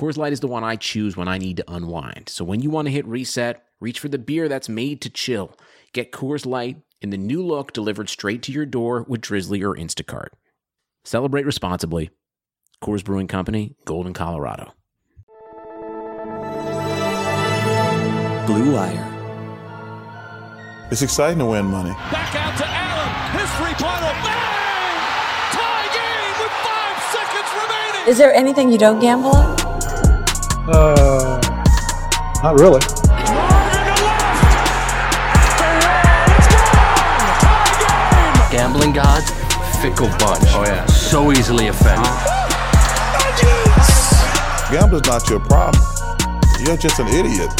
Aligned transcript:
Coors 0.00 0.16
Light 0.16 0.32
is 0.32 0.40
the 0.40 0.48
one 0.48 0.64
I 0.64 0.76
choose 0.76 1.14
when 1.14 1.28
I 1.28 1.36
need 1.36 1.58
to 1.58 1.70
unwind. 1.70 2.30
So 2.30 2.42
when 2.42 2.62
you 2.62 2.70
want 2.70 2.86
to 2.86 2.92
hit 2.92 3.06
reset, 3.06 3.62
reach 3.80 4.00
for 4.00 4.08
the 4.08 4.16
beer 4.16 4.48
that's 4.48 4.66
made 4.66 5.02
to 5.02 5.10
chill. 5.10 5.54
Get 5.92 6.10
Coors 6.10 6.46
Light 6.46 6.78
in 7.02 7.10
the 7.10 7.18
new 7.18 7.44
look 7.44 7.74
delivered 7.74 8.08
straight 8.08 8.42
to 8.44 8.52
your 8.52 8.64
door 8.64 9.04
with 9.06 9.20
Drizzly 9.20 9.62
or 9.62 9.76
Instacart. 9.76 10.28
Celebrate 11.04 11.44
responsibly. 11.44 12.08
Coors 12.82 13.04
Brewing 13.04 13.26
Company, 13.26 13.76
Golden, 13.84 14.14
Colorado. 14.14 14.72
Blue 18.46 18.72
Wire. 18.72 19.06
It's 20.90 21.02
exciting 21.02 21.40
to 21.40 21.44
win 21.44 21.66
money. 21.66 21.90
Back 22.10 22.34
out 22.36 22.56
to 22.56 22.64
Allen. 22.66 23.38
His 23.38 23.50
three-pointer. 23.58 24.14
Bang! 24.24 24.96
Tie 25.52 25.88
game 25.92 26.40
with 26.40 26.52
five 26.64 27.02
seconds 27.12 27.50
remaining. 27.62 28.08
Is 28.08 28.16
there 28.16 28.32
anything 28.32 28.72
you 28.72 28.78
don't 28.78 28.98
gamble 28.98 29.36
on? 29.36 29.59
Uh, 30.68 31.40
not 32.42 32.58
really. 32.60 32.80
Gambling 38.50 38.92
gods, 38.92 39.30
fickle 39.80 40.08
bunch. 40.18 40.44
Oh 40.52 40.64
yeah. 40.66 40.84
So 40.86 41.32
easily 41.32 41.68
offended. 41.68 42.06
Gambling's 44.70 45.06
not 45.06 45.28
your 45.30 45.40
problem. 45.40 45.82
You're 46.64 46.76
just 46.76 47.00
an 47.00 47.08
idiot. 47.08 47.50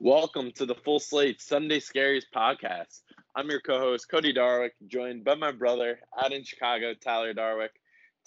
Welcome 0.00 0.52
to 0.52 0.64
the 0.64 0.74
Full 0.74 1.00
Slate 1.00 1.42
Sunday 1.42 1.80
Scaries 1.80 2.24
podcast. 2.34 3.02
I'm 3.38 3.48
your 3.48 3.60
co-host 3.60 4.08
Cody 4.10 4.34
Darwick, 4.34 4.72
joined 4.88 5.22
by 5.22 5.36
my 5.36 5.52
brother 5.52 6.00
out 6.20 6.32
in 6.32 6.42
Chicago, 6.42 6.92
Tyler 6.92 7.32
Darwick. 7.32 7.68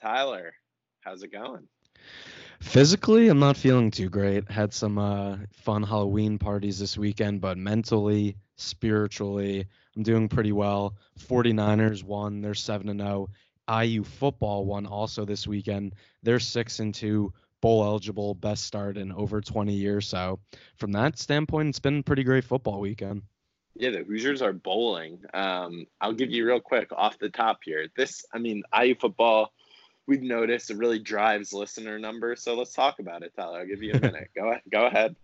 Tyler, 0.01 0.53
how's 1.01 1.21
it 1.21 1.33
going? 1.33 1.67
Physically, 2.61 3.27
I'm 3.27 3.37
not 3.37 3.57
feeling 3.57 3.91
too 3.91 4.07
great. 4.07 4.49
Had 4.49 4.73
some 4.73 4.97
uh, 4.97 5.35
fun 5.51 5.83
Halloween 5.83 6.39
parties 6.39 6.79
this 6.79 6.97
weekend, 6.97 7.41
but 7.41 7.57
mentally, 7.57 8.37
spiritually, 8.55 9.67
I'm 9.97 10.03
doing 10.03 10.29
pretty 10.29 10.53
well. 10.53 10.95
49ers 11.19 12.05
won. 12.05 12.39
They're 12.39 12.53
7 12.53 12.87
and 12.87 13.01
0. 13.01 13.27
IU 13.83 14.05
football 14.05 14.63
won 14.63 14.85
also 14.85 15.25
this 15.25 15.45
weekend. 15.45 15.93
They're 16.23 16.39
6 16.39 16.79
and 16.79 16.95
2, 16.95 17.33
bowl 17.59 17.83
eligible, 17.83 18.33
best 18.33 18.63
start 18.63 18.95
in 18.97 19.11
over 19.11 19.41
20 19.41 19.73
years. 19.73 20.07
So, 20.07 20.39
from 20.77 20.93
that 20.93 21.19
standpoint, 21.19 21.67
it's 21.67 21.79
been 21.79 22.01
pretty 22.01 22.23
great 22.23 22.45
football 22.45 22.79
weekend. 22.79 23.23
Yeah, 23.75 23.91
the 23.91 24.03
Hoosiers 24.03 24.41
are 24.41 24.53
bowling. 24.53 25.19
Um, 25.33 25.86
I'll 26.00 26.14
give 26.14 26.31
you 26.31 26.45
real 26.45 26.59
quick 26.59 26.89
off 26.91 27.17
the 27.17 27.30
top 27.30 27.59
here. 27.64 27.88
This, 27.95 28.25
I 28.33 28.38
mean, 28.38 28.63
IU 28.78 28.95
football, 28.95 29.53
we've 30.08 30.22
noticed 30.22 30.69
it 30.69 30.78
really 30.78 31.00
drives 31.00 31.53
listener 31.53 31.97
numbers. 31.97 32.44
So 32.44 32.55
let's 32.55 32.73
talk 32.73 33.00
about 33.00 33.23
it, 33.23 33.33
Tyler. 33.36 33.59
I'll 33.59 33.67
give 33.67 33.81
you 33.81 33.94
a 33.94 34.00
minute. 34.00 34.30
go 34.36 34.53
go 34.72 34.86
ahead. 34.86 35.16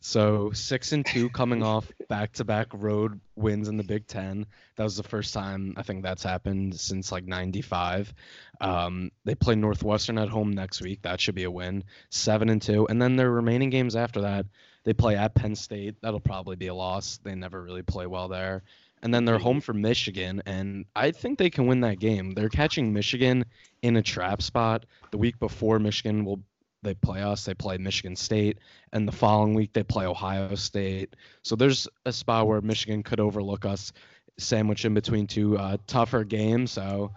So 0.00 0.52
six 0.52 0.92
and 0.92 1.04
two 1.04 1.28
coming 1.28 1.64
off 1.64 1.90
back 2.08 2.32
to 2.34 2.44
back 2.44 2.68
road 2.72 3.20
wins 3.34 3.68
in 3.68 3.76
the 3.76 3.82
Big 3.82 4.06
Ten. 4.06 4.46
That 4.76 4.84
was 4.84 4.96
the 4.96 5.02
first 5.02 5.34
time 5.34 5.74
I 5.76 5.82
think 5.82 6.02
that's 6.02 6.22
happened 6.22 6.78
since 6.78 7.10
like 7.10 7.24
'95. 7.24 8.14
Um, 8.60 9.10
they 9.24 9.34
play 9.34 9.56
Northwestern 9.56 10.18
at 10.18 10.28
home 10.28 10.52
next 10.52 10.80
week. 10.80 11.02
That 11.02 11.20
should 11.20 11.34
be 11.34 11.44
a 11.44 11.50
win. 11.50 11.82
Seven 12.10 12.48
and 12.48 12.62
two, 12.62 12.86
and 12.86 13.02
then 13.02 13.16
their 13.16 13.30
remaining 13.30 13.70
games 13.70 13.96
after 13.96 14.20
that, 14.20 14.46
they 14.88 14.94
play 14.94 15.16
at 15.16 15.34
Penn 15.34 15.54
State. 15.54 15.96
That'll 16.00 16.18
probably 16.18 16.56
be 16.56 16.68
a 16.68 16.74
loss. 16.74 17.18
They 17.22 17.34
never 17.34 17.62
really 17.62 17.82
play 17.82 18.06
well 18.06 18.26
there. 18.26 18.62
And 19.02 19.12
then 19.12 19.26
they're 19.26 19.38
home 19.38 19.60
for 19.60 19.74
Michigan, 19.74 20.40
and 20.46 20.86
I 20.96 21.10
think 21.10 21.38
they 21.38 21.50
can 21.50 21.66
win 21.66 21.82
that 21.82 21.98
game. 21.98 22.30
They're 22.30 22.48
catching 22.48 22.94
Michigan 22.94 23.44
in 23.82 23.96
a 23.96 24.02
trap 24.02 24.40
spot. 24.40 24.86
The 25.10 25.18
week 25.18 25.38
before 25.40 25.78
Michigan 25.78 26.24
will 26.24 26.40
they 26.82 26.94
play 26.94 27.20
us, 27.20 27.44
they 27.44 27.52
play 27.52 27.76
Michigan 27.76 28.16
State, 28.16 28.60
and 28.94 29.06
the 29.06 29.12
following 29.12 29.52
week 29.52 29.74
they 29.74 29.82
play 29.82 30.06
Ohio 30.06 30.54
State. 30.54 31.16
So 31.42 31.54
there's 31.54 31.86
a 32.06 32.12
spot 32.12 32.46
where 32.46 32.62
Michigan 32.62 33.02
could 33.02 33.20
overlook 33.20 33.66
us, 33.66 33.92
sandwiched 34.38 34.86
in 34.86 34.94
between 34.94 35.26
two 35.26 35.58
uh, 35.58 35.76
tougher 35.86 36.24
games. 36.24 36.70
So 36.70 37.12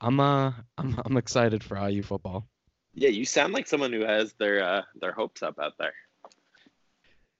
I'm 0.00 0.18
uh 0.18 0.50
I'm 0.76 1.00
I'm 1.04 1.16
excited 1.16 1.62
for 1.62 1.78
IU 1.78 2.02
football. 2.02 2.48
Yeah, 2.94 3.10
you 3.10 3.24
sound 3.24 3.52
like 3.52 3.68
someone 3.68 3.92
who 3.92 4.04
has 4.04 4.34
their 4.40 4.64
uh, 4.64 4.82
their 5.00 5.12
hopes 5.12 5.44
up 5.44 5.60
out 5.60 5.74
there. 5.78 5.94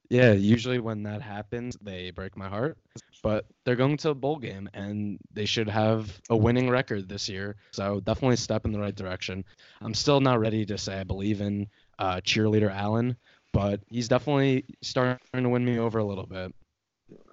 Yeah, 0.09 0.31
usually 0.31 0.79
when 0.79 1.03
that 1.03 1.21
happens, 1.21 1.77
they 1.81 2.09
break 2.11 2.35
my 2.35 2.49
heart. 2.49 2.77
But 3.21 3.45
they're 3.63 3.75
going 3.75 3.97
to 3.97 4.09
a 4.09 4.15
bowl 4.15 4.37
game 4.37 4.69
and 4.73 5.19
they 5.33 5.45
should 5.45 5.69
have 5.69 6.19
a 6.29 6.37
winning 6.37 6.69
record 6.69 7.07
this 7.07 7.29
year. 7.29 7.57
So 7.71 7.99
definitely 7.99 8.37
step 8.37 8.65
in 8.65 8.71
the 8.71 8.79
right 8.79 8.95
direction. 8.95 9.43
I'm 9.81 9.93
still 9.93 10.19
not 10.19 10.39
ready 10.39 10.65
to 10.65 10.77
say 10.77 10.99
I 10.99 11.03
believe 11.03 11.41
in 11.41 11.67
uh, 11.99 12.21
cheerleader 12.21 12.73
Allen, 12.73 13.17
but 13.51 13.81
he's 13.89 14.07
definitely 14.07 14.65
starting 14.81 15.19
to 15.33 15.49
win 15.49 15.65
me 15.65 15.77
over 15.77 15.99
a 15.99 16.05
little 16.05 16.25
bit. 16.25 16.53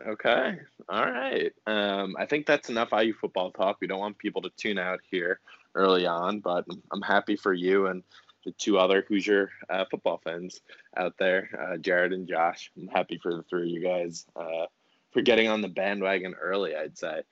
Okay. 0.06 0.58
All 0.88 1.06
right. 1.06 1.52
Um, 1.66 2.16
I 2.18 2.26
think 2.26 2.46
that's 2.46 2.68
enough 2.68 2.92
IU 2.92 3.14
football 3.14 3.52
talk. 3.52 3.78
We 3.80 3.86
don't 3.86 4.00
want 4.00 4.18
people 4.18 4.42
to 4.42 4.50
tune 4.56 4.78
out 4.78 5.00
here 5.10 5.40
early 5.74 6.06
on, 6.06 6.40
but 6.40 6.66
I'm 6.92 7.02
happy 7.02 7.36
for 7.36 7.52
you 7.52 7.86
and 7.86 8.02
the 8.46 8.52
two 8.52 8.78
other 8.78 9.04
Hoosier 9.08 9.50
uh, 9.68 9.84
football 9.90 10.20
fans 10.22 10.60
out 10.96 11.14
there, 11.18 11.50
uh, 11.60 11.76
Jared 11.76 12.12
and 12.12 12.28
Josh. 12.28 12.70
I'm 12.78 12.86
happy 12.86 13.18
for 13.20 13.34
the 13.34 13.42
three 13.42 13.62
of 13.62 13.68
you 13.68 13.82
guys 13.82 14.24
uh, 14.36 14.66
for 15.10 15.20
getting 15.20 15.48
on 15.48 15.60
the 15.60 15.68
bandwagon 15.68 16.34
early, 16.40 16.74
I'd 16.74 16.96
say. 16.96 17.22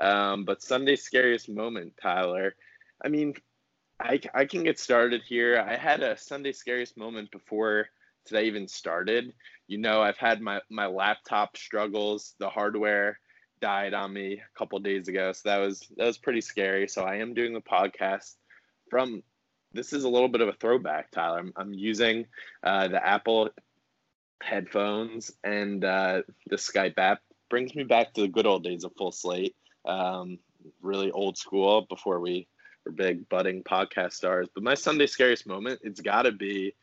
Um, 0.00 0.44
but 0.44 0.62
Sunday's 0.62 1.04
scariest 1.04 1.48
moment, 1.48 1.94
Tyler. 2.02 2.56
I 3.02 3.08
mean, 3.08 3.34
I, 4.00 4.20
I 4.34 4.46
can 4.46 4.64
get 4.64 4.80
started 4.80 5.22
here. 5.22 5.64
I 5.64 5.76
had 5.76 6.02
a 6.02 6.18
Sunday 6.18 6.50
scariest 6.50 6.96
moment 6.96 7.30
before 7.30 7.86
today 8.24 8.46
even 8.46 8.66
started. 8.66 9.32
You 9.68 9.78
know, 9.78 10.02
I've 10.02 10.18
had 10.18 10.40
my, 10.40 10.60
my 10.68 10.86
laptop 10.86 11.56
struggles, 11.56 12.34
the 12.40 12.50
hardware 12.50 13.20
died 13.60 13.94
on 13.94 14.12
me 14.12 14.42
a 14.42 14.58
couple 14.58 14.80
days 14.80 15.06
ago. 15.06 15.32
So 15.32 15.48
that 15.48 15.58
was 15.58 15.86
that 15.96 16.06
was 16.06 16.18
pretty 16.18 16.40
scary. 16.40 16.88
So 16.88 17.04
I 17.04 17.16
am 17.16 17.32
doing 17.32 17.54
the 17.54 17.60
podcast 17.60 18.34
from 18.90 19.22
this 19.74 19.92
is 19.92 20.04
a 20.04 20.08
little 20.08 20.28
bit 20.28 20.40
of 20.40 20.48
a 20.48 20.52
throwback, 20.52 21.10
Tyler. 21.10 21.40
I'm, 21.40 21.52
I'm 21.56 21.74
using 21.74 22.26
uh, 22.62 22.88
the 22.88 23.04
Apple 23.04 23.50
headphones 24.42 25.32
and 25.42 25.84
uh, 25.84 26.22
the 26.46 26.56
Skype 26.56 26.98
app. 26.98 27.20
Brings 27.50 27.74
me 27.74 27.82
back 27.82 28.14
to 28.14 28.22
the 28.22 28.28
good 28.28 28.46
old 28.46 28.64
days 28.64 28.84
of 28.84 28.92
Full 28.96 29.12
Slate. 29.12 29.54
Um, 29.84 30.38
really 30.80 31.10
old 31.10 31.36
school 31.36 31.82
before 31.82 32.20
we 32.20 32.46
were 32.86 32.92
big 32.92 33.28
budding 33.28 33.62
podcast 33.62 34.12
stars. 34.12 34.48
But 34.54 34.62
my 34.62 34.74
Sunday 34.74 35.06
scariest 35.06 35.46
moment, 35.46 35.80
it's 35.82 36.00
got 36.00 36.22
to 36.22 36.32
be, 36.32 36.74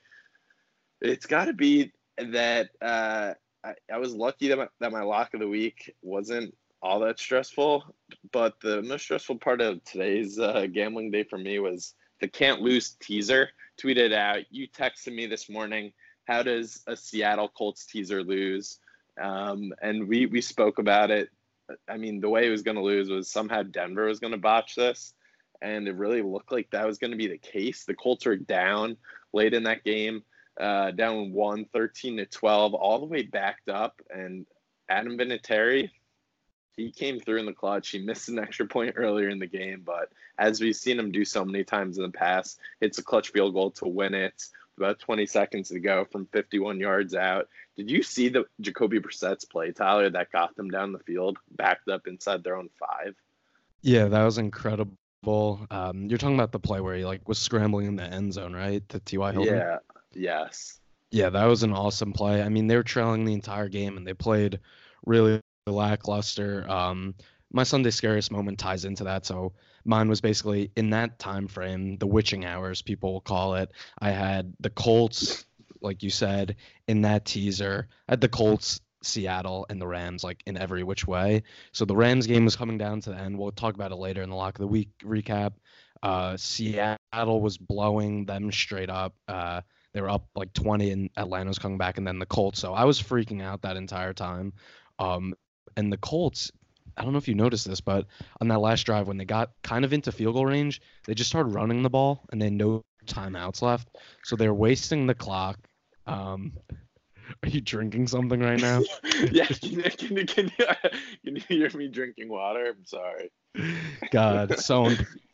it's 0.99 1.25
got 1.25 1.45
to 1.45 1.53
be 1.53 1.91
that 2.17 2.69
uh, 2.81 3.33
I, 3.63 3.73
I 3.91 3.97
was 3.97 4.13
lucky 4.13 4.49
that 4.49 4.57
my, 4.57 4.67
that 4.79 4.91
my 4.91 5.01
lock 5.01 5.33
of 5.33 5.39
the 5.39 5.47
week 5.47 5.93
wasn't 6.01 6.55
all 6.81 6.99
that 7.01 7.19
stressful. 7.19 7.83
But 8.31 8.59
the 8.61 8.81
most 8.81 9.03
stressful 9.03 9.37
part 9.37 9.61
of 9.61 9.83
today's 9.83 10.37
uh, 10.39 10.67
gambling 10.71 11.11
day 11.11 11.23
for 11.23 11.37
me 11.37 11.59
was 11.59 11.95
the 12.21 12.27
can't 12.27 12.61
lose 12.61 12.95
teaser 13.01 13.49
tweeted 13.81 14.13
out. 14.13 14.43
You 14.49 14.67
texted 14.67 15.13
me 15.13 15.25
this 15.25 15.49
morning. 15.49 15.91
How 16.25 16.43
does 16.43 16.83
a 16.87 16.95
Seattle 16.95 17.49
Colts 17.49 17.85
teaser 17.85 18.23
lose? 18.23 18.79
Um, 19.21 19.73
and 19.81 20.07
we 20.07 20.27
we 20.27 20.39
spoke 20.39 20.79
about 20.79 21.11
it. 21.11 21.29
I 21.89 21.97
mean, 21.97 22.21
the 22.21 22.29
way 22.29 22.47
it 22.47 22.51
was 22.51 22.61
going 22.61 22.77
to 22.77 22.83
lose 22.83 23.09
was 23.09 23.29
somehow 23.29 23.63
Denver 23.63 24.05
was 24.05 24.19
going 24.19 24.31
to 24.31 24.37
botch 24.37 24.75
this, 24.75 25.13
and 25.61 25.87
it 25.87 25.95
really 25.95 26.21
looked 26.21 26.51
like 26.51 26.69
that 26.71 26.85
was 26.85 26.97
going 26.97 27.11
to 27.11 27.17
be 27.17 27.27
the 27.27 27.37
case. 27.37 27.85
The 27.85 27.93
Colts 27.95 28.27
are 28.27 28.35
down 28.35 28.97
late 29.33 29.53
in 29.53 29.63
that 29.63 29.83
game, 29.83 30.23
uh, 30.59 30.91
down 30.91 31.31
one, 31.31 31.65
13 31.73 32.17
to 32.17 32.25
12, 32.25 32.73
all 32.73 32.99
the 32.99 33.05
way 33.05 33.23
backed 33.23 33.69
up, 33.69 34.01
and 34.09 34.45
Adam 34.89 35.17
Vinatieri 35.17 35.89
he 36.75 36.91
came 36.91 37.19
through 37.19 37.39
in 37.39 37.45
the 37.45 37.53
clutch. 37.53 37.89
He 37.89 37.99
missed 37.99 38.29
an 38.29 38.39
extra 38.39 38.65
point 38.65 38.93
earlier 38.97 39.29
in 39.29 39.39
the 39.39 39.47
game, 39.47 39.83
but 39.85 40.11
as 40.37 40.61
we've 40.61 40.75
seen 40.75 40.99
him 40.99 41.11
do 41.11 41.25
so 41.25 41.45
many 41.45 41.63
times 41.63 41.97
in 41.97 42.03
the 42.03 42.09
past, 42.09 42.59
it's 42.79 42.97
a 42.97 43.03
clutch 43.03 43.31
field 43.31 43.53
goal 43.53 43.71
to 43.71 43.87
win 43.87 44.13
it. 44.13 44.45
About 44.77 44.99
20 44.99 45.25
seconds 45.27 45.69
to 45.69 45.79
go 45.79 46.05
from 46.05 46.25
51 46.27 46.79
yards 46.79 47.13
out. 47.13 47.49
Did 47.75 47.91
you 47.91 48.01
see 48.01 48.29
the 48.29 48.45
Jacoby 48.61 48.99
Brissett's 48.99 49.45
play, 49.45 49.71
Tyler, 49.71 50.09
that 50.09 50.31
got 50.31 50.55
them 50.55 50.71
down 50.71 50.91
the 50.91 50.99
field, 50.99 51.37
backed 51.51 51.87
up 51.89 52.07
inside 52.07 52.43
their 52.43 52.55
own 52.55 52.69
five? 52.79 53.15
Yeah, 53.81 54.05
that 54.05 54.23
was 54.23 54.37
incredible. 54.37 54.95
Um, 55.69 56.07
you're 56.07 56.17
talking 56.17 56.35
about 56.35 56.51
the 56.51 56.59
play 56.59 56.79
where 56.79 56.95
he 56.95 57.05
like 57.05 57.27
was 57.27 57.37
scrambling 57.37 57.85
in 57.87 57.95
the 57.95 58.03
end 58.03 58.33
zone, 58.33 58.53
right? 58.53 58.87
The 58.89 58.99
T.Y. 59.01 59.31
Hilton. 59.33 59.55
Yeah. 59.55 59.77
Yes. 60.13 60.79
Yeah, 61.11 61.29
that 61.29 61.45
was 61.45 61.63
an 61.63 61.73
awesome 61.73 62.13
play. 62.13 62.41
I 62.41 62.49
mean, 62.49 62.67
they 62.67 62.75
were 62.75 62.83
trailing 62.83 63.25
the 63.25 63.33
entire 63.33 63.67
game 63.67 63.97
and 63.97 64.07
they 64.07 64.13
played 64.13 64.59
really 65.05 65.40
lackluster. 65.67 66.65
Um, 66.69 67.15
my 67.51 67.63
Sunday 67.63 67.91
scariest 67.91 68.31
moment 68.31 68.57
ties 68.57 68.85
into 68.85 69.03
that. 69.03 69.25
So 69.25 69.53
mine 69.85 70.09
was 70.09 70.21
basically 70.21 70.71
in 70.75 70.89
that 70.91 71.19
time 71.19 71.47
frame, 71.47 71.97
the 71.97 72.07
witching 72.07 72.45
hours, 72.45 72.81
people 72.81 73.13
will 73.13 73.21
call 73.21 73.55
it. 73.55 73.71
I 73.99 74.11
had 74.11 74.53
the 74.59 74.69
Colts, 74.69 75.45
like 75.81 76.01
you 76.01 76.09
said, 76.09 76.55
in 76.87 77.01
that 77.01 77.25
teaser. 77.25 77.87
I 78.07 78.13
had 78.13 78.21
the 78.21 78.29
Colts, 78.29 78.79
Seattle, 79.03 79.65
and 79.69 79.81
the 79.81 79.87
Rams, 79.87 80.23
like 80.23 80.41
in 80.45 80.57
every 80.57 80.83
which 80.83 81.05
way. 81.05 81.43
So 81.73 81.85
the 81.85 81.95
Rams 81.95 82.25
game 82.25 82.45
was 82.45 82.55
coming 82.55 82.77
down 82.77 83.01
to 83.01 83.09
the 83.11 83.17
end. 83.17 83.37
We'll 83.37 83.51
talk 83.51 83.75
about 83.75 83.91
it 83.91 83.97
later 83.97 84.21
in 84.21 84.29
the 84.29 84.35
lock 84.35 84.55
of 84.55 84.61
the 84.61 84.67
week 84.67 84.89
recap. 85.03 85.53
Uh, 86.01 86.35
Seattle 86.37 87.41
was 87.41 87.57
blowing 87.57 88.25
them 88.25 88.51
straight 88.51 88.89
up. 88.89 89.13
Uh, 89.27 89.61
they 89.93 90.01
were 90.01 90.09
up 90.09 90.27
like 90.35 90.53
20 90.53 90.91
and 90.91 91.09
Atlanta 91.17 91.49
was 91.49 91.59
coming 91.59 91.77
back 91.77 91.97
and 91.97 92.07
then 92.07 92.17
the 92.17 92.25
Colts. 92.25 92.59
So 92.59 92.73
I 92.73 92.85
was 92.85 93.01
freaking 93.01 93.41
out 93.41 93.63
that 93.63 93.77
entire 93.77 94.13
time. 94.13 94.53
Um, 94.97 95.35
and 95.77 95.91
the 95.91 95.97
Colts, 95.97 96.51
I 96.97 97.03
don't 97.03 97.13
know 97.13 97.17
if 97.17 97.27
you 97.27 97.35
noticed 97.35 97.67
this, 97.67 97.81
but 97.81 98.05
on 98.39 98.47
that 98.49 98.59
last 98.59 98.83
drive 98.83 99.07
when 99.07 99.17
they 99.17 99.25
got 99.25 99.51
kind 99.63 99.85
of 99.85 99.93
into 99.93 100.11
field 100.11 100.35
goal 100.35 100.45
range, 100.45 100.81
they 101.05 101.13
just 101.13 101.29
started 101.29 101.49
running 101.49 101.83
the 101.83 101.89
ball 101.89 102.23
and 102.31 102.41
then 102.41 102.57
no 102.57 102.83
timeouts 103.05 103.61
left. 103.61 103.89
So 104.23 104.35
they're 104.35 104.53
wasting 104.53 105.07
the 105.07 105.15
clock. 105.15 105.57
Um, 106.05 106.53
are 107.43 107.49
you 107.49 107.61
drinking 107.61 108.07
something 108.07 108.39
right 108.39 108.59
now? 108.59 108.81
yeah. 109.31 109.45
Can 109.61 109.71
you, 109.71 109.83
can, 109.83 110.25
can, 110.25 110.51
you, 110.57 110.65
can 111.23 111.35
you 111.35 111.41
hear 111.47 111.69
me 111.77 111.87
drinking 111.87 112.29
water? 112.29 112.65
I'm 112.67 112.85
sorry. 112.85 113.31
God, 114.11 114.59
so 114.59 114.85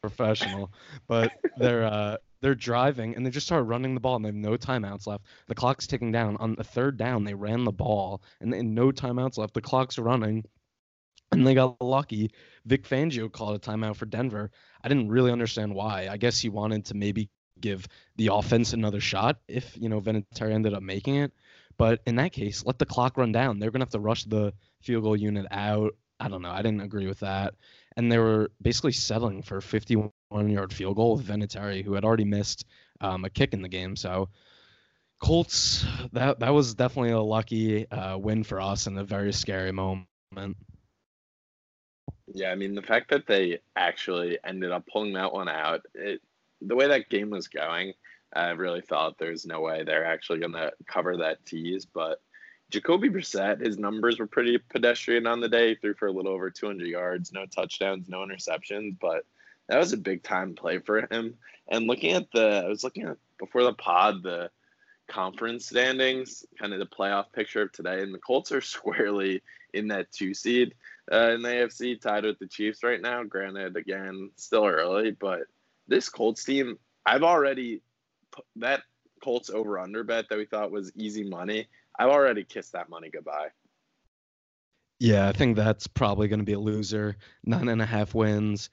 unprofessional. 0.04 0.72
But 1.08 1.32
they're 1.58 1.86
uh, 1.86 2.18
they're 2.42 2.56
driving 2.56 3.16
and 3.16 3.26
they 3.26 3.30
just 3.30 3.48
start 3.48 3.66
running 3.66 3.94
the 3.94 4.00
ball 4.00 4.16
and 4.16 4.26
they 4.26 4.30
have 4.30 4.36
no 4.36 4.58
timeouts 4.58 5.08
left. 5.08 5.26
The 5.48 5.56
clock's 5.56 5.88
ticking 5.88 6.12
down. 6.12 6.38
On 6.38 6.56
the 6.56 6.64
third 6.64 6.98
down, 6.98 7.24
they 7.24 7.34
ran 7.34 7.64
the 7.64 7.72
ball 7.72 8.22
and, 8.40 8.54
and 8.54 8.76
no 8.76 8.92
timeouts 8.92 9.38
left. 9.38 9.54
The 9.54 9.62
clock's 9.62 9.98
running 9.98 10.44
and 11.32 11.46
they 11.46 11.54
got 11.54 11.82
lucky. 11.82 12.32
Vic 12.66 12.88
Fangio 12.88 13.32
called 13.32 13.56
a 13.56 13.60
timeout 13.60 13.96
for 13.96 14.06
Denver. 14.06 14.52
I 14.84 14.88
didn't 14.88 15.10
really 15.10 15.32
understand 15.32 15.74
why. 15.74 16.08
I 16.10 16.18
guess 16.18 16.40
he 16.40 16.50
wanted 16.50 16.86
to 16.86 16.96
maybe 16.96 17.30
give 17.60 17.88
the 18.16 18.30
offense 18.34 18.74
another 18.74 19.00
shot 19.00 19.40
if, 19.48 19.76
you 19.78 19.90
know, 19.90 20.00
Vinatieri 20.00 20.54
ended 20.54 20.74
up 20.74 20.84
making 20.84 21.16
it. 21.16 21.34
But 21.78 22.02
in 22.06 22.16
that 22.16 22.32
case, 22.32 22.66
let 22.66 22.80
the 22.80 22.86
clock 22.86 23.18
run 23.18 23.32
down. 23.32 23.60
They're 23.60 23.72
going 23.72 23.82
to 23.82 23.86
have 23.86 23.92
to 23.92 24.00
rush 24.00 24.24
the 24.24 24.54
field 24.82 25.04
goal 25.04 25.16
unit 25.16 25.46
out. 25.52 25.96
I 26.20 26.30
don't 26.30 26.42
know. 26.42 26.50
I 26.50 26.62
didn't 26.62 26.82
agree 26.82 27.08
with 27.08 27.20
that. 27.20 27.54
And 27.96 28.12
they 28.12 28.18
were 28.18 28.50
basically 28.62 28.94
settling 28.94 29.44
for 29.44 29.62
51 29.62 30.12
one 30.30 30.50
yard 30.50 30.74
field 30.74 30.96
goal 30.96 31.16
with 31.16 31.28
Vinatieri, 31.28 31.84
who 31.84 31.94
had 31.94 32.04
already 32.04 32.26
missed 32.26 32.66
um, 33.02 33.26
a 33.26 33.30
kick 33.30 33.54
in 33.54 33.62
the 33.62 33.70
game. 33.70 33.96
So 33.96 34.30
Colts, 35.22 35.86
that 36.14 36.40
that 36.40 36.54
was 36.54 36.76
definitely 36.76 37.12
a 37.12 37.22
lucky 37.22 37.90
uh, 37.90 38.18
win 38.18 38.44
for 38.44 38.62
us 38.62 38.88
in 38.88 38.98
a 38.98 39.04
very 39.04 39.34
scary 39.34 39.72
moment. 39.72 40.08
Yeah, 42.34 42.52
I 42.52 42.56
mean 42.56 42.76
the 42.76 42.82
fact 42.82 43.10
that 43.10 43.26
they 43.26 43.60
actually 43.76 44.38
ended 44.44 44.72
up 44.72 44.86
pulling 44.92 45.14
that 45.14 45.34
one 45.34 45.50
out, 45.50 45.82
it 45.96 46.22
the 46.62 46.76
way 46.76 46.88
that 46.88 47.10
game 47.10 47.30
was 47.30 47.48
going, 47.48 47.94
I 48.34 48.50
really 48.50 48.82
thought 48.82 49.18
there's 49.18 49.46
no 49.46 49.62
way 49.62 49.84
they're 49.84 50.06
actually 50.06 50.40
going 50.40 50.54
to 50.54 50.72
cover 50.88 51.18
that 51.18 51.46
tease. 51.46 51.86
But 51.86 52.22
Jacoby 52.72 53.10
Brissett, 53.10 53.66
his 53.66 53.78
numbers 53.78 54.20
were 54.20 54.28
pretty 54.28 54.58
pedestrian 54.58 55.28
on 55.28 55.40
the 55.40 55.50
day. 55.50 55.70
He 55.70 55.76
threw 55.76 55.94
for 55.94 56.08
a 56.08 56.12
little 56.12 56.34
over 56.34 56.50
200 56.50 56.88
yards, 56.88 57.32
no 57.32 57.46
touchdowns, 57.46 58.10
no 58.10 58.20
interceptions, 58.20 58.98
but 59.00 59.26
that 59.68 59.78
was 59.78 59.94
a 59.94 59.98
big 59.98 60.24
time 60.24 60.56
play 60.56 60.80
for 60.80 61.08
him. 61.12 61.36
And 61.70 61.88
looking 61.88 62.14
at 62.14 62.32
the, 62.32 62.64
I 62.66 62.68
was 62.68 62.84
looking 62.84 63.04
at 63.04 63.18
before 63.40 63.64
the 63.64 63.74
pod, 63.74 64.24
the 64.24 64.50
conference 65.08 65.68
standings, 65.68 66.46
kind 66.60 66.74
of 66.74 66.80
the 66.80 66.86
playoff 66.86 67.32
picture 67.34 67.64
of 67.64 67.72
today, 67.72 68.02
and 68.02 68.14
the 68.14 68.20
Colts 68.20 68.52
are 68.52 68.62
squarely 68.62 69.42
in 69.74 69.88
that 69.90 70.12
two 70.12 70.34
seed 70.34 70.74
uh, 71.12 71.32
in 71.32 71.42
the 71.42 71.50
AFC, 71.50 72.00
tied 72.00 72.24
with 72.24 72.40
the 72.40 72.48
Chiefs 72.48 72.84
right 72.84 73.02
now. 73.02 73.24
Granted, 73.24 73.76
again, 73.76 74.32
still 74.36 74.66
early, 74.66 75.12
but 75.12 75.42
this 75.88 76.10
Colts 76.10 76.44
team, 76.44 76.78
I've 77.06 77.24
already 77.24 77.82
that 78.58 78.82
Colts 79.24 79.50
over 79.50 79.80
under 79.80 80.04
bet 80.04 80.30
that 80.30 80.38
we 80.38 80.46
thought 80.46 80.72
was 80.72 80.92
easy 80.96 81.24
money. 81.24 81.68
I've 81.98 82.10
already 82.10 82.44
kissed 82.44 82.74
that 82.74 82.90
money 82.90 83.10
goodbye. 83.10 83.48
Yeah, 85.00 85.28
I 85.28 85.32
think 85.32 85.56
that's 85.56 85.88
probably 85.88 86.28
going 86.28 86.40
to 86.40 86.46
be 86.46 86.54
a 86.54 86.60
loser. 86.60 87.18
Nine 87.44 87.70
and 87.70 87.82
a 87.82 87.86
half 87.86 88.16
wins. 88.16 88.70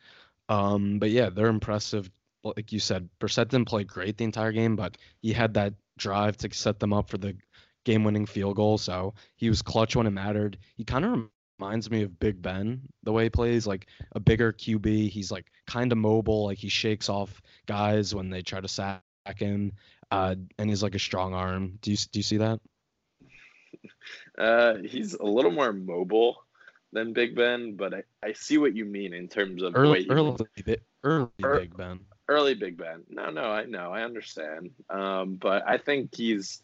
Um, 0.48 0.98
but 0.98 1.10
yeah, 1.10 1.30
they're 1.30 1.46
impressive. 1.46 2.10
Like 2.42 2.72
you 2.72 2.78
said, 2.78 3.08
Brissett 3.20 3.48
didn't 3.48 3.68
play 3.68 3.84
great 3.84 4.18
the 4.18 4.24
entire 4.24 4.52
game, 4.52 4.76
but 4.76 4.98
he 5.22 5.32
had 5.32 5.54
that 5.54 5.74
drive 5.96 6.36
to 6.38 6.52
set 6.52 6.78
them 6.78 6.92
up 6.92 7.08
for 7.08 7.18
the 7.18 7.36
game-winning 7.84 8.26
field 8.26 8.56
goal. 8.56 8.78
So 8.78 9.14
he 9.36 9.48
was 9.48 9.62
clutch 9.62 9.96
when 9.96 10.06
it 10.06 10.10
mattered. 10.10 10.58
He 10.76 10.84
kind 10.84 11.04
of 11.04 11.28
reminds 11.58 11.90
me 11.90 12.02
of 12.02 12.18
Big 12.18 12.42
Ben 12.42 12.82
the 13.02 13.12
way 13.12 13.24
he 13.24 13.30
plays, 13.30 13.66
like 13.66 13.86
a 14.12 14.20
bigger 14.20 14.52
QB. 14.52 15.08
He's 15.10 15.30
like 15.30 15.46
kind 15.66 15.92
of 15.92 15.98
mobile, 15.98 16.44
like 16.44 16.58
he 16.58 16.68
shakes 16.68 17.08
off 17.08 17.40
guys 17.66 18.14
when 18.14 18.30
they 18.30 18.42
try 18.42 18.60
to 18.60 18.68
sack 18.68 19.02
him, 19.36 19.72
uh, 20.10 20.34
and 20.58 20.68
he's 20.68 20.82
like 20.82 20.94
a 20.94 20.98
strong 20.98 21.32
arm. 21.34 21.78
Do 21.80 21.90
you 21.90 21.96
do 21.96 22.18
you 22.18 22.22
see 22.22 22.38
that? 22.38 22.60
Uh, 24.36 24.76
he's 24.84 25.14
a 25.14 25.24
little 25.24 25.50
more 25.50 25.72
mobile 25.72 26.43
than 26.94 27.12
Big 27.12 27.34
Ben, 27.34 27.74
but 27.74 27.92
I, 27.92 28.02
I 28.22 28.32
see 28.32 28.56
what 28.56 28.74
you 28.74 28.86
mean 28.86 29.12
in 29.12 29.28
terms 29.28 29.62
of 29.62 29.76
early, 29.76 30.06
early, 30.08 30.36
early 31.42 31.60
Big 31.60 31.76
Ben. 31.76 32.00
Early 32.28 32.54
Big 32.54 32.78
Ben. 32.78 33.02
No, 33.10 33.30
no, 33.30 33.42
I 33.42 33.64
know, 33.64 33.92
I 33.92 34.02
understand. 34.02 34.70
Um, 34.88 35.34
but 35.34 35.68
I 35.68 35.76
think 35.76 36.14
he's 36.14 36.62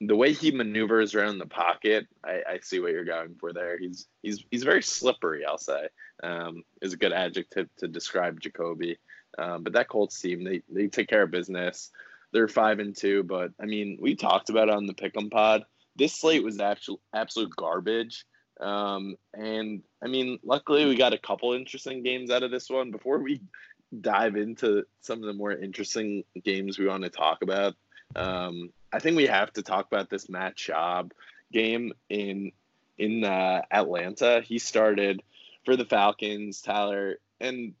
the 0.00 0.16
way 0.16 0.32
he 0.32 0.50
maneuvers 0.50 1.14
around 1.14 1.38
the 1.38 1.46
pocket. 1.46 2.08
I, 2.24 2.42
I 2.48 2.58
see 2.62 2.80
what 2.80 2.92
you're 2.92 3.04
going 3.04 3.36
for 3.38 3.52
there. 3.52 3.78
He's 3.78 4.08
he's 4.22 4.44
he's 4.50 4.64
very 4.64 4.82
slippery. 4.82 5.44
I'll 5.44 5.58
say 5.58 5.88
um, 6.22 6.64
is 6.82 6.94
a 6.94 6.96
good 6.98 7.12
adjective 7.12 7.68
to 7.78 7.86
describe 7.86 8.40
Jacoby. 8.40 8.98
Um, 9.38 9.62
but 9.62 9.74
that 9.74 9.88
Colts 9.88 10.20
team, 10.20 10.42
they 10.42 10.62
they 10.68 10.88
take 10.88 11.08
care 11.08 11.22
of 11.22 11.30
business. 11.30 11.90
They're 12.32 12.48
five 12.48 12.80
and 12.80 12.96
two, 12.96 13.22
but 13.22 13.52
I 13.60 13.66
mean, 13.66 13.98
we 14.00 14.16
talked 14.16 14.50
about 14.50 14.68
it 14.68 14.74
on 14.74 14.86
the 14.86 14.94
Pick'em 14.94 15.30
Pod. 15.30 15.64
This 15.96 16.14
slate 16.14 16.42
was 16.42 16.58
actual 16.58 17.00
absolute 17.12 17.54
garbage. 17.54 18.24
Um, 18.60 19.16
and 19.32 19.82
I 20.02 20.08
mean, 20.08 20.38
luckily 20.44 20.86
we 20.86 20.96
got 20.96 21.12
a 21.12 21.18
couple 21.18 21.52
interesting 21.52 22.02
games 22.02 22.30
out 22.30 22.42
of 22.42 22.50
this 22.50 22.70
one. 22.70 22.90
Before 22.90 23.18
we 23.18 23.40
dive 24.00 24.36
into 24.36 24.84
some 25.00 25.20
of 25.20 25.26
the 25.26 25.32
more 25.32 25.52
interesting 25.52 26.24
games 26.42 26.78
we 26.78 26.86
want 26.86 27.02
to 27.04 27.10
talk 27.10 27.42
about, 27.42 27.74
um, 28.16 28.70
I 28.92 28.98
think 28.98 29.16
we 29.16 29.26
have 29.26 29.52
to 29.54 29.62
talk 29.62 29.86
about 29.86 30.08
this 30.08 30.28
Matt 30.28 30.56
Schaub 30.56 31.12
game 31.52 31.92
in 32.08 32.52
in 32.96 33.24
uh, 33.24 33.62
Atlanta. 33.70 34.40
He 34.44 34.58
started 34.58 35.22
for 35.64 35.76
the 35.76 35.84
Falcons, 35.84 36.60
Tyler, 36.60 37.18
and 37.40 37.74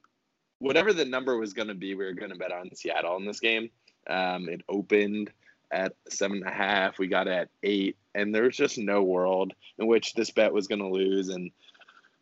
whatever 0.58 0.92
the 0.92 1.04
number 1.04 1.36
was 1.36 1.52
going 1.52 1.68
to 1.68 1.74
be, 1.74 1.94
we 1.94 2.04
were 2.04 2.14
going 2.14 2.32
to 2.32 2.38
bet 2.38 2.52
on 2.52 2.74
Seattle 2.74 3.16
in 3.16 3.26
this 3.26 3.40
game. 3.40 3.70
Um, 4.08 4.48
it 4.48 4.62
opened 4.68 5.30
at 5.74 5.94
seven 6.08 6.38
and 6.38 6.46
a 6.46 6.50
half. 6.50 6.98
We 6.98 7.08
got 7.08 7.28
at 7.28 7.48
eight, 7.62 7.96
and 8.14 8.34
there's 8.34 8.56
just 8.56 8.78
no 8.78 9.02
world 9.02 9.52
in 9.78 9.86
which 9.86 10.14
this 10.14 10.30
bet 10.30 10.52
was 10.52 10.68
going 10.68 10.80
to 10.80 10.88
lose. 10.88 11.28
And 11.28 11.50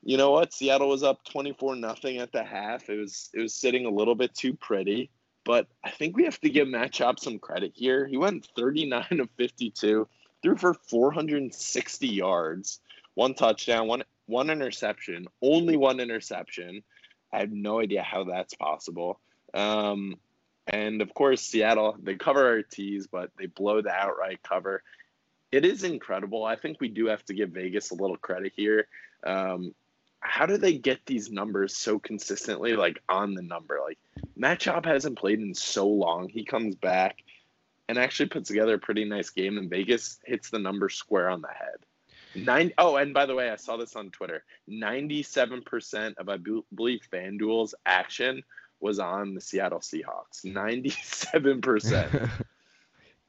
you 0.02 0.16
know 0.16 0.30
what? 0.30 0.52
Seattle 0.52 0.88
was 0.88 1.02
up 1.02 1.24
24 1.24 1.76
nothing 1.76 2.18
at 2.18 2.32
the 2.32 2.42
half. 2.42 2.88
It 2.88 2.98
was 2.98 3.30
it 3.34 3.40
was 3.40 3.54
sitting 3.54 3.86
a 3.86 3.90
little 3.90 4.14
bit 4.14 4.34
too 4.34 4.54
pretty, 4.54 5.10
but 5.44 5.68
I 5.84 5.90
think 5.90 6.16
we 6.16 6.24
have 6.24 6.40
to 6.40 6.50
give 6.50 6.66
Matt 6.66 6.92
Schaub 6.92 7.20
some 7.20 7.38
credit 7.38 7.72
here. 7.74 8.06
He 8.06 8.16
went 8.16 8.48
39 8.56 9.20
of 9.20 9.28
52, 9.36 10.08
threw 10.42 10.56
for 10.56 10.74
460 10.74 12.08
yards, 12.08 12.80
one 13.14 13.34
touchdown, 13.34 13.86
one 13.86 14.02
one 14.26 14.50
interception, 14.50 15.26
only 15.42 15.76
one 15.76 16.00
interception. 16.00 16.82
I 17.32 17.40
have 17.40 17.52
no 17.52 17.80
idea 17.80 18.02
how 18.02 18.24
that's 18.24 18.54
possible. 18.54 19.20
Um, 19.54 20.16
and 20.66 21.02
of 21.02 21.12
course, 21.14 21.42
Seattle, 21.42 21.96
they 22.02 22.14
cover 22.14 22.46
our 22.46 22.62
T's, 22.62 23.06
but 23.06 23.30
they 23.38 23.46
blow 23.46 23.82
the 23.82 23.92
outright 23.92 24.42
cover. 24.42 24.82
It 25.50 25.64
is 25.64 25.84
incredible. 25.84 26.44
I 26.44 26.56
think 26.56 26.80
we 26.80 26.88
do 26.88 27.06
have 27.06 27.24
to 27.26 27.34
give 27.34 27.50
Vegas 27.50 27.90
a 27.90 27.94
little 27.94 28.16
credit 28.16 28.52
here. 28.56 28.86
Um, 29.24 29.74
how 30.20 30.46
do 30.46 30.56
they 30.56 30.78
get 30.78 31.04
these 31.04 31.30
numbers 31.30 31.76
so 31.76 31.98
consistently, 31.98 32.74
like 32.74 33.02
on 33.08 33.34
the 33.34 33.42
number? 33.42 33.80
Like 33.84 33.98
Matt 34.36 34.60
Schaub 34.60 34.86
hasn't 34.86 35.18
played 35.18 35.40
in 35.40 35.54
so 35.54 35.88
long. 35.88 36.28
He 36.28 36.44
comes 36.44 36.76
back 36.76 37.18
and 37.88 37.98
actually 37.98 38.28
puts 38.28 38.48
together 38.48 38.74
a 38.74 38.78
pretty 38.78 39.04
nice 39.04 39.30
game, 39.30 39.58
and 39.58 39.68
Vegas 39.68 40.20
hits 40.24 40.48
the 40.48 40.60
number 40.60 40.88
square 40.88 41.28
on 41.28 41.42
the 41.42 41.48
head. 41.48 41.76
Nine, 42.34 42.72
oh, 42.78 42.96
and 42.96 43.12
by 43.12 43.26
the 43.26 43.34
way, 43.34 43.50
I 43.50 43.56
saw 43.56 43.76
this 43.76 43.96
on 43.96 44.10
Twitter. 44.10 44.44
97% 44.70 46.14
of, 46.16 46.28
I 46.28 46.38
believe, 46.74 47.00
FanDuel's 47.12 47.74
action 47.84 48.42
was 48.82 48.98
on 48.98 49.34
the 49.34 49.40
Seattle 49.40 49.78
Seahawks. 49.78 50.44
97%. 50.44 52.30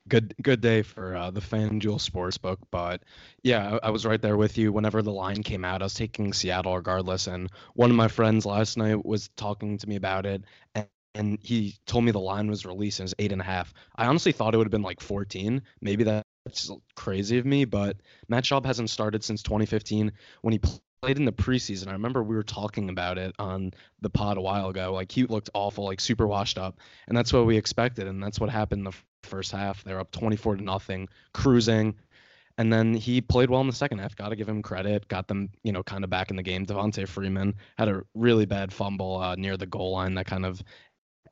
good 0.07 0.35
good 0.41 0.59
day 0.59 0.81
for 0.81 1.15
uh, 1.15 1.31
the 1.31 1.39
FanDuel 1.39 2.01
Sportsbook, 2.01 2.57
but 2.71 3.03
yeah, 3.43 3.77
I, 3.81 3.87
I, 3.87 3.89
was 3.91 4.05
right 4.05 4.21
there 4.21 4.35
with 4.35 4.57
you. 4.57 4.73
Whenever 4.73 5.01
the 5.01 5.13
line 5.13 5.43
came 5.43 5.63
out, 5.63 5.81
I 5.81 5.85
was 5.85 5.93
taking 5.93 6.33
Seattle 6.33 6.75
regardless. 6.75 7.27
And 7.27 7.49
one 7.75 7.89
of 7.89 7.95
my 7.95 8.07
friends 8.07 8.45
last 8.45 8.77
night 8.77 9.05
was 9.05 9.29
talking 9.37 9.77
to 9.77 9.87
me 9.87 9.95
about 9.95 10.25
it, 10.25 10.43
and, 10.75 10.87
and 11.15 11.39
he 11.41 11.75
told 11.85 12.03
me 12.03 12.11
the 12.11 12.19
line 12.19 12.49
was 12.49 12.65
released 12.65 12.99
and 12.99 13.05
it 13.05 13.11
was 13.11 13.15
eight 13.19 13.31
and 13.31 13.41
a 13.41 13.45
half. 13.45 13.73
I 13.95 14.07
honestly 14.07 14.31
thought 14.31 14.53
it 14.53 14.57
would 14.57 14.67
have 14.67 14.71
been 14.71 14.81
like 14.81 14.99
14. 14.99 15.61
Maybe 15.81 16.03
that's 16.03 16.71
crazy 16.95 17.37
of 17.37 17.45
me, 17.45 17.65
but 17.65 17.97
Matt 18.27 18.43
Schaub 18.43 18.65
hasn't 18.65 18.89
started 18.89 19.23
since 19.23 19.43
2015 19.43 20.11
when 20.41 20.51
he 20.51 20.59
played 21.03 21.17
in 21.17 21.25
the 21.25 21.33
preseason. 21.33 21.89
I 21.89 21.91
remember 21.91 22.23
we 22.23 22.33
were 22.33 22.43
talking 22.43 22.89
about 22.89 23.17
it 23.17 23.35
on 23.37 23.73
the 23.99 24.09
pod 24.09 24.37
a 24.37 24.41
while 24.41 24.69
ago. 24.69 24.93
Like 24.93 25.11
he 25.11 25.25
looked 25.25 25.49
awful, 25.53 25.83
like 25.83 25.99
super 25.99 26.25
washed 26.25 26.57
up, 26.57 26.79
and 27.09 27.17
that's 27.17 27.33
what 27.33 27.45
we 27.45 27.57
expected, 27.57 28.07
and 28.07 28.23
that's 28.23 28.39
what 28.39 28.49
happened 28.49 28.79
in 28.79 28.85
the 28.85 29.27
first 29.27 29.51
half. 29.51 29.83
They're 29.83 29.99
up 29.99 30.11
24 30.11 30.55
to 30.55 30.63
nothing, 30.63 31.09
cruising. 31.33 31.95
And 32.57 32.71
then 32.71 32.93
he 32.93 33.19
played 33.19 33.49
well 33.49 33.59
in 33.59 33.67
the 33.67 33.73
second 33.73 33.97
half. 33.97 34.15
Got 34.15 34.29
to 34.29 34.37
give 34.37 34.47
him 34.47 34.61
credit. 34.61 35.05
Got 35.09 35.27
them, 35.27 35.49
you 35.63 35.73
know, 35.73 35.83
kind 35.83 36.05
of 36.05 36.09
back 36.09 36.29
in 36.29 36.37
the 36.37 36.43
game. 36.43 36.65
Devonta 36.65 37.05
Freeman 37.05 37.55
had 37.77 37.89
a 37.89 38.03
really 38.13 38.45
bad 38.45 38.71
fumble 38.71 39.19
uh, 39.19 39.35
near 39.35 39.57
the 39.57 39.65
goal 39.65 39.91
line 39.91 40.13
that 40.13 40.25
kind 40.25 40.45
of 40.45 40.63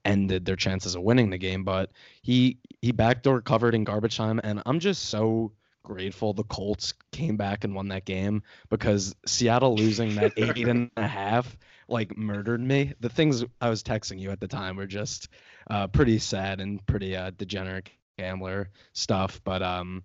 ended 0.03 0.43
their 0.43 0.57
chances 0.57 0.95
of 0.95 1.03
winning 1.03 1.29
the 1.29 1.37
game. 1.37 1.63
But 1.63 1.91
he 2.23 2.57
he 2.81 2.91
backdoor 2.91 3.39
covered 3.39 3.73
in 3.73 3.85
garbage 3.85 4.17
time, 4.17 4.41
and 4.43 4.61
I'm 4.65 4.81
just 4.81 5.03
so 5.03 5.53
grateful 5.83 6.33
the 6.33 6.43
Colts 6.43 6.93
came 7.11 7.37
back 7.37 7.63
and 7.63 7.75
won 7.75 7.89
that 7.89 8.05
game 8.05 8.43
because 8.69 9.15
Seattle 9.25 9.75
losing 9.75 10.15
that 10.15 10.33
eight 10.37 10.67
and 10.67 10.91
a 10.97 11.07
half 11.07 11.57
like 11.87 12.17
murdered 12.17 12.61
me. 12.61 12.93
The 12.99 13.09
things 13.09 13.43
I 13.59 13.69
was 13.69 13.83
texting 13.83 14.19
you 14.19 14.31
at 14.31 14.39
the 14.39 14.47
time 14.47 14.77
were 14.77 14.87
just 14.87 15.29
uh, 15.69 15.87
pretty 15.87 16.19
sad 16.19 16.61
and 16.61 16.85
pretty 16.85 17.15
uh, 17.15 17.31
degenerate 17.37 17.89
gambler 18.17 18.69
stuff. 18.93 19.41
But 19.43 19.61
um, 19.61 20.03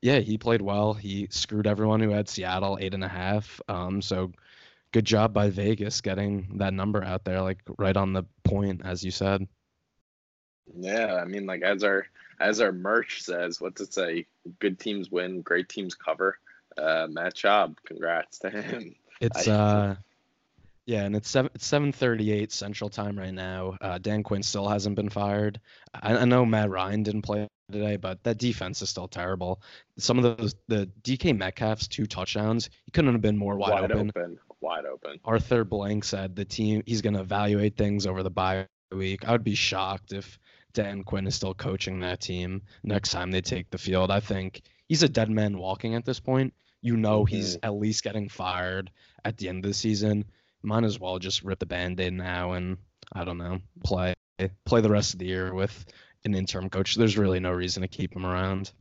yeah, 0.00 0.18
he 0.18 0.38
played 0.38 0.62
well. 0.62 0.94
He 0.94 1.28
screwed 1.30 1.66
everyone 1.66 2.00
who 2.00 2.10
had 2.10 2.28
Seattle 2.28 2.78
eight 2.80 2.94
and 2.94 3.04
a 3.04 3.08
half. 3.08 3.60
Um, 3.68 4.00
so 4.00 4.32
good 4.92 5.04
job 5.04 5.32
by 5.32 5.50
Vegas 5.50 6.00
getting 6.00 6.58
that 6.58 6.72
number 6.72 7.04
out 7.04 7.24
there, 7.24 7.42
like 7.42 7.58
right 7.78 7.96
on 7.96 8.12
the 8.12 8.24
point, 8.44 8.82
as 8.84 9.04
you 9.04 9.10
said. 9.10 9.46
Yeah, 10.74 11.14
I 11.14 11.24
mean, 11.24 11.46
like 11.46 11.62
as 11.62 11.84
our 11.84 12.06
as 12.40 12.60
our 12.60 12.72
merch 12.72 13.22
says, 13.22 13.60
what's 13.60 13.80
it 13.80 13.92
say? 13.92 14.26
Good 14.58 14.78
teams 14.78 15.10
win, 15.10 15.42
great 15.42 15.68
teams 15.68 15.94
cover. 15.94 16.38
Uh, 16.76 17.06
Matt 17.10 17.34
Schaub, 17.34 17.76
congrats 17.84 18.40
to 18.40 18.50
him. 18.50 18.94
It's 19.20 19.48
I, 19.48 19.52
uh, 19.52 19.96
yeah, 20.84 21.02
and 21.02 21.16
it's 21.16 21.28
seven 21.28 21.50
it's 21.54 21.66
seven 21.66 21.90
thirty 21.90 22.30
eight 22.30 22.52
Central 22.52 22.90
Time 22.90 23.18
right 23.18 23.34
now. 23.34 23.76
Uh, 23.80 23.98
Dan 23.98 24.22
Quinn 24.22 24.42
still 24.42 24.68
hasn't 24.68 24.94
been 24.94 25.08
fired. 25.08 25.60
I, 25.94 26.16
I, 26.16 26.24
know 26.26 26.44
Matt 26.44 26.70
Ryan 26.70 27.02
didn't 27.02 27.22
play 27.22 27.48
today, 27.72 27.96
but 27.96 28.22
that 28.22 28.38
defense 28.38 28.82
is 28.82 28.90
still 28.90 29.08
terrible. 29.08 29.60
Some 29.98 30.18
of 30.18 30.36
those 30.36 30.54
the 30.68 30.88
DK 31.02 31.36
Metcalf's 31.36 31.88
two 31.88 32.06
touchdowns, 32.06 32.70
he 32.84 32.92
couldn't 32.92 33.12
have 33.12 33.22
been 33.22 33.36
more 33.36 33.56
wide, 33.56 33.70
wide 33.70 33.92
open. 33.92 34.12
open. 34.14 34.38
Wide 34.60 34.84
open. 34.84 35.18
Arthur 35.24 35.64
Blank 35.64 36.04
said 36.04 36.36
the 36.36 36.44
team 36.44 36.82
he's 36.86 37.02
going 37.02 37.14
to 37.14 37.20
evaluate 37.20 37.76
things 37.76 38.06
over 38.06 38.22
the 38.22 38.30
bye 38.30 38.66
week. 38.92 39.26
I 39.26 39.32
would 39.32 39.44
be 39.44 39.54
shocked 39.54 40.12
if 40.12 40.38
Dan 40.76 41.02
Quinn 41.02 41.26
is 41.26 41.34
still 41.34 41.54
coaching 41.54 41.98
that 42.00 42.20
team 42.20 42.62
next 42.84 43.10
time 43.10 43.32
they 43.32 43.40
take 43.40 43.70
the 43.70 43.78
field. 43.78 44.12
I 44.12 44.20
think 44.20 44.62
he's 44.88 45.02
a 45.02 45.08
dead 45.08 45.28
man 45.28 45.58
walking 45.58 45.96
at 45.96 46.04
this 46.04 46.20
point. 46.20 46.54
You 46.80 46.96
know 46.96 47.24
he's 47.24 47.56
mm-hmm. 47.56 47.66
at 47.66 47.74
least 47.74 48.04
getting 48.04 48.28
fired 48.28 48.92
at 49.24 49.36
the 49.36 49.48
end 49.48 49.64
of 49.64 49.70
the 49.70 49.74
season 49.74 50.24
might 50.66 50.84
as 50.84 50.98
well 50.98 51.18
just 51.18 51.42
rip 51.44 51.58
the 51.58 51.66
band-aid 51.66 52.12
now 52.12 52.52
and 52.52 52.76
I 53.12 53.24
don't 53.24 53.38
know, 53.38 53.60
play 53.84 54.14
play 54.66 54.80
the 54.80 54.90
rest 54.90 55.14
of 55.14 55.20
the 55.20 55.26
year 55.26 55.54
with 55.54 55.86
an 56.24 56.34
interim 56.34 56.68
coach. 56.68 56.96
There's 56.96 57.16
really 57.16 57.40
no 57.40 57.52
reason 57.52 57.82
to 57.82 57.88
keep 57.88 58.14
him 58.14 58.26
around. 58.26 58.72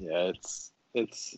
Yeah, 0.00 0.30
it's 0.30 0.72
it's 0.94 1.36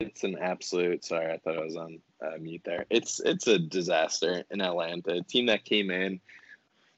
it's 0.00 0.24
an 0.24 0.36
absolute. 0.40 1.04
Sorry, 1.04 1.32
I 1.32 1.38
thought 1.38 1.58
I 1.58 1.64
was 1.64 1.76
on 1.76 2.00
uh, 2.24 2.38
mute 2.40 2.62
there. 2.64 2.86
It's 2.90 3.20
it's 3.20 3.46
a 3.46 3.58
disaster 3.58 4.42
in 4.50 4.60
Atlanta. 4.60 5.18
A 5.18 5.22
team 5.22 5.46
that 5.46 5.64
came 5.64 5.90
in. 5.90 6.20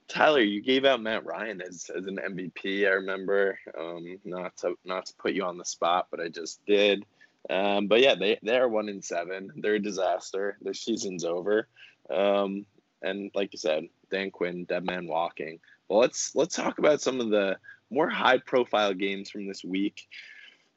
Tyler, 0.08 0.40
you 0.40 0.60
gave 0.60 0.84
out 0.84 1.02
Matt 1.02 1.24
Ryan 1.24 1.62
as, 1.62 1.90
as 1.96 2.06
an 2.06 2.18
MVP. 2.18 2.86
I 2.86 2.90
remember. 2.90 3.58
Um, 3.78 4.18
not 4.24 4.56
to 4.58 4.76
not 4.84 5.06
to 5.06 5.14
put 5.14 5.32
you 5.32 5.44
on 5.44 5.58
the 5.58 5.64
spot, 5.64 6.08
but 6.10 6.20
I 6.20 6.28
just 6.28 6.64
did. 6.66 7.04
Um, 7.48 7.86
but 7.86 8.00
yeah, 8.00 8.14
they 8.14 8.38
they're 8.42 8.68
one 8.68 8.88
in 8.88 9.02
seven. 9.02 9.50
They're 9.56 9.74
a 9.74 9.82
disaster. 9.82 10.58
Their 10.60 10.74
season's 10.74 11.24
over. 11.24 11.68
Um, 12.10 12.66
and 13.02 13.30
like 13.34 13.52
you 13.52 13.58
said, 13.58 13.88
Dan 14.10 14.30
Quinn, 14.30 14.64
dead 14.64 14.84
man 14.84 15.06
walking. 15.06 15.58
Well, 15.88 16.00
let's 16.00 16.34
let's 16.34 16.56
talk 16.56 16.78
about 16.78 17.00
some 17.00 17.20
of 17.20 17.30
the 17.30 17.58
more 17.90 18.08
high 18.08 18.38
profile 18.38 18.94
games 18.94 19.30
from 19.30 19.46
this 19.46 19.64
week. 19.64 20.08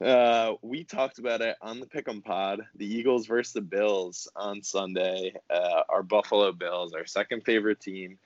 Uh, 0.03 0.53
we 0.61 0.83
talked 0.83 1.19
about 1.19 1.41
it 1.41 1.55
on 1.61 1.79
the 1.79 1.85
Pick'em 1.85 2.23
Pod. 2.23 2.61
The 2.75 2.85
Eagles 2.85 3.27
versus 3.27 3.53
the 3.53 3.61
Bills 3.61 4.27
on 4.35 4.61
Sunday. 4.61 5.33
Uh, 5.49 5.83
our 5.87 6.03
Buffalo 6.03 6.51
Bills, 6.51 6.93
our 6.93 7.05
second 7.05 7.45
favorite 7.45 7.79
team. 7.79 8.17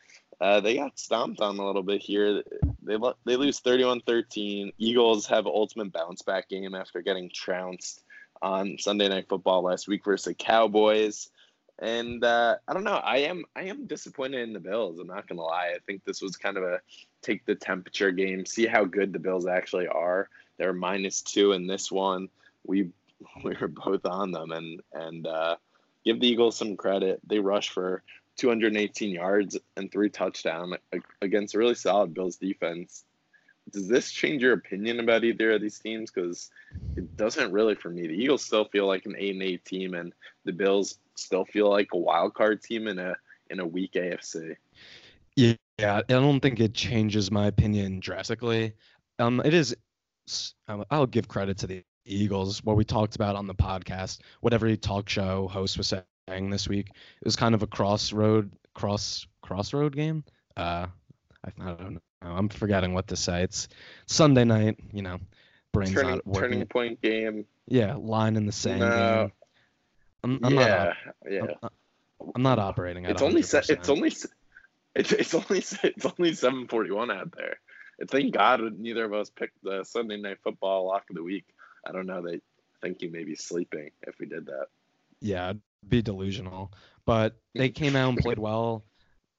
Uh, 0.41 0.61
they 0.61 0.75
got 0.75 0.97
stomped 0.97 1.41
on 1.41 1.59
a 1.59 1.65
little 1.65 1.83
bit 1.83 2.01
here. 2.01 2.43
They 2.81 2.97
they 3.25 3.35
lose 3.35 3.59
31-13. 3.59 4.73
Eagles 4.77 5.25
have 5.27 5.45
ultimate 5.45 5.91
bounce 5.91 6.21
back 6.21 6.47
game 6.47 6.75
after 6.75 7.01
getting 7.01 7.29
trounced 7.33 8.03
on 8.41 8.77
Sunday 8.77 9.09
Night 9.09 9.27
Football 9.27 9.63
last 9.63 9.87
week 9.87 10.05
versus 10.05 10.25
the 10.25 10.33
Cowboys. 10.33 11.29
And 11.79 12.23
uh, 12.23 12.55
I 12.67 12.73
don't 12.73 12.83
know. 12.83 12.95
I 12.95 13.19
am 13.19 13.45
I 13.55 13.63
am 13.63 13.85
disappointed 13.85 14.41
in 14.41 14.53
the 14.53 14.59
Bills. 14.59 14.99
I'm 14.99 15.07
not 15.07 15.27
gonna 15.27 15.41
lie. 15.41 15.73
I 15.75 15.79
think 15.85 16.03
this 16.03 16.21
was 16.21 16.35
kind 16.35 16.57
of 16.57 16.63
a 16.63 16.79
take 17.21 17.45
the 17.45 17.55
temperature 17.55 18.11
game, 18.11 18.45
see 18.45 18.65
how 18.65 18.85
good 18.85 19.13
the 19.13 19.19
Bills 19.19 19.47
actually 19.47 19.87
are. 19.87 20.29
They're 20.57 20.73
minus 20.73 21.21
two 21.21 21.53
in 21.53 21.67
this 21.67 21.91
one. 21.91 22.29
We 22.65 22.89
we 23.43 23.55
were 23.59 23.69
both 23.69 24.05
on 24.05 24.31
them, 24.31 24.51
and 24.51 24.81
and 24.93 25.25
uh, 25.25 25.55
give 26.03 26.19
the 26.19 26.27
Eagles 26.27 26.57
some 26.57 26.75
credit. 26.75 27.21
They 27.25 27.39
rushed 27.39 27.71
for 27.71 28.03
218 28.39 29.11
yards 29.11 29.57
and 29.77 29.91
three 29.91 30.09
touchdowns 30.09 30.75
against 31.21 31.55
a 31.55 31.57
really 31.57 31.75
solid 31.75 32.13
Bills 32.13 32.37
defense 32.37 33.03
does 33.71 33.87
this 33.87 34.11
change 34.11 34.41
your 34.41 34.53
opinion 34.53 34.99
about 34.99 35.23
either 35.23 35.51
of 35.51 35.61
these 35.61 35.79
teams? 35.79 36.11
Because 36.11 36.49
it 36.95 37.15
doesn't 37.17 37.51
really 37.51 37.75
for 37.75 37.89
me. 37.89 38.07
The 38.07 38.13
Eagles 38.13 38.43
still 38.43 38.65
feel 38.65 38.87
like 38.87 39.05
an 39.05 39.15
eight 39.17 39.33
and 39.33 39.43
eight 39.43 39.65
team, 39.65 39.93
and 39.93 40.13
the 40.45 40.53
Bills 40.53 40.97
still 41.15 41.45
feel 41.45 41.69
like 41.69 41.89
a 41.93 41.97
wild 41.97 42.33
card 42.33 42.61
team 42.61 42.87
in 42.87 42.99
a 42.99 43.15
in 43.49 43.59
a 43.59 43.65
weak 43.65 43.93
AFC. 43.93 44.55
Yeah, 45.35 45.55
I 45.79 46.01
don't 46.01 46.39
think 46.39 46.59
it 46.59 46.73
changes 46.73 47.31
my 47.31 47.47
opinion 47.47 47.99
drastically. 47.99 48.73
Um, 49.17 49.41
it 49.43 49.53
is. 49.53 49.75
Um, 50.67 50.85
I'll 50.91 51.07
give 51.07 51.27
credit 51.27 51.57
to 51.59 51.67
the 51.67 51.83
Eagles. 52.05 52.63
What 52.63 52.75
we 52.75 52.83
talked 52.83 53.15
about 53.15 53.35
on 53.35 53.47
the 53.47 53.55
podcast, 53.55 54.19
whatever 54.41 54.73
talk 54.75 55.09
show 55.09 55.47
host 55.47 55.77
was 55.77 55.87
saying 55.87 56.03
this 56.49 56.67
week, 56.67 56.89
it 56.89 57.25
was 57.25 57.35
kind 57.35 57.55
of 57.55 57.63
a 57.63 57.67
crossroad 57.67 58.51
cross 58.73 59.27
crossroad 59.41 59.95
game. 59.95 60.23
Uh, 60.55 60.87
I, 61.45 61.51
I 61.61 61.73
don't 61.73 61.93
know 61.93 61.99
I'm 62.21 62.49
forgetting 62.49 62.93
what 62.93 63.07
to 63.07 63.15
say. 63.15 63.43
It's 63.43 63.67
Sunday 64.05 64.43
night, 64.43 64.77
you 64.91 65.01
know, 65.01 65.19
brain's 65.71 65.93
turning, 65.93 66.11
not 66.11 66.27
working. 66.27 66.51
Turning 66.51 66.67
point 66.67 67.01
game. 67.01 67.45
Yeah, 67.67 67.95
line 67.95 68.35
in 68.35 68.45
the 68.45 68.51
sand 68.51 68.79
no. 68.79 68.89
game. 68.89 69.31
I'm, 70.23 70.39
I'm 70.43 70.53
yeah, 70.53 70.67
not, 70.67 71.31
yeah. 71.31 71.45
I'm, 71.63 71.69
I'm, 72.35 72.41
not 72.41 72.59
operating. 72.59 73.05
it's 73.05 73.21
only 73.21 73.41
se- 73.41 73.63
it's 73.69 73.87
only 73.87 74.09
it's 74.95 75.13
it's 75.13 75.33
only 75.33 75.59
it's 75.59 76.05
only 76.05 76.31
7:41 76.31 77.13
out 77.13 77.33
there. 77.37 77.57
Thank 78.09 78.33
God 78.33 78.61
neither 78.77 79.05
of 79.05 79.13
us 79.13 79.29
picked 79.29 79.61
the 79.63 79.83
Sunday 79.83 80.17
night 80.17 80.39
football 80.43 80.87
lock 80.87 81.05
of 81.09 81.15
the 81.15 81.23
week. 81.23 81.45
I 81.85 81.91
don't 81.91 82.05
know. 82.05 82.21
They 82.21 82.41
think 82.81 83.01
you 83.01 83.11
may 83.11 83.23
be 83.23 83.35
sleeping 83.35 83.91
if 84.05 84.15
we 84.19 84.25
did 84.25 84.47
that. 84.47 84.67
Yeah, 85.21 85.53
be 85.87 86.01
delusional. 86.01 86.71
But 87.05 87.37
they 87.55 87.69
came 87.69 87.95
out 87.95 88.09
and 88.09 88.17
played 88.17 88.39
well. 88.39 88.85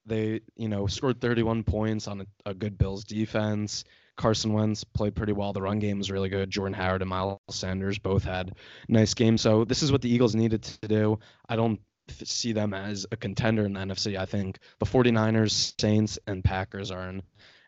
They, 0.07 0.41
you 0.57 0.69
know, 0.69 0.87
scored 0.87 1.21
31 1.21 1.63
points 1.63 2.09
on 2.09 2.23
a, 2.23 2.27
a, 2.51 2.55
good 2.55 2.79
Bills 2.79 3.05
defense. 3.05 3.85
Carson 4.17 4.53
Wentz 4.53 4.83
played 4.83 5.15
pretty 5.15 5.33
well. 5.33 5.53
The 5.53 5.63
run 5.63 5.79
game 5.79 5.99
was 5.99 6.11
really 6.11 6.29
good. 6.29 6.51
Jordan 6.51 6.75
Howard 6.75 7.03
and 7.03 7.09
Miles 7.09 7.39
Sanders 7.51 7.99
both 7.99 8.25
had 8.25 8.55
nice 8.89 9.15
games. 9.15 9.41
So 9.41 9.65
this 9.65 9.83
is 9.83 9.93
what 9.93 10.03
the 10.03 10.13
Eagles 10.13 10.35
needed 10.35 10.63
to 10.63 10.89
do. 10.89 11.19
I 11.49 11.57
don't 11.57 11.81
see 12.25 12.53
them 12.53 12.75
as 12.75 13.07
a 13.13 13.17
contender 13.17 13.65
in 13.65 13.75
the 13.75 13.81
NFC. 13.81 14.19
I 14.19 14.27
think 14.27 14.59
the 14.79 14.87
49ers, 14.87 15.75
Saints, 15.81 16.19
and 16.27 16.43
Packers 16.43 16.91
are 16.91 17.09
in 17.09 17.23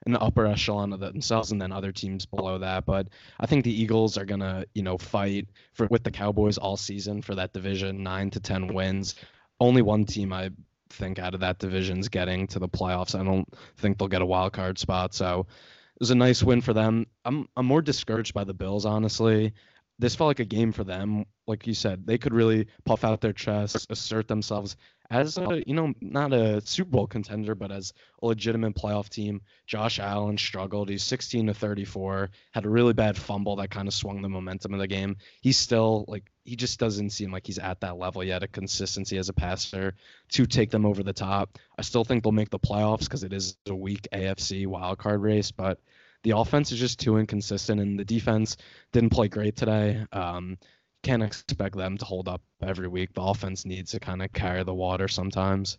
an 0.07 0.17
upper 0.17 0.47
echelon 0.47 0.93
of 0.93 1.01
themselves, 1.01 1.53
and 1.53 1.61
then 1.61 1.73
other 1.73 1.93
teams 1.93 2.27
below 2.27 2.59
that. 2.59 2.85
But 2.85 3.09
I 3.39 3.47
think 3.47 3.65
the 3.65 3.83
Eagles 3.83 4.19
are 4.19 4.25
gonna, 4.25 4.65
you 4.75 4.83
know, 4.83 4.99
fight 4.99 5.49
for 5.73 5.87
with 5.91 6.03
the 6.03 6.11
Cowboys 6.11 6.59
all 6.59 6.77
season 6.77 7.23
for 7.23 7.35
that 7.35 7.53
division, 7.53 8.03
nine 8.03 8.31
to 8.31 8.41
ten 8.41 8.75
wins. 8.75 9.15
Only 9.61 9.83
one 9.83 10.05
team 10.05 10.33
I 10.33 10.51
think 10.91 11.19
out 11.19 11.35
of 11.35 11.41
that 11.41 11.59
division's 11.59 12.09
getting 12.09 12.47
to 12.49 12.59
the 12.59 12.69
playoffs. 12.69 13.19
I 13.19 13.25
don't 13.25 13.49
think 13.79 13.99
they'll 13.99 14.09
get 14.09 14.23
a 14.23 14.27
wild 14.27 14.53
card 14.53 14.79
spot. 14.79 15.15
So 15.15 15.41
it 15.41 16.01
was 16.01 16.11
a 16.11 16.15
nice 16.15 16.43
win 16.43 16.61
for 16.61 16.73
them. 16.73 17.07
I'm 17.25 17.49
I'm 17.57 17.67
more 17.67 17.83
discouraged 17.83 18.35
by 18.35 18.45
the 18.45 18.55
Bills, 18.55 18.85
honestly. 18.85 19.53
This 19.99 20.17
felt 20.17 20.29
like 20.29 20.41
a 20.41 20.45
game 20.45 20.73
for 20.73 20.85
them. 20.85 21.27
Like 21.47 21.67
you 21.67 21.75
said, 21.75 22.07
they 22.07 22.19
could 22.19 22.35
really 22.35 22.67
puff 22.85 23.05
out 23.05 23.21
their 23.21 23.33
chests, 23.33 23.87
assert 23.89 24.27
themselves 24.27 24.77
as 25.13 25.37
a 25.37 25.63
you 25.67 25.75
know 25.75 25.93
not 26.01 26.33
a 26.33 26.63
Super 26.63 26.91
Bowl 26.91 27.07
contender, 27.07 27.55
but 27.55 27.71
as 27.71 27.93
a 28.23 28.27
legitimate 28.27 28.75
playoff 28.75 29.11
team. 29.11 29.43
Josh 29.67 29.99
Allen 29.99 30.39
struggled. 30.39 30.89
He's 30.89 31.03
16 31.03 31.49
to 31.49 31.55
34. 31.55 32.31
Had 32.53 32.65
a 32.65 32.71
really 32.71 32.95
bad 32.95 33.17
fumble 33.17 33.57
that 33.57 33.71
kind 33.71 33.87
of 33.87 33.95
swung 33.95 34.23
the 34.23 34.29
momentum 34.29 34.73
of 34.73 34.81
the 34.81 34.87
game. 34.87 35.17
He's 35.43 35.59
still 35.59 36.07
like 36.09 36.25
he 36.45 36.57
just 36.57 36.81
doesn't 36.81 37.11
seem 37.11 37.31
like 37.31 37.47
he's 37.47 37.59
at 37.59 37.81
that 37.81 37.99
level 37.99 38.25
yet 38.25 38.43
of 38.43 38.53
consistency 38.53 39.19
as 39.19 39.29
a 39.29 39.35
passer 39.35 39.95
to 40.31 40.47
take 40.47 40.71
them 40.71 40.87
over 40.87 41.03
the 41.03 41.13
top. 41.13 41.59
I 41.79 41.83
still 41.83 42.05
think 42.05 42.23
they'll 42.23 42.33
make 42.33 42.51
the 42.51 42.59
playoffs 42.59 43.05
because 43.05 43.23
it 43.23 43.35
is 43.35 43.57
a 43.69 43.75
weak 43.75 44.09
AFC 44.13 44.67
wildcard 44.67 45.21
race, 45.21 45.51
but 45.51 45.79
the 46.23 46.37
offense 46.37 46.73
is 46.73 46.79
just 46.79 47.01
too 47.01 47.19
inconsistent, 47.19 47.81
and 47.81 47.99
the 47.99 48.05
defense 48.05 48.57
didn't 48.93 49.11
play 49.11 49.29
great 49.29 49.57
today. 49.57 50.07
Um, 50.13 50.57
can't 51.03 51.23
expect 51.23 51.77
them 51.77 51.99
to 51.99 52.05
hold 52.05 52.29
up 52.29 52.43
every 52.63 52.89
week. 52.89 53.13
The 53.15 53.23
offense 53.23 53.65
needs 53.65 53.91
to 53.93 54.01
kind 54.01 54.23
of 54.23 54.33
carry 54.33 54.63
the 54.65 54.75
water 54.75 55.09
sometimes. 55.09 55.79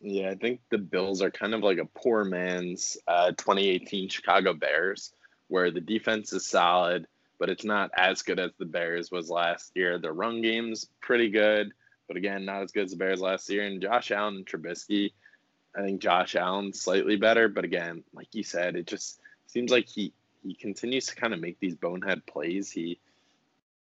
Yeah, 0.00 0.30
I 0.30 0.34
think 0.34 0.60
the 0.70 0.78
Bills 0.78 1.22
are 1.22 1.30
kind 1.30 1.54
of 1.54 1.62
like 1.62 1.78
a 1.78 1.86
poor 1.86 2.24
man's 2.24 2.96
uh, 3.06 3.30
2018 3.30 4.08
Chicago 4.08 4.52
Bears, 4.52 5.12
where 5.48 5.70
the 5.70 5.80
defense 5.80 6.32
is 6.32 6.46
solid, 6.46 7.06
but 7.38 7.48
it's 7.48 7.64
not 7.64 7.90
as 7.96 8.22
good 8.22 8.38
as 8.38 8.50
the 8.58 8.66
Bears 8.66 9.10
was 9.10 9.30
last 9.30 9.72
year. 9.74 9.98
The 9.98 10.12
run 10.12 10.42
game's 10.42 10.86
pretty 11.00 11.30
good, 11.30 11.72
but 12.06 12.16
again, 12.16 12.44
not 12.44 12.62
as 12.62 12.72
good 12.72 12.84
as 12.84 12.90
the 12.90 12.96
Bears 12.96 13.20
last 13.20 13.48
year. 13.48 13.64
And 13.64 13.80
Josh 13.80 14.10
Allen 14.10 14.36
and 14.36 14.46
Trubisky, 14.46 15.12
I 15.76 15.82
think 15.82 16.00
Josh 16.00 16.36
Allen's 16.36 16.80
slightly 16.80 17.16
better, 17.16 17.48
but 17.48 17.64
again, 17.64 18.04
like 18.12 18.28
you 18.34 18.42
said, 18.42 18.76
it 18.76 18.86
just 18.86 19.20
seems 19.46 19.70
like 19.70 19.88
he 19.88 20.12
he 20.42 20.54
continues 20.54 21.06
to 21.06 21.16
kind 21.16 21.32
of 21.32 21.40
make 21.40 21.58
these 21.58 21.74
bonehead 21.74 22.26
plays. 22.26 22.70
He 22.70 23.00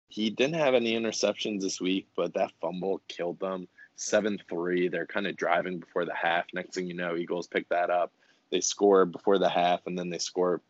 he 0.07 0.29
didn't 0.29 0.55
have 0.55 0.73
any 0.73 0.93
interceptions 0.93 1.61
this 1.61 1.81
week, 1.81 2.07
but 2.15 2.33
that 2.33 2.51
fumble 2.61 3.01
killed 3.07 3.39
them. 3.39 3.67
7 3.97 4.39
3. 4.49 4.87
They're 4.89 5.05
kind 5.05 5.27
of 5.27 5.35
driving 5.35 5.79
before 5.79 6.05
the 6.05 6.13
half. 6.13 6.45
Next 6.53 6.75
thing 6.75 6.87
you 6.87 6.93
know, 6.93 7.15
Eagles 7.15 7.47
pick 7.47 7.67
that 7.69 7.89
up. 7.89 8.11
They 8.51 8.61
score 8.61 9.05
before 9.05 9.39
the 9.39 9.49
half, 9.49 9.87
and 9.87 9.97
then 9.97 10.09
they 10.09 10.17
score 10.17 10.61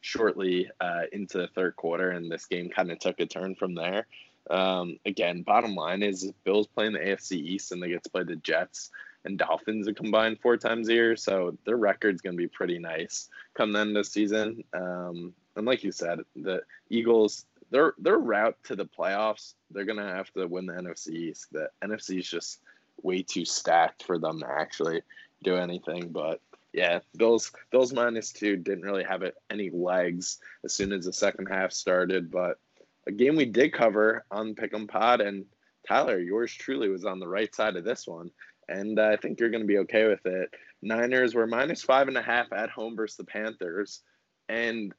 shortly 0.00 0.70
uh, 0.80 1.02
into 1.12 1.38
the 1.38 1.48
third 1.48 1.76
quarter, 1.76 2.10
and 2.10 2.30
this 2.30 2.46
game 2.46 2.68
kind 2.68 2.90
of 2.90 2.98
took 2.98 3.20
a 3.20 3.26
turn 3.26 3.54
from 3.54 3.74
there. 3.74 4.06
Um, 4.50 4.98
again, 5.06 5.42
bottom 5.42 5.74
line 5.74 6.02
is 6.02 6.30
Bills 6.44 6.66
playing 6.66 6.92
the 6.92 6.98
AFC 6.98 7.32
East, 7.32 7.72
and 7.72 7.82
they 7.82 7.88
get 7.88 8.04
to 8.04 8.10
play 8.10 8.24
the 8.24 8.36
Jets 8.36 8.90
and 9.24 9.38
Dolphins 9.38 9.88
a 9.88 9.94
combined 9.94 10.38
four 10.40 10.56
times 10.56 10.88
a 10.88 10.92
year, 10.92 11.16
so 11.16 11.56
their 11.64 11.78
record's 11.78 12.20
going 12.20 12.36
to 12.36 12.42
be 12.42 12.48
pretty 12.48 12.78
nice 12.78 13.30
come 13.54 13.72
the 13.72 13.80
end 13.80 13.96
of 13.96 14.04
the 14.04 14.10
season. 14.10 14.62
Um, 14.74 15.32
and 15.56 15.66
like 15.66 15.84
you 15.84 15.92
said, 15.92 16.20
the 16.36 16.62
Eagles 16.90 17.46
their 17.74 17.94
their 17.98 18.18
route 18.18 18.56
to 18.62 18.76
the 18.76 18.86
playoffs, 18.86 19.54
they're 19.72 19.84
gonna 19.84 20.14
have 20.14 20.32
to 20.34 20.46
win 20.46 20.64
the 20.64 20.74
NFC 20.74 21.08
East. 21.08 21.48
The 21.50 21.68
NFC 21.82 22.20
is 22.20 22.30
just 22.30 22.60
way 23.02 23.22
too 23.22 23.44
stacked 23.44 24.04
for 24.04 24.16
them 24.16 24.38
to 24.38 24.48
actually 24.48 25.02
do 25.42 25.56
anything. 25.56 26.10
But 26.10 26.40
yeah, 26.72 27.00
Bills 27.16 27.50
Bills 27.72 27.92
minus 27.92 28.32
two 28.32 28.56
didn't 28.56 28.84
really 28.84 29.02
have 29.02 29.22
it, 29.22 29.34
any 29.50 29.70
legs 29.70 30.38
as 30.64 30.72
soon 30.72 30.92
as 30.92 31.04
the 31.04 31.12
second 31.12 31.46
half 31.46 31.72
started. 31.72 32.30
But 32.30 32.60
a 33.08 33.12
game 33.12 33.34
we 33.34 33.44
did 33.44 33.72
cover 33.72 34.24
on 34.30 34.54
Pick'em 34.54 34.88
Pod, 34.88 35.20
and 35.20 35.44
Tyler, 35.86 36.20
yours 36.20 36.54
truly 36.54 36.88
was 36.88 37.04
on 37.04 37.18
the 37.18 37.28
right 37.28 37.52
side 37.52 37.74
of 37.74 37.82
this 37.82 38.06
one, 38.06 38.30
and 38.68 39.00
I 39.00 39.16
think 39.16 39.40
you're 39.40 39.50
to 39.50 39.64
be 39.64 39.78
okay 39.78 40.06
with 40.06 40.24
it. 40.26 40.48
Niners 40.80 41.34
were 41.34 41.48
minus 41.48 41.82
five 41.82 42.06
and 42.06 42.16
a 42.16 42.22
half 42.22 42.52
at 42.52 42.70
home 42.70 42.94
versus 42.94 43.16
the 43.16 43.24
Panthers, 43.24 44.02
and 44.48 44.94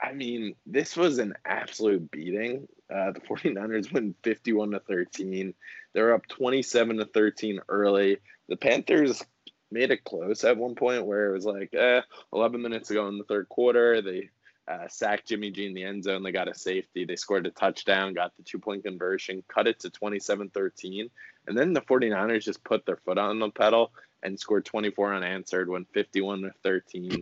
I 0.00 0.12
mean, 0.12 0.54
this 0.66 0.96
was 0.96 1.18
an 1.18 1.34
absolute 1.44 2.10
beating. 2.10 2.68
Uh, 2.92 3.12
the 3.12 3.20
49ers 3.28 3.92
win 3.92 4.14
51 4.22 4.72
to 4.72 4.80
13. 4.80 5.54
They're 5.92 6.14
up 6.14 6.26
27 6.28 6.98
to 6.98 7.04
13 7.06 7.60
early. 7.68 8.18
The 8.48 8.56
Panthers 8.56 9.22
made 9.70 9.90
it 9.90 10.04
close 10.04 10.44
at 10.44 10.56
one 10.56 10.74
point 10.74 11.06
where 11.06 11.28
it 11.28 11.32
was 11.32 11.44
like, 11.44 11.74
eh, 11.74 12.00
11 12.32 12.62
minutes 12.62 12.90
ago 12.90 13.08
in 13.08 13.18
the 13.18 13.24
third 13.24 13.48
quarter, 13.48 14.00
they 14.00 14.30
uh, 14.66 14.88
sacked 14.88 15.28
Jimmy 15.28 15.50
G 15.50 15.66
in 15.66 15.74
the 15.74 15.84
end 15.84 16.04
zone. 16.04 16.22
They 16.22 16.32
got 16.32 16.48
a 16.48 16.54
safety. 16.54 17.04
They 17.04 17.16
scored 17.16 17.46
a 17.46 17.50
touchdown, 17.50 18.14
got 18.14 18.36
the 18.36 18.42
two 18.42 18.58
point 18.58 18.84
conversion, 18.84 19.42
cut 19.48 19.66
it 19.66 19.80
to 19.80 19.90
27 19.90 20.50
13. 20.50 21.10
And 21.46 21.56
then 21.56 21.72
the 21.72 21.80
49ers 21.80 22.44
just 22.44 22.64
put 22.64 22.84
their 22.84 22.96
foot 22.96 23.18
on 23.18 23.38
the 23.38 23.50
pedal 23.50 23.92
and 24.22 24.38
scored 24.38 24.64
24 24.64 25.14
unanswered, 25.14 25.68
went 25.68 25.88
51 25.92 26.42
to 26.42 26.52
13. 26.62 27.20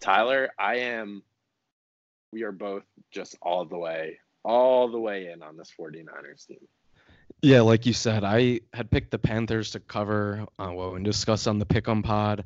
Tyler, 0.00 0.50
I 0.58 0.76
am 0.76 1.22
we 2.32 2.42
are 2.42 2.52
both 2.52 2.84
just 3.10 3.36
all 3.42 3.64
the 3.64 3.78
way, 3.78 4.18
all 4.44 4.90
the 4.90 4.98
way 4.98 5.30
in 5.30 5.42
on 5.42 5.56
this 5.56 5.72
49ers 5.78 6.46
team. 6.46 6.58
Yeah, 7.42 7.60
like 7.60 7.86
you 7.86 7.92
said, 7.92 8.24
I 8.24 8.60
had 8.72 8.90
picked 8.90 9.10
the 9.10 9.18
Panthers 9.18 9.70
to 9.72 9.80
cover 9.80 10.46
uh, 10.58 10.72
well 10.72 10.96
and 10.96 11.04
discuss 11.04 11.46
on 11.46 11.58
the 11.58 11.66
Pick'em 11.66 12.02
Pod. 12.02 12.44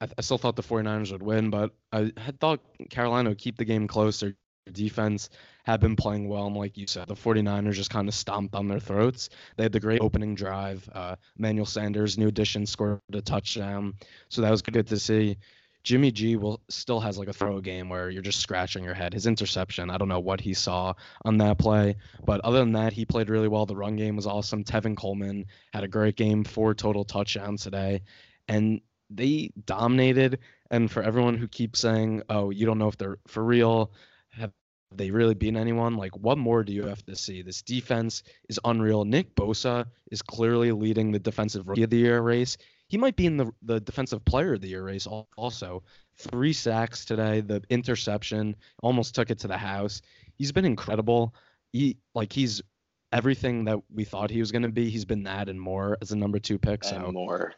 I, 0.00 0.08
I, 0.18 0.20
still 0.20 0.38
thought 0.38 0.56
the 0.56 0.62
49ers 0.62 1.12
would 1.12 1.22
win, 1.22 1.50
but 1.50 1.70
I 1.92 2.12
had 2.18 2.40
thought 2.40 2.60
Carolina 2.90 3.30
would 3.30 3.38
keep 3.38 3.56
the 3.56 3.64
game 3.64 3.86
close. 3.86 4.20
Their 4.20 4.34
defense 4.70 5.30
had 5.64 5.80
been 5.80 5.96
playing 5.96 6.28
well, 6.28 6.46
and 6.46 6.56
like 6.56 6.76
you 6.76 6.86
said, 6.86 7.08
the 7.08 7.14
49ers 7.14 7.72
just 7.72 7.90
kind 7.90 8.08
of 8.08 8.14
stomped 8.14 8.54
on 8.54 8.68
their 8.68 8.80
throats. 8.80 9.30
They 9.56 9.62
had 9.62 9.72
the 9.72 9.80
great 9.80 10.00
opening 10.00 10.34
drive. 10.34 10.88
Uh, 10.92 11.16
Emmanuel 11.38 11.66
Sanders, 11.66 12.18
new 12.18 12.28
addition, 12.28 12.66
scored 12.66 13.00
a 13.12 13.22
touchdown, 13.22 13.94
so 14.28 14.42
that 14.42 14.50
was 14.50 14.62
good 14.62 14.86
to 14.88 14.98
see. 14.98 15.38
Jimmy 15.84 16.10
G 16.10 16.36
will 16.36 16.62
still 16.70 16.98
has 16.98 17.18
like 17.18 17.28
a 17.28 17.32
throw 17.32 17.60
game 17.60 17.90
where 17.90 18.08
you're 18.08 18.22
just 18.22 18.40
scratching 18.40 18.82
your 18.82 18.94
head. 18.94 19.12
His 19.12 19.26
interception, 19.26 19.90
I 19.90 19.98
don't 19.98 20.08
know 20.08 20.18
what 20.18 20.40
he 20.40 20.54
saw 20.54 20.94
on 21.26 21.36
that 21.38 21.58
play, 21.58 21.96
but 22.24 22.40
other 22.40 22.58
than 22.58 22.72
that, 22.72 22.94
he 22.94 23.04
played 23.04 23.28
really 23.28 23.48
well. 23.48 23.66
The 23.66 23.76
run 23.76 23.94
game 23.94 24.16
was 24.16 24.26
awesome. 24.26 24.64
Tevin 24.64 24.96
Coleman 24.96 25.44
had 25.74 25.84
a 25.84 25.88
great 25.88 26.16
game, 26.16 26.42
four 26.42 26.74
total 26.74 27.04
touchdowns 27.04 27.62
today, 27.62 28.00
and 28.48 28.80
they 29.10 29.50
dominated. 29.66 30.38
And 30.70 30.90
for 30.90 31.02
everyone 31.02 31.36
who 31.36 31.46
keeps 31.46 31.80
saying, 31.80 32.22
"Oh, 32.30 32.48
you 32.48 32.64
don't 32.64 32.78
know 32.78 32.88
if 32.88 32.96
they're 32.96 33.18
for 33.28 33.44
real," 33.44 33.92
have 34.30 34.52
they 34.90 35.10
really 35.10 35.34
beaten 35.34 35.56
anyone? 35.56 35.96
Like, 35.96 36.16
what 36.16 36.38
more 36.38 36.64
do 36.64 36.72
you 36.72 36.86
have 36.86 37.04
to 37.06 37.14
see? 37.14 37.42
This 37.42 37.60
defense 37.60 38.22
is 38.48 38.58
unreal. 38.64 39.04
Nick 39.04 39.34
Bosa 39.34 39.86
is 40.10 40.22
clearly 40.22 40.72
leading 40.72 41.12
the 41.12 41.18
defensive 41.18 41.68
rookie 41.68 41.82
of 41.82 41.90
the 41.90 41.98
year 41.98 42.22
race 42.22 42.56
he 42.94 42.98
might 42.98 43.16
be 43.16 43.26
in 43.26 43.36
the 43.36 43.50
the 43.62 43.80
defensive 43.80 44.24
player 44.24 44.52
of 44.54 44.60
the 44.60 44.68
year 44.68 44.84
race 44.84 45.08
also. 45.08 45.82
Three 46.16 46.52
sacks 46.52 47.04
today, 47.04 47.40
the 47.40 47.60
interception 47.68 48.54
almost 48.84 49.16
took 49.16 49.30
it 49.30 49.40
to 49.40 49.48
the 49.48 49.58
house. 49.58 50.00
He's 50.36 50.52
been 50.52 50.64
incredible. 50.64 51.34
He 51.72 51.96
like 52.14 52.32
he's 52.32 52.62
everything 53.10 53.64
that 53.64 53.80
we 53.92 54.04
thought 54.04 54.30
he 54.30 54.38
was 54.38 54.52
going 54.52 54.62
to 54.62 54.68
be. 54.68 54.90
He's 54.90 55.04
been 55.04 55.24
that 55.24 55.48
and 55.48 55.60
more 55.60 55.98
as 56.02 56.12
a 56.12 56.16
number 56.16 56.38
2 56.38 56.56
pick. 56.56 56.84
So 56.84 56.94
and 56.94 57.14
more. 57.14 57.54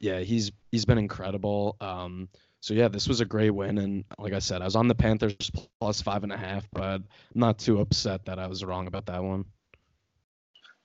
Yeah, 0.00 0.18
he's 0.18 0.50
he's 0.72 0.84
been 0.84 0.98
incredible. 0.98 1.76
Um 1.80 2.28
so 2.58 2.74
yeah, 2.74 2.88
this 2.88 3.06
was 3.06 3.20
a 3.20 3.24
great 3.24 3.50
win, 3.50 3.78
and 3.78 4.04
like 4.18 4.32
I 4.32 4.40
said, 4.40 4.60
I 4.60 4.64
was 4.64 4.74
on 4.74 4.88
the 4.88 4.96
Panthers 4.96 5.52
plus 5.80 6.02
five 6.02 6.24
and 6.24 6.32
a 6.32 6.36
half, 6.36 6.68
but 6.72 6.96
I'm 6.96 7.04
not 7.32 7.60
too 7.60 7.80
upset 7.80 8.24
that 8.24 8.40
I 8.40 8.48
was 8.48 8.64
wrong 8.64 8.88
about 8.88 9.06
that 9.06 9.22
one. 9.22 9.44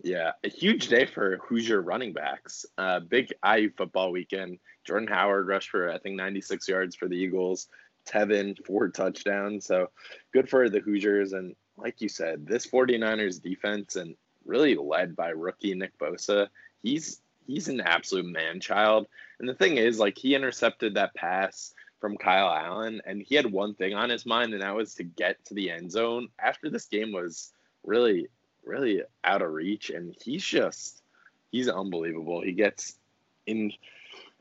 Yeah, 0.05 0.33
a 0.43 0.49
huge 0.49 0.89
day 0.89 1.07
for 1.07 1.37
Hoosier 1.37 1.81
running 1.81 2.13
backs. 2.13 2.63
Uh, 2.77 2.99
big 2.99 3.33
IU 3.43 3.71
football 3.75 4.11
weekend. 4.11 4.59
Jordan 4.83 5.07
Howard 5.07 5.47
rushed 5.47 5.71
for 5.71 5.91
I 5.91 5.97
think 5.97 6.15
96 6.15 6.67
yards 6.67 6.95
for 6.95 7.07
the 7.07 7.15
Eagles. 7.15 7.69
Tevin 8.07 8.55
four 8.63 8.89
touchdowns. 8.89 9.65
So 9.65 9.89
good 10.31 10.47
for 10.47 10.69
the 10.69 10.79
Hoosiers. 10.79 11.33
And 11.33 11.55
like 11.75 12.01
you 12.01 12.07
said, 12.07 12.45
this 12.45 12.67
49ers 12.67 13.41
defense 13.41 13.95
and 13.95 14.15
really 14.45 14.75
led 14.75 15.15
by 15.15 15.29
rookie 15.29 15.73
Nick 15.73 15.97
Bosa. 15.97 16.49
He's 16.83 17.19
he's 17.47 17.67
an 17.67 17.81
absolute 17.81 18.27
man 18.27 18.59
child. 18.59 19.07
And 19.39 19.49
the 19.49 19.55
thing 19.55 19.77
is, 19.77 19.97
like 19.97 20.19
he 20.19 20.35
intercepted 20.35 20.93
that 20.93 21.15
pass 21.15 21.73
from 21.99 22.15
Kyle 22.15 22.53
Allen, 22.53 23.01
and 23.07 23.23
he 23.23 23.33
had 23.33 23.51
one 23.51 23.73
thing 23.73 23.95
on 23.95 24.11
his 24.11 24.27
mind, 24.27 24.53
and 24.53 24.61
that 24.61 24.75
was 24.75 24.93
to 24.95 25.03
get 25.03 25.43
to 25.45 25.55
the 25.55 25.71
end 25.71 25.91
zone. 25.91 26.29
After 26.37 26.69
this 26.69 26.85
game 26.85 27.11
was 27.11 27.53
really 27.83 28.27
really 28.65 29.01
out 29.23 29.41
of 29.41 29.51
reach, 29.51 29.89
and 29.89 30.15
he's 30.21 30.43
just 30.43 31.01
he's 31.51 31.69
unbelievable. 31.69 32.41
He 32.41 32.51
gets 32.51 32.95
in 33.45 33.71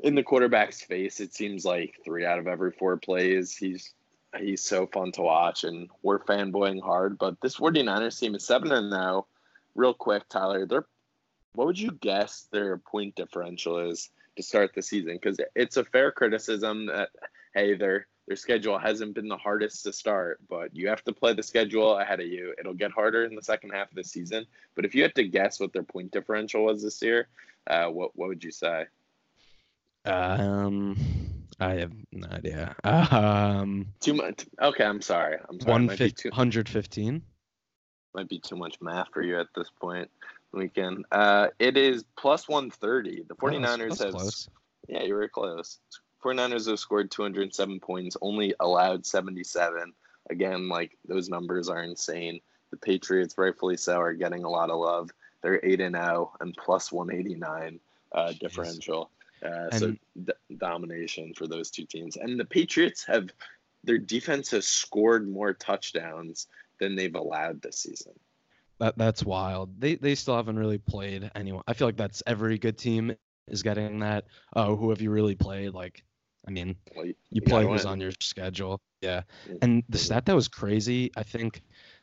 in 0.03 0.15
the 0.15 0.23
quarterback's 0.23 0.83
face. 0.83 1.21
It 1.21 1.35
seems 1.35 1.65
like 1.65 2.01
three 2.05 2.25
out 2.25 2.39
of 2.39 2.47
every 2.47 2.73
four 2.73 2.97
plays. 2.97 3.57
He's 3.57 3.93
he's 4.39 4.63
so 4.63 4.87
fun 4.87 5.13
to 5.13 5.23
watch, 5.23 5.65
and 5.65 5.89
we're 6.03 6.19
fanboying 6.19 6.83
hard. 6.83 7.19
But 7.19 7.41
this 7.41 7.57
49ers 7.57 8.19
team 8.19 8.35
is 8.35 8.45
seven 8.45 8.73
and 8.73 8.91
now. 8.91 9.27
Real 9.75 9.95
quick, 9.95 10.29
Tyler, 10.29 10.67
they're 10.67 10.87
what 11.55 11.67
would 11.67 11.79
you 11.79 11.93
guess 11.93 12.49
their 12.51 12.77
point 12.79 13.15
differential 13.15 13.79
is 13.79 14.11
to 14.37 14.43
start 14.43 14.73
the 14.75 14.83
season? 14.83 15.15
Because 15.15 15.39
it's 15.55 15.77
a 15.77 15.85
fair 15.85 16.11
criticism 16.11 16.87
that 16.87 17.11
hey, 17.55 17.75
they're 17.75 18.07
their 18.27 18.37
schedule 18.37 18.79
hasn't 18.79 19.15
been 19.15 19.29
the 19.29 19.37
hardest 19.37 19.83
to 19.85 19.93
start, 19.93 20.41
but 20.49 20.75
you 20.75 20.89
have 20.89 21.05
to 21.05 21.13
play 21.13 21.35
the 21.35 21.43
schedule 21.43 21.99
ahead 21.99 22.21
of 22.21 22.27
you. 22.27 22.55
It'll 22.59 22.73
get 22.75 22.91
harder 22.91 23.25
in 23.25 23.35
the 23.35 23.43
second 23.43 23.71
half 23.71 23.91
of 23.91 23.97
the 23.97 24.05
season. 24.05 24.47
But 24.75 24.85
if 24.85 24.95
you 24.95 25.03
had 25.03 25.15
to 25.17 25.25
guess 25.29 25.61
what 25.61 25.73
their 25.73 25.83
point 25.83 26.11
differential 26.11 26.65
was 26.65 26.83
this 26.83 27.03
year, 27.03 27.29
uh, 27.67 27.87
what 27.89 28.17
what 28.17 28.29
would 28.29 28.43
you 28.43 28.51
say? 28.51 28.87
Um, 30.07 30.97
I 31.61 31.75
have 31.75 31.93
no 32.13 32.29
idea. 32.31 32.75
Um, 32.85 33.87
too 34.01 34.15
much. 34.15 34.45
Okay, 34.61 34.85
I'm 34.85 35.01
sorry. 35.01 35.39
I'm 35.49 35.61
sorry. 35.61 35.73
115. 35.73 37.23
Might 38.15 38.29
be 38.29 38.39
too 38.39 38.57
much 38.57 38.81
math 38.81 39.09
for 39.13 39.23
you 39.23 39.39
at 39.41 39.49
this 39.57 39.71
point. 39.81 40.11
weekend. 40.53 41.05
Uh, 41.11 41.49
it 41.59 41.77
is 41.77 42.05
plus 42.17 42.49
130. 42.49 43.11
The 43.11 43.35
Oh, 43.43 43.51
that's- 43.51 43.77
49ers 43.77 43.89
that's 43.89 44.03
have 44.03 44.13
close. 44.13 44.49
Yeah, 44.89 45.03
you 45.03 45.15
were 45.15 45.29
close. 45.29 45.81
49ers 46.25 46.69
have 46.69 46.79
scored 46.79 47.11
207 47.11 47.81
points, 47.81 48.17
only 48.21 48.55
allowed 48.61 49.05
77. 49.05 49.93
Again, 50.31 50.69
like 50.69 50.97
those 51.07 51.29
numbers 51.29 51.69
are 51.69 51.83
insane. 51.83 52.41
The 52.71 52.77
Patriots, 52.79 53.37
rightfully 53.37 53.77
so, 53.77 54.01
are 54.01 54.15
getting 54.15 54.45
a 54.45 54.51
lot 54.51 54.71
of 54.71 54.79
love. 54.79 55.11
They're 55.43 55.61
8 55.63 55.81
and 55.81 55.95
0 55.95 56.33
and 56.41 56.57
plus 56.57 56.91
189 56.91 57.79
uh, 58.13 58.33
differential. 58.41 59.11
Uh, 59.45 59.71
so 59.71 59.95
d- 60.25 60.33
domination 60.57 61.35
for 61.35 61.47
those 61.47 61.71
two 61.71 61.85
teams. 61.85 62.17
And 62.17 62.41
the 62.41 62.47
Patriots 62.47 63.05
have 63.05 63.29
their 63.85 63.99
defense 63.99 64.51
has 64.53 64.67
scored 64.67 65.29
more 65.29 65.53
touchdowns 65.53 66.47
than 66.81 66.97
they've 66.97 67.15
allowed 67.15 67.61
this 67.61 67.79
season. 67.79 68.13
That 68.79 68.97
that's 68.97 69.23
wild. 69.23 69.79
They 69.79 69.97
they 69.97 70.15
still 70.15 70.37
haven't 70.37 70.59
really 70.59 70.79
played 70.79 71.31
anyone. 71.35 71.63
I 71.69 71.75
feel 71.75 71.87
like 71.87 71.97
that's 71.97 72.23
every 72.27 72.59
good 72.59 72.79
team 72.79 73.15
is 73.49 73.63
getting 73.63 74.01
that. 74.01 74.25
Oh, 74.57 74.77
who 74.77 74.91
have 74.91 75.01
you 75.01 75.11
really 75.11 75.35
played? 75.35 75.75
Like, 75.75 76.03
I 76.47 76.51
mean, 76.51 76.77
Well, 76.95 77.07
you, 77.07 77.15
you 77.31 77.43
play 77.43 77.65
who's 77.65 77.87
on 77.87 78.01
your 78.01 78.13
schedule. 78.21 78.81
Yeah. 79.01 79.23
Yeah. 79.49 79.57
And 79.63 79.85
the 79.89 79.99
stat 79.99 80.27
that 80.27 80.35
was 80.35 80.49
crazy, 80.49 81.11
I 81.17 81.23
think 81.23 81.63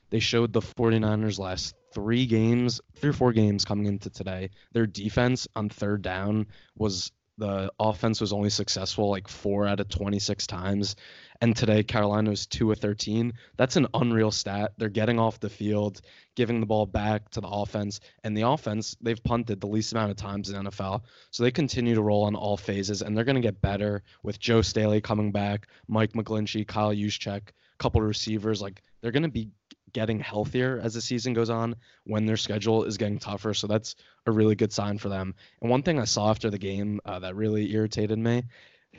they 0.09 0.19
showed 0.19 0.53
the 0.53 0.61
49ers 0.61 1.39
last 1.39 1.75
three 1.93 2.25
games, 2.25 2.81
three 2.95 3.09
or 3.09 3.13
four 3.13 3.33
games 3.33 3.65
coming 3.65 3.85
into 3.85 4.09
today. 4.09 4.49
Their 4.73 4.85
defense 4.85 5.47
on 5.55 5.69
third 5.69 6.01
down 6.01 6.47
was 6.77 7.11
the 7.37 7.71
offense 7.79 8.21
was 8.21 8.33
only 8.33 8.49
successful 8.49 9.09
like 9.09 9.27
four 9.27 9.67
out 9.67 9.79
of 9.79 9.89
26 9.89 10.47
times. 10.47 10.95
And 11.39 11.55
today, 11.55 11.81
Carolina 11.81 12.29
was 12.29 12.45
two 12.45 12.71
of 12.71 12.77
13. 12.77 13.33
That's 13.57 13.75
an 13.75 13.87
unreal 13.95 14.29
stat. 14.29 14.73
They're 14.77 14.89
getting 14.89 15.17
off 15.17 15.39
the 15.39 15.49
field, 15.49 16.01
giving 16.35 16.59
the 16.59 16.67
ball 16.67 16.85
back 16.85 17.29
to 17.31 17.41
the 17.41 17.47
offense. 17.47 17.99
And 18.23 18.37
the 18.37 18.47
offense, 18.47 18.95
they've 19.01 19.23
punted 19.23 19.59
the 19.59 19.67
least 19.67 19.91
amount 19.91 20.11
of 20.11 20.17
times 20.17 20.49
in 20.49 20.65
NFL. 20.65 21.01
So 21.31 21.41
they 21.41 21.51
continue 21.51 21.95
to 21.95 22.01
roll 22.03 22.25
on 22.25 22.35
all 22.35 22.57
phases, 22.57 23.01
and 23.01 23.17
they're 23.17 23.25
going 23.25 23.35
to 23.35 23.41
get 23.41 23.61
better 23.61 24.03
with 24.21 24.39
Joe 24.39 24.61
Staley 24.61 25.01
coming 25.01 25.31
back, 25.31 25.67
Mike 25.87 26.13
McGlinchey, 26.13 26.67
Kyle 26.67 26.93
Juszczyk, 26.93 27.49
couple 27.79 28.01
receivers. 28.01 28.61
Like 28.61 28.83
they're 29.01 29.11
going 29.11 29.23
to 29.23 29.29
be 29.29 29.49
getting 29.93 30.19
healthier 30.19 30.79
as 30.81 30.93
the 30.93 31.01
season 31.01 31.33
goes 31.33 31.49
on 31.49 31.75
when 32.05 32.25
their 32.25 32.37
schedule 32.37 32.83
is 32.83 32.97
getting 32.97 33.19
tougher. 33.19 33.53
So 33.53 33.67
that's 33.67 33.95
a 34.25 34.31
really 34.31 34.55
good 34.55 34.73
sign 34.73 34.97
for 34.97 35.09
them. 35.09 35.35
And 35.61 35.69
one 35.69 35.83
thing 35.83 35.99
I 35.99 36.05
saw 36.05 36.29
after 36.29 36.49
the 36.49 36.57
game 36.57 36.99
uh, 37.05 37.19
that 37.19 37.35
really 37.35 37.71
irritated 37.73 38.19
me. 38.19 38.43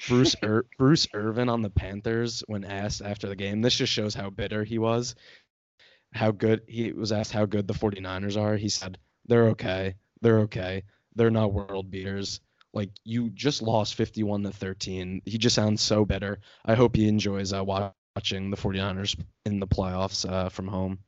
Bruce 0.08 0.34
Ir- 0.42 0.66
Bruce 0.78 1.06
Irvin 1.12 1.48
on 1.48 1.62
the 1.62 1.70
Panthers 1.70 2.42
when 2.46 2.64
asked 2.64 3.02
after 3.02 3.28
the 3.28 3.36
game. 3.36 3.60
This 3.60 3.74
just 3.74 3.92
shows 3.92 4.14
how 4.14 4.30
bitter 4.30 4.64
he 4.64 4.78
was. 4.78 5.14
How 6.12 6.30
good 6.30 6.62
he 6.68 6.92
was 6.92 7.12
asked 7.12 7.32
how 7.32 7.46
good 7.46 7.66
the 7.66 7.74
49ers 7.74 8.40
are. 8.40 8.56
He 8.56 8.68
said, 8.68 8.98
"They're 9.26 9.48
okay. 9.48 9.94
They're 10.20 10.40
okay. 10.40 10.82
They're 11.14 11.30
not 11.30 11.52
world 11.52 11.90
beaters." 11.90 12.40
Like 12.74 12.90
you 13.04 13.30
just 13.30 13.62
lost 13.62 13.94
51 13.94 14.44
to 14.44 14.50
13. 14.50 15.22
He 15.24 15.38
just 15.38 15.54
sounds 15.54 15.82
so 15.82 16.04
bitter. 16.04 16.40
I 16.64 16.74
hope 16.74 16.96
he 16.96 17.06
enjoys 17.06 17.52
uh, 17.52 17.64
watching 17.64 17.92
the 18.14 18.56
49ers 18.56 19.18
in 19.46 19.60
the 19.60 19.66
playoffs 19.66 20.30
uh, 20.30 20.48
from 20.48 20.68
home. 20.68 20.98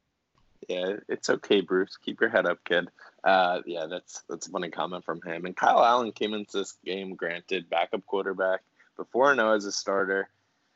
Yeah, 0.68 0.96
it's 1.08 1.28
okay, 1.28 1.60
Bruce. 1.60 1.98
Keep 2.02 2.20
your 2.20 2.30
head 2.30 2.46
up, 2.46 2.64
kid. 2.64 2.88
Uh, 3.22 3.60
yeah, 3.66 3.86
that's 3.86 4.22
that's 4.28 4.46
a 4.46 4.50
funny 4.50 4.70
comment 4.70 5.04
from 5.04 5.20
him. 5.22 5.44
And 5.44 5.56
Kyle 5.56 5.84
Allen 5.84 6.12
came 6.12 6.32
into 6.32 6.58
this 6.58 6.72
game, 6.84 7.14
granted, 7.14 7.68
backup 7.68 8.06
quarterback, 8.06 8.62
before 8.96 9.34
Noah 9.34 9.56
as 9.56 9.66
a 9.66 9.72
starter. 9.72 10.28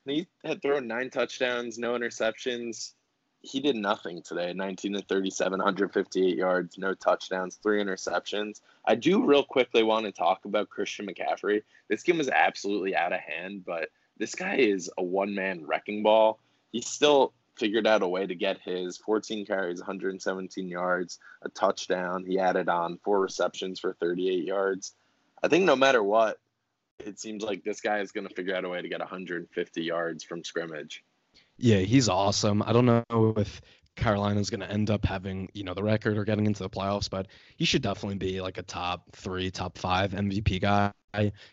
And 0.07 0.17
he 0.17 0.27
had 0.45 0.61
thrown 0.61 0.87
nine 0.87 1.11
touchdowns, 1.11 1.79
no 1.79 1.93
interceptions. 1.93 2.93
He 3.41 3.61
did 3.61 3.77
nothing 3.77 4.21
today. 4.23 4.53
19 4.53 4.95
to 4.95 5.03
37, 5.03 5.59
158 5.59 6.37
yards, 6.37 6.77
no 6.77 6.93
touchdowns, 6.95 7.59
three 7.63 7.83
interceptions. 7.83 8.61
I 8.85 8.95
do 8.95 9.25
real 9.25 9.45
quickly 9.45 9.83
want 9.83 10.07
to 10.07 10.13
talk 10.13 10.45
about 10.45 10.71
Christian 10.71 11.07
McCaffrey. 11.07 11.63
This 11.89 12.03
game 12.03 12.19
was 12.19 12.29
absolutely 12.29 12.97
out 12.97 13.13
of 13.13 13.21
hand, 13.21 13.65
but 13.65 13.91
this 14.19 14.35
guy 14.35 14.57
is 14.57 14.91
a 14.99 15.03
one 15.03 15.35
man 15.35 15.65
wrecking 15.67 16.03
ball. 16.03 16.39
He 16.73 16.81
still 16.81 17.33
figured 17.57 17.87
out 17.87 18.03
a 18.03 18.09
way 18.09 18.27
to 18.27 18.35
get 18.35 18.61
his 18.61 18.97
14 18.99 19.47
carries, 19.47 19.81
117 19.81 20.69
yards, 20.69 21.19
a 21.43 21.49
touchdown. 21.49 22.25
He 22.25 22.39
added 22.39 22.69
on 22.69 22.99
four 23.05 23.21
receptions 23.21 23.81
for 23.81 23.95
38 23.95 24.45
yards. 24.45 24.95
I 25.43 25.49
think 25.49 25.65
no 25.65 25.77
matter 25.77 26.03
what, 26.03 26.39
it 26.99 27.19
seems 27.19 27.43
like 27.43 27.65
this 27.65 27.81
guy 27.81 28.01
is 28.01 28.13
going 28.13 28.27
to 28.29 28.35
figure 28.35 28.55
out 28.55 28.65
a 28.65 28.69
way 28.69 28.83
to 28.83 28.89
get 28.89 29.01
150 29.01 29.83
yards 29.83 30.25
from 30.25 30.45
scrimmage. 30.45 31.05
Yeah, 31.57 31.79
he's 31.79 32.09
awesome. 32.09 32.63
I 32.63 32.73
don't 32.73 32.87
know 32.87 33.35
if 33.37 33.61
Carolina's 33.97 34.51
going 34.51 34.61
to 34.61 34.71
end 34.71 34.91
up 34.91 35.05
having, 35.05 35.49
you 35.53 35.65
know, 35.65 35.75
the 35.75 35.83
record 35.83 36.17
or 36.17 36.25
getting 36.25 36.47
into 36.47 36.63
the 36.63 36.71
playoffs, 36.71 37.11
but 37.11 37.27
he 37.57 37.65
should 37.65 37.83
definitely 37.83 38.19
be 38.19 38.41
like 38.41 38.59
a 38.59 38.63
top 38.63 39.05
three, 39.13 39.51
top 39.51 39.77
five 39.77 40.13
MVP 40.13 40.61
guy. 40.61 40.93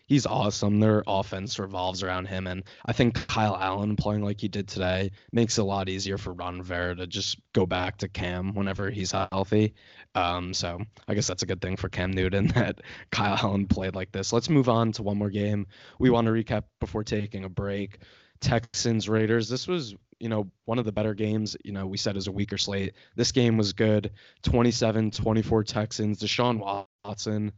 He's 0.06 0.26
awesome. 0.26 0.80
Their 0.80 1.02
offense 1.06 1.58
revolves 1.58 2.02
around 2.02 2.26
him. 2.26 2.46
And 2.46 2.64
I 2.84 2.92
think 2.92 3.26
Kyle 3.28 3.56
Allen 3.56 3.96
playing 3.96 4.22
like 4.22 4.40
he 4.40 4.48
did 4.48 4.68
today 4.68 5.10
makes 5.32 5.58
it 5.58 5.62
a 5.62 5.64
lot 5.64 5.88
easier 5.88 6.18
for 6.18 6.32
Ron 6.32 6.58
Rivera 6.58 6.96
to 6.96 7.06
just 7.06 7.38
go 7.52 7.66
back 7.66 7.98
to 7.98 8.08
Cam 8.08 8.54
whenever 8.54 8.90
he's 8.90 9.12
healthy. 9.12 9.74
Um, 10.14 10.54
so 10.54 10.80
I 11.08 11.14
guess 11.14 11.26
that's 11.26 11.42
a 11.42 11.46
good 11.46 11.60
thing 11.60 11.76
for 11.76 11.88
Cam 11.88 12.12
Newton 12.12 12.46
that 12.54 12.80
Kyle 13.10 13.38
Allen 13.42 13.66
played 13.66 13.94
like 13.94 14.12
this. 14.12 14.32
Let's 14.32 14.48
move 14.50 14.68
on 14.68 14.92
to 14.92 15.02
one 15.02 15.18
more 15.18 15.30
game. 15.30 15.66
We 15.98 16.10
want 16.10 16.26
to 16.26 16.32
recap 16.32 16.64
before 16.80 17.04
taking 17.04 17.44
a 17.44 17.48
break. 17.48 17.98
Texans 18.40 19.08
Raiders. 19.08 19.48
This 19.48 19.66
was, 19.66 19.94
you 20.18 20.28
know, 20.28 20.50
one 20.64 20.78
of 20.78 20.84
the 20.84 20.92
better 20.92 21.14
games, 21.14 21.56
you 21.64 21.72
know, 21.72 21.86
we 21.86 21.96
said 21.96 22.16
as 22.16 22.26
a 22.26 22.32
weaker 22.32 22.58
slate. 22.58 22.94
This 23.14 23.32
game 23.32 23.56
was 23.56 23.72
good. 23.72 24.12
27-24 24.42 25.64
Texans. 25.64 26.18
Deshaun 26.20 26.86
Watson. 27.04 27.52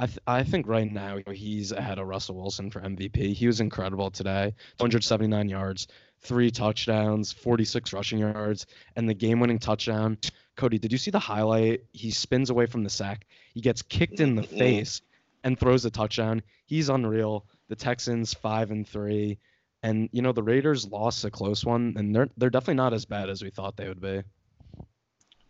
I 0.00 0.06
th- 0.06 0.18
I 0.26 0.42
think 0.44 0.66
right 0.66 0.90
now 0.90 1.18
he's 1.30 1.72
ahead 1.72 1.98
of 1.98 2.06
Russell 2.06 2.34
Wilson 2.36 2.70
for 2.70 2.80
MVP. 2.80 3.34
He 3.34 3.46
was 3.46 3.60
incredible 3.60 4.10
today. 4.10 4.54
279 4.78 5.50
yards, 5.50 5.88
three 6.22 6.50
touchdowns, 6.50 7.32
46 7.32 7.92
rushing 7.92 8.18
yards, 8.18 8.64
and 8.96 9.06
the 9.06 9.12
game-winning 9.12 9.58
touchdown. 9.58 10.16
Cody, 10.56 10.78
did 10.78 10.90
you 10.90 10.96
see 10.96 11.10
the 11.10 11.18
highlight? 11.18 11.82
He 11.92 12.10
spins 12.10 12.48
away 12.48 12.64
from 12.64 12.82
the 12.82 12.88
sack. 12.88 13.26
He 13.52 13.60
gets 13.60 13.82
kicked 13.82 14.20
in 14.20 14.36
the 14.36 14.42
face 14.42 15.02
and 15.44 15.60
throws 15.60 15.84
a 15.84 15.90
touchdown. 15.90 16.40
He's 16.64 16.88
unreal. 16.88 17.44
The 17.68 17.76
Texans 17.76 18.32
5 18.32 18.70
and 18.70 18.88
3. 18.88 19.38
And 19.82 20.08
you 20.12 20.22
know 20.22 20.32
the 20.32 20.42
Raiders 20.42 20.86
lost 20.90 21.26
a 21.26 21.30
close 21.30 21.62
one, 21.62 21.94
and 21.96 22.14
they're 22.14 22.28
they're 22.38 22.50
definitely 22.50 22.74
not 22.74 22.94
as 22.94 23.04
bad 23.04 23.28
as 23.28 23.42
we 23.42 23.50
thought 23.50 23.76
they 23.76 23.88
would 23.88 24.00
be. 24.00 24.22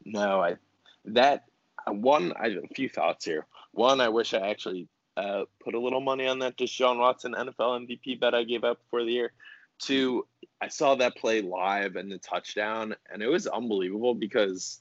No, 0.04 0.40
I 0.40 0.56
that 1.04 1.44
one. 1.86 2.32
I 2.38 2.50
have 2.50 2.64
a 2.64 2.74
few 2.74 2.88
thoughts 2.88 3.24
here. 3.24 3.46
One, 3.72 4.00
I 4.00 4.08
wish 4.08 4.34
I 4.34 4.50
actually 4.50 4.88
uh, 5.16 5.44
put 5.62 5.74
a 5.74 5.80
little 5.80 6.00
money 6.00 6.26
on 6.26 6.38
that 6.40 6.56
Deshaun 6.56 6.98
Watson 6.98 7.34
NFL 7.34 7.86
MVP 7.86 8.20
bet 8.20 8.34
I 8.34 8.44
gave 8.44 8.64
up 8.64 8.80
for 8.90 9.04
the 9.04 9.12
year. 9.12 9.32
Two, 9.78 10.26
I 10.60 10.68
saw 10.68 10.94
that 10.96 11.16
play 11.16 11.40
live 11.40 11.96
and 11.96 12.10
the 12.12 12.18
touchdown, 12.18 12.94
and 13.10 13.22
it 13.22 13.28
was 13.28 13.46
unbelievable 13.46 14.14
because 14.14 14.80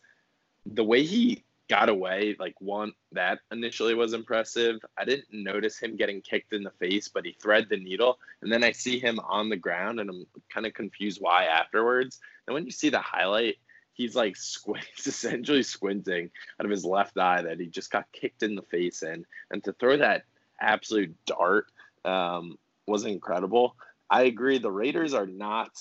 the 0.66 0.84
way 0.84 1.04
he 1.04 1.44
got 1.70 1.88
away, 1.88 2.36
like 2.40 2.56
one 2.60 2.92
that 3.12 3.40
initially 3.52 3.94
was 3.94 4.14
impressive. 4.14 4.80
I 4.98 5.06
didn't 5.06 5.28
notice 5.32 5.78
him 5.78 5.96
getting 5.96 6.20
kicked 6.20 6.52
in 6.52 6.64
the 6.64 6.72
face, 6.72 7.08
but 7.08 7.26
he 7.26 7.32
thread 7.32 7.68
the 7.70 7.78
needle, 7.78 8.20
and 8.42 8.52
then 8.52 8.64
I 8.64 8.72
see 8.72 9.00
him 9.00 9.20
on 9.20 9.50
the 9.50 9.56
ground, 9.56 10.00
and 10.00 10.10
I'm 10.10 10.26
kind 10.54 10.66
of 10.66 10.74
confused 10.74 11.22
why 11.22 11.46
afterwards. 11.46 12.20
And 12.48 12.54
when 12.54 12.66
you 12.66 12.72
see 12.72 12.90
the 12.90 13.00
highlight, 13.00 13.58
he's 14.00 14.16
like 14.16 14.38
squint, 14.38 14.86
he's 14.96 15.08
essentially 15.08 15.62
squinting 15.62 16.32
out 16.60 16.66
of 16.66 16.72
his 16.72 16.86
left 16.86 17.18
eye 17.20 17.44
that 17.44 17.60
he 17.60 17.68
just 17.68 17.92
got 17.92 18.12
kicked 18.14 18.42
in 18.42 18.56
the 18.56 18.64
face 18.64 19.04
in, 19.04 19.26
and 19.52 19.64
to 19.66 19.74
throw 19.74 19.98
that 19.98 20.24
absolute 20.60 21.14
dart 21.26 21.66
um, 22.06 22.58
was 22.88 23.06
incredible. 23.06 23.76
I 24.10 24.24
agree. 24.24 24.58
The 24.58 24.72
Raiders 24.72 25.14
are 25.14 25.28
not 25.28 25.72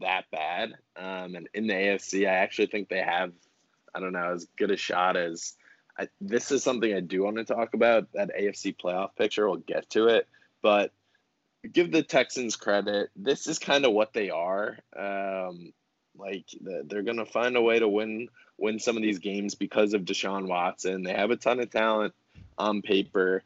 that 0.00 0.24
bad, 0.32 0.74
um, 0.96 1.36
and 1.36 1.48
in 1.54 1.66
the 1.66 1.74
AFC, 1.74 2.26
I 2.26 2.32
actually 2.32 2.66
think 2.66 2.88
they 2.88 3.02
have, 3.02 3.32
I 3.94 4.00
don't 4.00 4.12
know, 4.12 4.32
as 4.32 4.48
good 4.56 4.72
a 4.72 4.76
shot 4.76 5.16
as. 5.16 5.54
I, 5.98 6.08
this 6.20 6.52
is 6.52 6.62
something 6.62 6.92
I 6.92 7.00
do 7.00 7.22
want 7.22 7.36
to 7.38 7.44
talk 7.44 7.72
about. 7.72 8.12
That 8.12 8.30
AFC 8.38 8.76
playoff 8.76 9.16
picture. 9.16 9.48
We'll 9.48 9.58
get 9.58 9.88
to 9.90 10.08
it, 10.08 10.28
but 10.60 10.92
give 11.72 11.90
the 11.90 12.02
Texans 12.02 12.56
credit. 12.56 13.10
This 13.16 13.46
is 13.46 13.58
kind 13.58 13.86
of 13.86 13.92
what 13.92 14.12
they 14.12 14.28
are. 14.28 14.78
Um, 14.94 15.72
like 16.18 16.46
they're 16.60 17.02
gonna 17.02 17.26
find 17.26 17.56
a 17.56 17.62
way 17.62 17.78
to 17.78 17.88
win 17.88 18.28
win 18.58 18.78
some 18.78 18.96
of 18.96 19.02
these 19.02 19.18
games 19.18 19.54
because 19.54 19.94
of 19.94 20.02
Deshaun 20.02 20.46
Watson. 20.46 21.02
They 21.02 21.12
have 21.12 21.30
a 21.30 21.36
ton 21.36 21.60
of 21.60 21.70
talent 21.70 22.14
on 22.58 22.82
paper. 22.82 23.42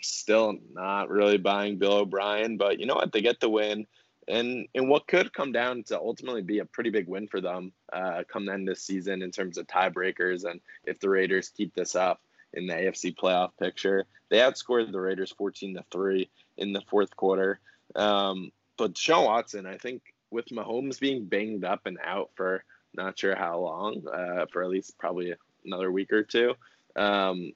Still 0.00 0.58
not 0.72 1.10
really 1.10 1.38
buying 1.38 1.76
Bill 1.76 1.98
O'Brien, 1.98 2.56
but 2.56 2.80
you 2.80 2.86
know 2.86 2.94
what? 2.94 3.12
They 3.12 3.20
get 3.20 3.40
the 3.40 3.50
win, 3.50 3.86
and 4.26 4.66
and 4.74 4.88
what 4.88 5.06
could 5.06 5.32
come 5.32 5.52
down 5.52 5.82
to 5.84 5.98
ultimately 5.98 6.42
be 6.42 6.60
a 6.60 6.64
pretty 6.64 6.90
big 6.90 7.08
win 7.08 7.28
for 7.28 7.40
them 7.40 7.72
uh, 7.92 8.22
come 8.26 8.46
the 8.46 8.52
end 8.52 8.66
this 8.66 8.82
season 8.82 9.22
in 9.22 9.30
terms 9.30 9.58
of 9.58 9.66
tiebreakers, 9.66 10.44
and 10.44 10.60
if 10.84 10.98
the 10.98 11.10
Raiders 11.10 11.50
keep 11.50 11.74
this 11.74 11.94
up 11.94 12.20
in 12.54 12.66
the 12.66 12.74
AFC 12.74 13.14
playoff 13.14 13.50
picture, 13.58 14.06
they 14.30 14.38
outscored 14.38 14.90
the 14.90 15.00
Raiders 15.00 15.32
fourteen 15.32 15.74
to 15.74 15.84
three 15.90 16.30
in 16.56 16.72
the 16.72 16.82
fourth 16.88 17.14
quarter. 17.16 17.60
Um, 17.94 18.50
but 18.78 18.94
Deshaun 18.94 19.26
Watson, 19.26 19.66
I 19.66 19.76
think 19.76 20.02
with 20.30 20.46
Mahomes 20.46 20.98
being 21.00 21.24
banged 21.26 21.64
up 21.64 21.86
and 21.86 21.98
out 22.04 22.30
for 22.34 22.64
not 22.94 23.18
sure 23.18 23.36
how 23.36 23.58
long, 23.58 24.02
uh, 24.08 24.46
for 24.52 24.62
at 24.62 24.70
least 24.70 24.98
probably 24.98 25.34
another 25.64 25.90
week 25.90 26.12
or 26.12 26.22
two, 26.22 26.54
Um, 26.96 27.52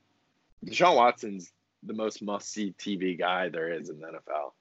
Deshaun 0.66 0.96
Watson's 0.96 1.50
the 1.82 1.94
most 1.94 2.20
must-see 2.22 2.74
TV 2.78 3.18
guy 3.18 3.48
there 3.48 3.72
is 3.72 3.88
in 3.88 3.98
the 4.00 4.06
NFL. 4.06 4.52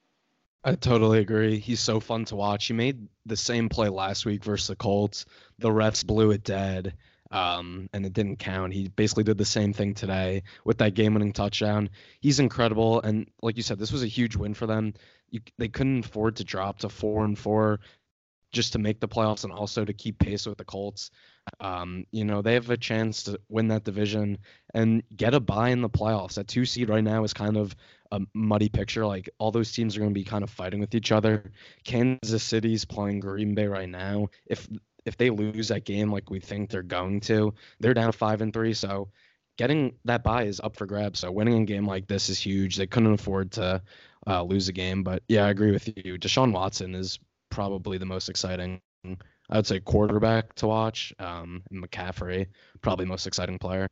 I 0.64 0.76
totally 0.76 1.20
agree. 1.20 1.60
He's 1.60 1.82
so 1.82 2.00
fun 2.00 2.26
to 2.26 2.36
watch. 2.36 2.68
He 2.68 2.74
made 2.74 3.08
the 3.26 3.38
same 3.38 3.70
play 3.70 3.90
last 3.90 4.26
week 4.26 4.44
versus 4.44 4.68
the 4.68 4.76
Colts. 4.76 5.26
The 5.58 5.70
refs 5.70 6.06
blew 6.06 6.32
it 6.32 6.44
dead, 6.44 6.94
um, 7.32 7.90
and 7.94 8.06
it 8.06 8.14
didn't 8.14 8.38
count. 8.40 8.74
He 8.74 8.88
basically 8.88 9.24
did 9.24 9.38
the 9.38 9.46
same 9.46 9.74
thing 9.74 9.94
today 9.94 10.44
with 10.64 10.78
that 10.80 10.96
game-winning 10.96 11.34
touchdown. 11.34 11.90
He's 12.22 12.40
incredible, 12.40 13.02
and 13.02 13.30
like 13.42 13.58
you 13.58 13.64
said, 13.64 13.80
this 13.80 13.92
was 13.92 14.04
a 14.04 14.08
huge 14.08 14.36
win 14.36 14.54
for 14.54 14.68
them. 14.68 14.94
You, 15.30 15.42
they 15.58 15.68
couldn't 15.68 16.06
afford 16.06 16.38
to 16.38 16.44
drop 16.44 16.80
to 16.80 16.90
four 16.90 17.24
and 17.24 17.38
four 17.38 17.80
just 18.52 18.74
to 18.74 18.80
make 18.80 19.00
the 19.00 19.08
playoffs 19.08 19.44
and 19.44 19.54
also 19.54 19.86
to 19.86 19.94
keep 19.94 20.18
pace 20.20 20.46
with 20.46 20.58
the 20.58 20.66
Colts. 20.66 21.12
Um, 21.60 22.06
you 22.12 22.26
know, 22.26 22.42
they 22.42 22.54
have 22.54 22.70
a 22.70 22.78
chance 22.78 23.24
to 23.24 23.40
win 23.50 23.68
that 23.70 23.84
division 23.84 24.38
and 24.74 25.04
get 25.16 25.34
a 25.34 25.40
bye 25.40 25.70
in 25.70 25.82
the 25.82 25.90
playoffs. 25.90 26.36
That 26.36 26.48
two 26.48 26.66
seed 26.66 26.90
right 26.90 27.04
now 27.04 27.24
is 27.24 27.34
kind 27.34 27.58
of 27.58 27.76
a 28.12 28.22
muddy 28.34 28.70
picture. 28.70 29.06
Like 29.06 29.30
all 29.40 29.52
those 29.52 29.72
teams 29.72 29.96
are 29.96 30.00
going 30.00 30.12
to 30.12 30.20
be 30.20 30.24
kind 30.24 30.44
of 30.44 30.50
fighting 30.50 30.80
with 30.80 30.96
each 30.96 31.12
other. 31.12 31.52
Kansas 31.84 32.44
City's 32.44 32.86
playing 32.86 33.20
Green 33.20 33.56
Bay 33.56 33.68
right 33.68 33.90
now. 33.90 34.30
If 34.46 34.68
if 35.06 35.18
they 35.18 35.30
lose 35.30 35.70
that 35.70 35.86
game 35.86 36.12
like 36.12 36.30
we 36.30 36.40
think 36.40 36.70
they're 36.70 36.84
going 36.84 37.22
to, 37.22 37.54
they're 37.80 37.94
down 37.94 38.12
five 38.12 38.42
and 38.42 38.54
three. 38.54 38.74
So 38.74 39.10
getting 39.58 39.94
that 40.06 40.24
bye 40.24 40.44
is 40.44 40.60
up 40.60 40.76
for 40.76 40.86
grabs. 40.86 41.20
So 41.20 41.32
winning 41.32 41.62
a 41.62 41.66
game 41.66 41.88
like 41.88 42.08
this 42.08 42.30
is 42.30 42.40
huge. 42.40 42.76
They 42.76 42.88
couldn't 42.88 43.14
afford 43.14 43.52
to 43.54 43.82
uh, 44.28 44.44
lose 44.44 44.68
a 44.68 44.74
game. 44.74 45.04
But 45.04 45.24
yeah, 45.28 45.46
I 45.46 45.50
agree 45.50 45.72
with 45.72 45.88
you. 45.98 46.18
Deshaun 46.18 46.52
Watson 46.52 46.96
is 46.96 47.20
probably 47.60 47.98
the 47.98 48.06
most 48.06 48.30
exciting. 48.30 48.80
I 49.50 49.58
would 49.58 49.68
say 49.68 49.82
quarterback 49.82 50.56
to 50.56 50.68
watch. 50.68 51.14
Um, 51.20 51.62
McCaffrey, 51.74 52.48
probably 52.82 53.06
most 53.06 53.28
exciting 53.28 53.60
player. 53.60 53.86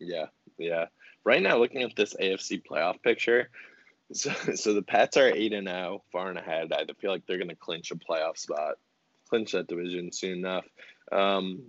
Yeah, 0.00 0.26
yeah. 0.58 0.86
Right 1.22 1.40
now, 1.40 1.56
looking 1.58 1.84
at 1.84 1.94
this 1.94 2.14
AFC 2.14 2.64
playoff 2.68 3.00
picture, 3.00 3.48
so 4.12 4.32
so 4.56 4.74
the 4.74 4.82
Pats 4.82 5.16
are 5.16 5.28
eight 5.28 5.52
and 5.52 5.68
zero, 5.68 6.02
far 6.10 6.28
and 6.28 6.36
ahead. 6.36 6.72
I 6.72 6.84
feel 7.00 7.12
like 7.12 7.24
they're 7.26 7.38
going 7.38 7.48
to 7.50 7.54
clinch 7.54 7.92
a 7.92 7.94
playoff 7.94 8.38
spot, 8.38 8.74
clinch 9.28 9.52
that 9.52 9.68
division 9.68 10.10
soon 10.10 10.38
enough. 10.38 10.64
Um, 11.12 11.62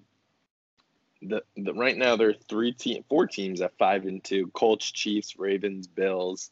the, 1.22 1.44
the 1.56 1.76
right 1.76 1.96
now 1.96 2.16
there 2.16 2.30
are 2.30 2.46
three 2.50 2.72
team, 2.72 3.04
four 3.08 3.28
teams 3.28 3.62
at 3.62 3.78
five 3.78 4.08
and 4.08 4.24
two: 4.24 4.48
Colts, 4.56 4.90
Chiefs, 4.92 5.38
Ravens, 5.38 5.86
Bills, 5.86 6.50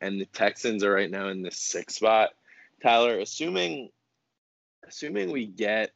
and 0.00 0.18
the 0.18 0.24
Texans 0.24 0.82
are 0.82 0.94
right 0.94 1.10
now 1.10 1.28
in 1.28 1.42
the 1.42 1.50
sixth 1.50 1.96
spot. 1.96 2.30
Tyler, 2.84 3.18
assuming 3.18 3.88
assuming 4.86 5.32
we 5.32 5.46
get 5.46 5.90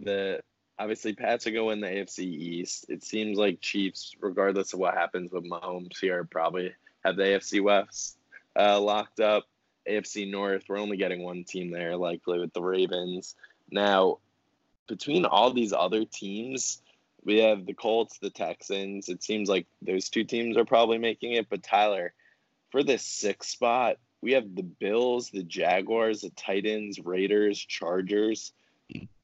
the 0.00 0.42
obviously 0.78 1.14
Pats 1.14 1.46
are 1.46 1.50
going 1.50 1.80
the 1.80 1.86
AFC 1.86 2.18
East. 2.18 2.84
It 2.90 3.02
seems 3.02 3.38
like 3.38 3.62
Chiefs, 3.62 4.14
regardless 4.20 4.74
of 4.74 4.80
what 4.80 4.94
happens 4.94 5.32
with 5.32 5.48
Mahomes 5.48 5.98
here, 5.98 6.22
probably 6.24 6.74
have 7.04 7.16
the 7.16 7.22
AFC 7.22 7.62
West 7.62 8.18
uh, 8.54 8.78
locked 8.78 9.20
up. 9.20 9.44
AFC 9.88 10.30
North, 10.30 10.64
we're 10.68 10.78
only 10.78 10.98
getting 10.98 11.22
one 11.22 11.44
team 11.44 11.70
there, 11.70 11.96
likely 11.96 12.38
with 12.38 12.52
the 12.52 12.62
Ravens. 12.62 13.34
Now, 13.70 14.18
between 14.88 15.24
all 15.24 15.52
these 15.52 15.72
other 15.72 16.04
teams, 16.04 16.82
we 17.24 17.38
have 17.38 17.64
the 17.64 17.74
Colts, 17.74 18.18
the 18.18 18.30
Texans. 18.30 19.08
It 19.08 19.22
seems 19.22 19.48
like 19.48 19.66
those 19.80 20.10
two 20.10 20.24
teams 20.24 20.58
are 20.58 20.66
probably 20.66 20.98
making 20.98 21.32
it. 21.32 21.48
But 21.48 21.62
Tyler, 21.62 22.12
for 22.70 22.82
this 22.82 23.02
sixth 23.02 23.50
spot, 23.50 23.96
we 24.24 24.32
have 24.32 24.54
the 24.54 24.62
Bills, 24.62 25.28
the 25.28 25.42
Jaguars, 25.42 26.22
the 26.22 26.30
Titans, 26.30 26.98
Raiders, 26.98 27.58
Chargers. 27.58 28.54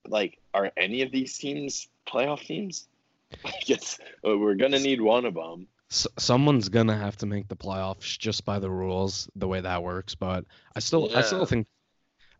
Like, 0.06 0.38
are 0.52 0.70
any 0.76 1.00
of 1.00 1.10
these 1.10 1.38
teams 1.38 1.88
playoff 2.06 2.40
teams? 2.40 2.86
I 3.44 3.52
guess 3.64 3.98
uh, 4.28 4.36
we're 4.36 4.56
gonna 4.56 4.78
need 4.78 5.00
one 5.00 5.24
of 5.24 5.34
them. 5.34 5.68
S- 5.90 6.06
someone's 6.18 6.68
gonna 6.68 6.98
have 6.98 7.16
to 7.18 7.26
make 7.26 7.48
the 7.48 7.56
playoffs 7.56 8.18
just 8.18 8.44
by 8.44 8.58
the 8.58 8.70
rules, 8.70 9.30
the 9.36 9.48
way 9.48 9.62
that 9.62 9.82
works. 9.82 10.14
But 10.14 10.44
I 10.76 10.80
still, 10.80 11.16
I 11.16 11.22
still 11.22 11.46
think, 11.46 11.66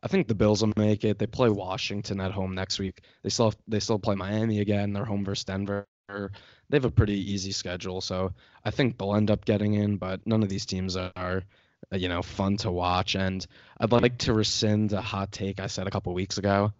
I 0.02 0.08
think 0.08 0.28
the 0.28 0.34
Bills 0.34 0.62
will 0.62 0.74
make 0.76 1.02
it. 1.04 1.18
They 1.18 1.26
play 1.26 1.48
Washington 1.48 2.20
at 2.20 2.32
home 2.32 2.54
next 2.54 2.78
week. 2.78 3.00
They 3.22 3.30
still, 3.30 3.46
have, 3.46 3.56
they 3.68 3.80
still 3.80 3.98
play 3.98 4.16
Miami 4.16 4.60
again. 4.60 4.92
They're 4.92 5.06
home 5.06 5.24
versus 5.24 5.44
Denver. 5.44 5.86
They 6.08 6.76
have 6.76 6.84
a 6.84 6.90
pretty 6.90 7.32
easy 7.32 7.52
schedule, 7.52 8.02
so 8.02 8.32
I 8.66 8.70
think 8.70 8.98
they'll 8.98 9.14
end 9.14 9.30
up 9.30 9.46
getting 9.46 9.74
in. 9.74 9.96
But 9.96 10.26
none 10.26 10.42
of 10.42 10.50
these 10.50 10.66
teams 10.66 10.96
are, 10.96 11.44
you 11.92 12.08
know, 12.08 12.22
fun 12.22 12.56
to 12.58 12.70
watch. 12.70 13.14
And 13.14 13.44
I'd 13.78 13.92
like 13.92 14.18
to 14.18 14.32
rescind 14.32 14.92
a 14.92 15.00
hot 15.00 15.32
take 15.32 15.60
I 15.60 15.66
said 15.66 15.86
a 15.86 15.90
couple 15.90 16.12
weeks 16.14 16.38
ago. 16.38 16.72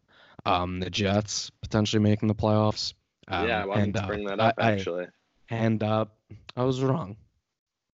Um, 0.46 0.80
the 0.80 0.90
Jets 0.90 1.50
potentially 1.60 2.02
making 2.02 2.28
the 2.28 2.34
playoffs. 2.34 2.94
Um, 3.28 3.48
yeah, 3.48 3.62
I 3.62 3.66
wanted 3.66 3.82
and, 3.84 3.94
to 3.94 4.02
uh, 4.02 4.06
bring 4.06 4.24
that 4.26 4.40
up 4.40 4.54
I- 4.58 4.72
actually. 4.72 5.06
hand 5.46 5.82
up. 5.82 6.16
I 6.56 6.64
was 6.64 6.82
wrong. 6.82 7.16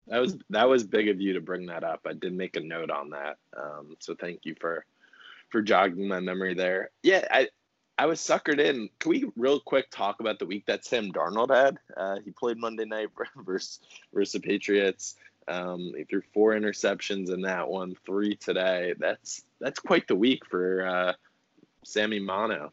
That 0.08 0.20
was 0.20 0.38
that 0.50 0.68
was 0.68 0.84
big 0.84 1.08
of 1.08 1.20
you 1.20 1.32
to 1.32 1.40
bring 1.40 1.66
that 1.66 1.82
up. 1.82 2.06
I 2.06 2.12
did 2.12 2.32
make 2.32 2.54
a 2.54 2.60
note 2.60 2.90
on 2.90 3.10
that. 3.10 3.38
Um, 3.56 3.96
so 3.98 4.14
thank 4.14 4.44
you 4.44 4.54
for 4.60 4.84
for 5.50 5.62
jogging 5.62 6.06
my 6.06 6.20
memory 6.20 6.54
there. 6.54 6.90
Yeah, 7.02 7.26
I 7.28 7.48
I 7.98 8.06
was 8.06 8.20
suckered 8.20 8.60
in. 8.60 8.88
Can 9.00 9.10
we 9.10 9.30
real 9.36 9.58
quick 9.58 9.86
talk 9.90 10.20
about 10.20 10.38
the 10.38 10.46
week 10.46 10.66
that 10.66 10.84
Sam 10.84 11.12
Darnold 11.12 11.54
had? 11.54 11.78
Uh, 11.96 12.16
he 12.24 12.30
played 12.30 12.58
Monday 12.58 12.84
night 12.84 13.08
versus 13.44 13.80
versus 14.12 14.32
the 14.32 14.40
Patriots. 14.40 15.16
Um, 15.48 15.92
he 15.96 16.04
threw 16.04 16.22
four 16.34 16.52
interceptions 16.54 17.32
in 17.32 17.42
that 17.42 17.68
one, 17.68 17.94
three 18.04 18.36
today. 18.36 18.94
That's 18.98 19.44
that's 19.60 19.78
quite 19.80 20.08
the 20.08 20.16
week 20.16 20.44
for 20.46 20.86
uh, 20.86 21.12
Sammy 21.84 22.18
Mano. 22.18 22.72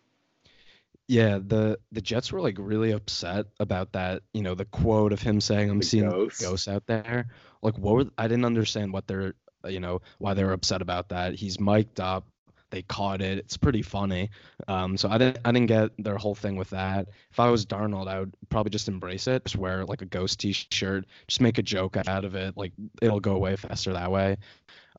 Yeah, 1.08 1.40
the 1.46 1.78
the 1.92 2.02
Jets 2.02 2.32
were 2.32 2.42
like 2.42 2.58
really 2.58 2.92
upset 2.92 3.48
about 3.60 3.92
that. 3.94 4.24
You 4.34 4.42
know, 4.42 4.56
the 4.56 4.66
quote 4.66 5.12
of 5.14 5.22
him 5.22 5.42
saying, 5.42 5.70
"I'm 5.70 5.80
The 5.80 5.86
seeing 5.86 6.10
ghosts. 6.10 6.42
ghosts 6.42 6.68
out 6.68 6.86
there." 6.88 7.28
Like, 7.62 7.78
what 7.78 7.96
were 7.96 8.06
I 8.18 8.28
didn't 8.28 8.46
understand 8.46 8.94
what 8.94 9.08
they're 9.08 9.34
you 9.68 9.80
know 9.80 10.02
why 10.18 10.34
they 10.34 10.44
were 10.44 10.54
upset 10.54 10.82
about 10.82 11.10
that. 11.10 11.36
He's 11.36 11.60
mic'd 11.60 12.00
up. 12.00 12.26
They 12.74 12.82
caught 12.82 13.22
it. 13.22 13.38
It's 13.38 13.56
pretty 13.56 13.84
funny. 13.84 14.32
Um, 14.68 14.98
so 14.98 15.08
I 15.08 15.20
didn't 15.20 15.38
I 15.46 15.52
didn't 15.52 15.68
get 15.68 15.92
their 16.00 16.18
whole 16.18 16.34
thing 16.34 16.56
with 16.56 16.72
that. 16.72 17.08
If 17.30 17.40
I 17.40 17.52
was 17.52 17.68
Darnold, 17.68 18.08
I 18.08 18.20
would 18.20 18.34
probably 18.50 18.72
just 18.72 18.88
embrace 18.88 19.28
it. 19.28 19.46
Just 19.46 19.58
wear 19.58 19.86
like 19.86 20.02
a 20.02 20.06
ghost 20.06 20.40
T-shirt. 20.40 21.06
Just 21.28 21.40
make 21.40 21.60
a 21.60 21.62
joke 21.62 21.98
out 22.08 22.26
of 22.26 22.34
it. 22.34 22.58
Like 22.58 22.74
it'll 23.00 23.20
go 23.20 23.36
away 23.36 23.58
faster 23.58 23.94
that 23.94 24.12
way. 24.12 24.38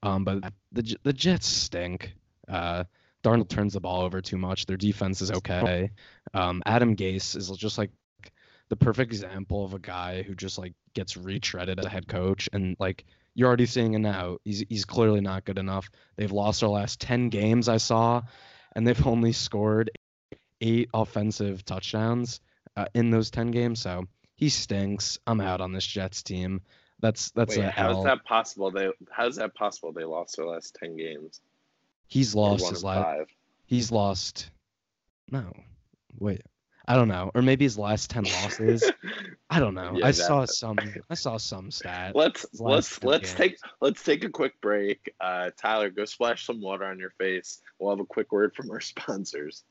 Um, 0.05 0.23
but 0.23 0.53
the 0.71 0.97
the 1.03 1.13
Jets 1.13 1.49
stink. 1.49 2.15
Uh, 2.49 2.85
Darnold 3.25 3.49
turns 3.49 3.73
the 3.73 3.81
ball 3.81 4.03
over 4.03 4.21
too 4.21 4.39
much. 4.39 4.67
Their 4.67 4.77
defense 4.77 5.21
is 5.21 5.33
okay. 5.33 5.91
Um, 6.33 6.63
Adam 6.67 6.95
Gase 6.95 7.35
is 7.35 7.51
just 7.57 7.77
like 7.77 7.91
the 8.69 8.77
perfect 8.77 9.13
example 9.13 9.65
of 9.65 9.75
a 9.75 9.81
guy 9.81 10.23
who 10.23 10.37
just 10.37 10.59
like 10.59 10.75
gets 10.95 11.15
retreaded 11.15 11.81
as 11.81 11.87
a 11.87 11.89
head 11.89 12.07
coach, 12.07 12.49
and 12.53 12.77
like 12.79 13.05
you're 13.35 13.49
already 13.49 13.67
seeing 13.67 13.95
it 13.95 13.99
now. 13.99 14.39
He's 14.45 14.65
he's 14.69 14.85
clearly 14.85 15.21
not 15.21 15.45
good 15.45 15.59
enough. 15.59 15.91
They've 16.17 16.31
lost 16.31 16.61
their 16.61 16.69
last 16.69 17.01
ten 17.01 17.29
games 17.29 17.69
I 17.69 17.79
saw, 17.79 18.23
and 18.75 18.87
they've 18.87 19.07
only 19.07 19.33
scored 19.33 19.91
eight 20.61 20.89
offensive 20.95 21.65
touchdowns 21.65 22.41
uh, 22.77 22.87
in 22.95 23.11
those 23.11 23.31
ten 23.31 23.51
games. 23.51 23.81
So 23.81 24.07
he 24.37 24.49
stinks. 24.49 25.19
I'm 25.27 25.41
out 25.41 25.61
on 25.61 25.73
this 25.73 25.87
Jets 25.87 26.23
team. 26.23 26.63
That's 27.01 27.33
that's 27.33 27.57
Wait, 27.57 27.65
a 27.65 27.71
how's 27.71 27.97
L. 27.97 28.03
that 28.05 28.25
possible? 28.25 28.71
They 28.71 28.89
how's 29.11 29.37
that 29.37 29.55
possible? 29.55 29.93
They 29.93 30.05
lost 30.05 30.37
their 30.37 30.47
last 30.47 30.77
ten 30.79 30.97
games. 30.97 31.41
He's 32.07 32.35
lost 32.35 32.69
his 32.71 32.85
last. 32.85 33.31
He's 33.67 33.91
lost. 33.91 34.51
No, 35.31 35.53
wait. 36.19 36.43
I 36.87 36.97
don't 36.97 37.09
know. 37.09 37.31
Or 37.35 37.41
maybe 37.43 37.65
his 37.65 37.79
last 37.79 38.11
ten 38.11 38.25
losses. 38.25 38.91
I 39.51 39.59
don't 39.59 39.75
know. 39.75 39.93
Yeah, 39.97 40.07
I 40.07 40.11
that- 40.11 40.15
saw 40.15 40.45
some. 40.45 40.79
I 41.09 41.15
saw 41.15 41.37
some 41.39 41.71
stat. 41.71 42.15
Let's 42.15 42.45
let's 42.61 43.03
let's 43.03 43.35
games. 43.35 43.39
take 43.39 43.57
let's 43.81 44.03
take 44.03 44.25
a 44.25 44.29
quick 44.29 44.61
break. 44.61 45.13
Uh, 45.21 45.51
Tyler, 45.57 45.91
go 45.91 46.05
splash 46.05 46.45
some 46.47 46.61
water 46.61 46.85
on 46.85 46.99
your 46.99 47.11
face. 47.19 47.61
We'll 47.79 47.91
have 47.91 48.01
a 48.01 48.07
quick 48.07 48.33
word 48.33 48.55
from 48.55 48.71
our 48.71 48.81
sponsors. 48.93 49.65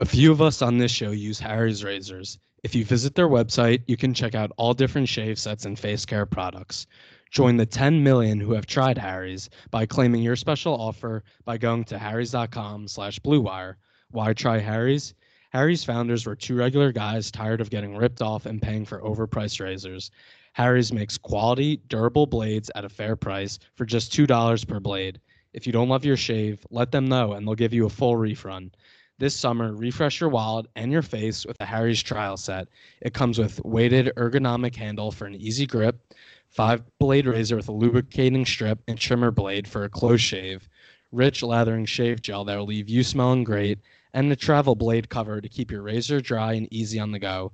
A 0.00 0.04
few 0.04 0.32
of 0.32 0.42
us 0.42 0.62
on 0.62 0.78
this 0.78 0.90
show 0.90 1.10
use 1.10 1.38
Harry's 1.38 1.84
razors. 1.84 2.38
If 2.64 2.74
you 2.74 2.84
visit 2.84 3.14
their 3.14 3.28
website, 3.28 3.82
you 3.86 3.96
can 3.96 4.14
check 4.14 4.34
out 4.34 4.52
all 4.56 4.74
different 4.74 5.08
shave 5.08 5.38
sets 5.38 5.64
and 5.64 5.78
face 5.78 6.04
care 6.06 6.26
products. 6.26 6.86
Join 7.30 7.56
the 7.56 7.66
10 7.66 8.02
million 8.02 8.38
who 8.40 8.52
have 8.52 8.66
tried 8.66 8.98
Harry's 8.98 9.48
by 9.70 9.86
claiming 9.86 10.22
your 10.22 10.36
special 10.36 10.74
offer 10.74 11.24
by 11.44 11.56
going 11.56 11.84
to 11.84 11.98
harrys.com 11.98 12.88
slash 12.88 13.18
bluewire. 13.20 13.76
Why 14.12 14.34
try 14.34 14.58
Harry's? 14.58 15.14
Harry's 15.52 15.84
founders 15.84 16.26
were 16.26 16.36
two 16.36 16.54
regular 16.54 16.92
guys 16.92 17.30
tired 17.30 17.62
of 17.62 17.70
getting 17.70 17.96
ripped 17.96 18.20
off 18.20 18.44
and 18.44 18.60
paying 18.60 18.84
for 18.84 19.00
overpriced 19.00 19.58
razors. 19.58 20.10
Harry's 20.52 20.92
makes 20.92 21.16
quality, 21.16 21.78
durable 21.88 22.26
blades 22.26 22.70
at 22.74 22.84
a 22.84 22.90
fair 22.90 23.16
price 23.16 23.58
for 23.74 23.86
just 23.86 24.12
$2 24.12 24.68
per 24.68 24.80
blade. 24.80 25.18
If 25.54 25.66
you 25.66 25.72
don't 25.72 25.88
love 25.88 26.04
your 26.04 26.18
shave, 26.18 26.66
let 26.70 26.92
them 26.92 27.08
know 27.08 27.32
and 27.32 27.46
they'll 27.46 27.54
give 27.54 27.72
you 27.72 27.86
a 27.86 27.90
full 27.90 28.16
refund. 28.16 28.76
This 29.18 29.34
summer, 29.34 29.72
refresh 29.74 30.20
your 30.20 30.28
wallet 30.28 30.66
and 30.76 30.92
your 30.92 31.02
face 31.02 31.46
with 31.46 31.56
the 31.56 31.64
Harry's 31.64 32.02
trial 32.02 32.36
set. 32.36 32.68
It 33.00 33.14
comes 33.14 33.38
with 33.38 33.64
weighted 33.64 34.12
ergonomic 34.16 34.74
handle 34.74 35.10
for 35.10 35.24
an 35.24 35.34
easy 35.34 35.66
grip, 35.66 36.14
five 36.48 36.82
blade 36.98 37.26
razor 37.26 37.56
with 37.56 37.68
a 37.68 37.72
lubricating 37.72 38.44
strip 38.44 38.78
and 38.88 38.98
trimmer 38.98 39.30
blade 39.30 39.66
for 39.66 39.84
a 39.84 39.88
close 39.88 40.20
shave, 40.20 40.68
rich 41.12 41.42
lathering 41.42 41.86
shave 41.86 42.20
gel 42.20 42.44
that 42.44 42.58
will 42.58 42.66
leave 42.66 42.90
you 42.90 43.02
smelling 43.02 43.44
great, 43.44 43.78
and 44.14 44.30
the 44.30 44.36
travel 44.36 44.74
blade 44.74 45.08
cover 45.08 45.40
to 45.40 45.48
keep 45.48 45.70
your 45.70 45.82
razor 45.82 46.20
dry 46.20 46.54
and 46.54 46.72
easy 46.72 46.98
on 46.98 47.12
the 47.12 47.18
go. 47.18 47.52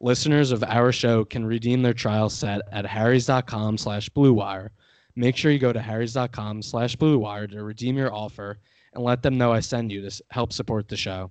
Listeners 0.00 0.52
of 0.52 0.62
our 0.64 0.92
show 0.92 1.24
can 1.24 1.44
redeem 1.44 1.82
their 1.82 1.94
trial 1.94 2.28
set 2.28 2.60
at 2.70 2.84
harrys.com 2.86 3.78
slash 3.78 4.08
bluewire. 4.10 4.68
Make 5.14 5.36
sure 5.36 5.50
you 5.50 5.58
go 5.58 5.72
to 5.72 5.80
harrys.com 5.80 6.62
slash 6.62 6.96
bluewire 6.96 7.50
to 7.50 7.64
redeem 7.64 7.96
your 7.96 8.12
offer 8.12 8.58
and 8.92 9.02
let 9.02 9.22
them 9.22 9.38
know 9.38 9.52
I 9.52 9.60
send 9.60 9.90
you 9.90 10.08
to 10.08 10.22
help 10.30 10.52
support 10.52 10.88
the 10.88 10.96
show. 10.96 11.30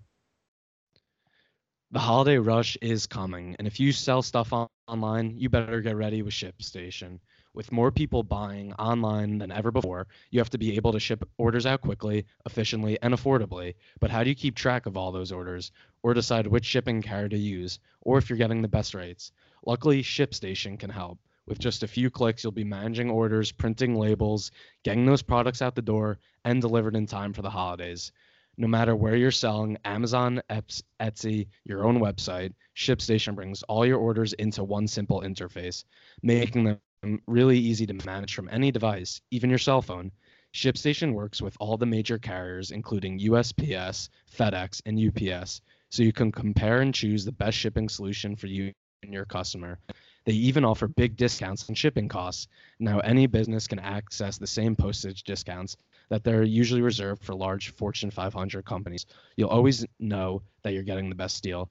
The 1.92 2.00
holiday 2.00 2.38
rush 2.38 2.76
is 2.82 3.06
coming, 3.06 3.56
and 3.58 3.68
if 3.68 3.80
you 3.80 3.92
sell 3.92 4.22
stuff 4.22 4.52
on- 4.52 4.68
online, 4.88 5.38
you 5.38 5.50
better 5.50 5.82
get 5.82 5.96
ready 5.96 6.24
with 6.24 6.34
ShipStation. 6.34 7.20
With 7.56 7.72
more 7.72 7.90
people 7.90 8.22
buying 8.22 8.74
online 8.74 9.38
than 9.38 9.50
ever 9.50 9.72
before, 9.72 10.08
you 10.30 10.42
have 10.42 10.50
to 10.50 10.58
be 10.58 10.76
able 10.76 10.92
to 10.92 11.00
ship 11.00 11.24
orders 11.38 11.66
out 11.66 11.80
quickly, 11.80 12.26
efficiently, 12.46 13.00
and 13.02 13.14
affordably. 13.14 13.76
But 14.02 14.12
how 14.12 14.26
do 14.26 14.30
you 14.30 14.36
keep 14.36 14.56
track 14.56 14.86
of 14.86 14.98
all 14.98 15.14
those 15.14 15.32
orders, 15.32 15.72
or 16.04 16.14
decide 16.14 16.48
which 16.48 16.66
shipping 16.66 17.02
carrier 17.02 17.30
to 17.30 17.38
use, 17.38 17.80
or 18.02 18.18
if 18.18 18.30
you're 18.30 18.38
getting 18.38 18.62
the 18.62 18.68
best 18.68 18.94
rates? 18.94 19.32
Luckily, 19.66 20.04
ShipStation 20.04 20.78
can 20.78 20.90
help. 20.90 21.18
With 21.48 21.58
just 21.58 21.82
a 21.82 21.88
few 21.88 22.10
clicks, 22.10 22.44
you'll 22.44 22.52
be 22.52 22.66
managing 22.66 23.10
orders, 23.10 23.54
printing 23.54 23.96
labels, 23.96 24.52
getting 24.84 25.06
those 25.06 25.22
products 25.22 25.62
out 25.62 25.76
the 25.76 25.82
door, 25.82 26.20
and 26.44 26.62
delivered 26.62 26.98
in 26.98 27.06
time 27.08 27.32
for 27.32 27.42
the 27.42 27.50
holidays. 27.50 28.12
No 28.58 28.68
matter 28.68 28.98
where 28.98 29.16
you're 29.16 29.32
selling, 29.32 29.78
Amazon, 29.86 30.42
Etsy, 30.50 31.48
your 31.64 31.86
own 31.86 32.00
website, 32.00 32.54
ShipStation 32.76 33.34
brings 33.34 33.64
all 33.64 33.86
your 33.86 34.00
orders 34.00 34.34
into 34.34 34.64
one 34.66 34.88
simple 34.88 35.22
interface, 35.22 35.86
making 36.22 36.66
them 36.66 36.80
really 37.28 37.58
easy 37.58 37.86
to 37.86 38.06
manage 38.06 38.34
from 38.36 38.50
any 38.52 38.72
device, 38.72 39.22
even 39.32 39.50
your 39.50 39.60
cell 39.60 39.82
phone. 39.82 40.12
ShipStation 40.54 41.14
works 41.14 41.42
with 41.42 41.58
all 41.60 41.78
the 41.78 41.86
major 41.86 42.18
carriers, 42.18 42.72
including 42.72 43.20
USPS, 43.20 44.10
FedEx, 44.38 44.82
and 44.86 45.00
UPS, 45.00 45.62
so 45.90 46.04
you 46.04 46.14
can 46.14 46.32
compare 46.32 46.82
and 46.82 46.94
choose 46.94 47.26
the 47.26 47.32
best 47.32 47.58
shipping 47.58 47.90
solution 47.90 48.36
for 48.36 48.48
you 48.48 48.72
and 49.04 49.14
your 49.14 49.26
customer. 49.26 49.80
They 50.26 50.34
even 50.34 50.66
offer 50.66 50.88
big 50.88 51.16
discounts 51.18 51.70
on 51.70 51.76
shipping 51.76 52.08
costs. 52.08 52.48
Now, 52.80 53.00
any 53.00 53.28
business 53.28 53.68
can 53.68 53.80
access 53.80 54.38
the 54.38 54.48
same 54.48 54.76
postage 54.76 55.24
discounts 55.24 55.78
that 56.10 56.24
they're 56.24 56.44
usually 56.44 56.82
reserved 56.82 57.24
for 57.24 57.36
large 57.36 57.70
Fortune 57.70 58.10
500 58.10 58.66
companies. 58.66 59.06
You'll 59.36 59.50
always 59.50 59.86
know 60.00 60.42
that 60.64 60.74
you're 60.74 60.84
getting 60.84 61.10
the 61.10 61.16
best 61.16 61.44
deal. 61.44 61.70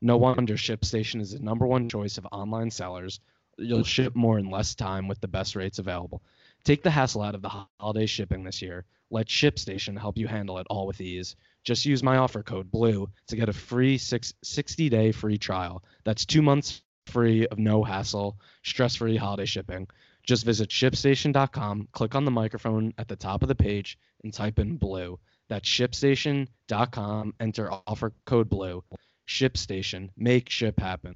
No 0.00 0.16
wonder 0.16 0.54
ShipStation 0.54 1.20
is 1.20 1.32
the 1.32 1.38
number 1.40 1.66
one 1.66 1.88
choice 1.88 2.18
of 2.18 2.26
online 2.30 2.70
sellers. 2.70 3.18
You'll 3.58 3.84
ship 3.84 4.14
more 4.14 4.38
in 4.38 4.50
less 4.50 4.74
time 4.74 5.08
with 5.08 5.20
the 5.20 5.28
best 5.28 5.56
rates 5.56 5.78
available. 5.78 6.22
Take 6.64 6.82
the 6.82 6.90
hassle 6.90 7.22
out 7.22 7.34
of 7.34 7.42
the 7.42 7.66
holiday 7.80 8.06
shipping 8.06 8.44
this 8.44 8.60
year. 8.60 8.84
Let 9.10 9.28
ShipStation 9.28 9.98
help 9.98 10.18
you 10.18 10.26
handle 10.26 10.58
it 10.58 10.66
all 10.68 10.86
with 10.86 11.00
ease. 11.00 11.36
Just 11.64 11.86
use 11.86 12.02
my 12.02 12.16
offer 12.16 12.42
code 12.42 12.70
BLUE 12.70 13.08
to 13.28 13.36
get 13.36 13.48
a 13.48 13.52
free 13.52 13.98
six, 13.98 14.34
60 14.42 14.88
day 14.88 15.12
free 15.12 15.38
trial. 15.38 15.84
That's 16.04 16.26
two 16.26 16.42
months 16.42 16.82
free 17.06 17.46
of 17.46 17.58
no 17.58 17.84
hassle, 17.84 18.38
stress 18.64 18.96
free 18.96 19.16
holiday 19.16 19.46
shipping. 19.46 19.86
Just 20.24 20.44
visit 20.44 20.70
shipstation.com, 20.70 21.88
click 21.92 22.14
on 22.16 22.24
the 22.24 22.30
microphone 22.32 22.92
at 22.98 23.06
the 23.06 23.16
top 23.16 23.42
of 23.42 23.48
the 23.48 23.54
page, 23.54 23.96
and 24.24 24.34
type 24.34 24.58
in 24.58 24.76
blue. 24.76 25.20
That's 25.48 25.68
shipstation.com, 25.68 27.34
enter 27.38 27.72
offer 27.86 28.12
code 28.24 28.48
blue. 28.48 28.82
ShipStation, 29.28 30.10
make 30.16 30.50
ship 30.50 30.80
happen. 30.80 31.14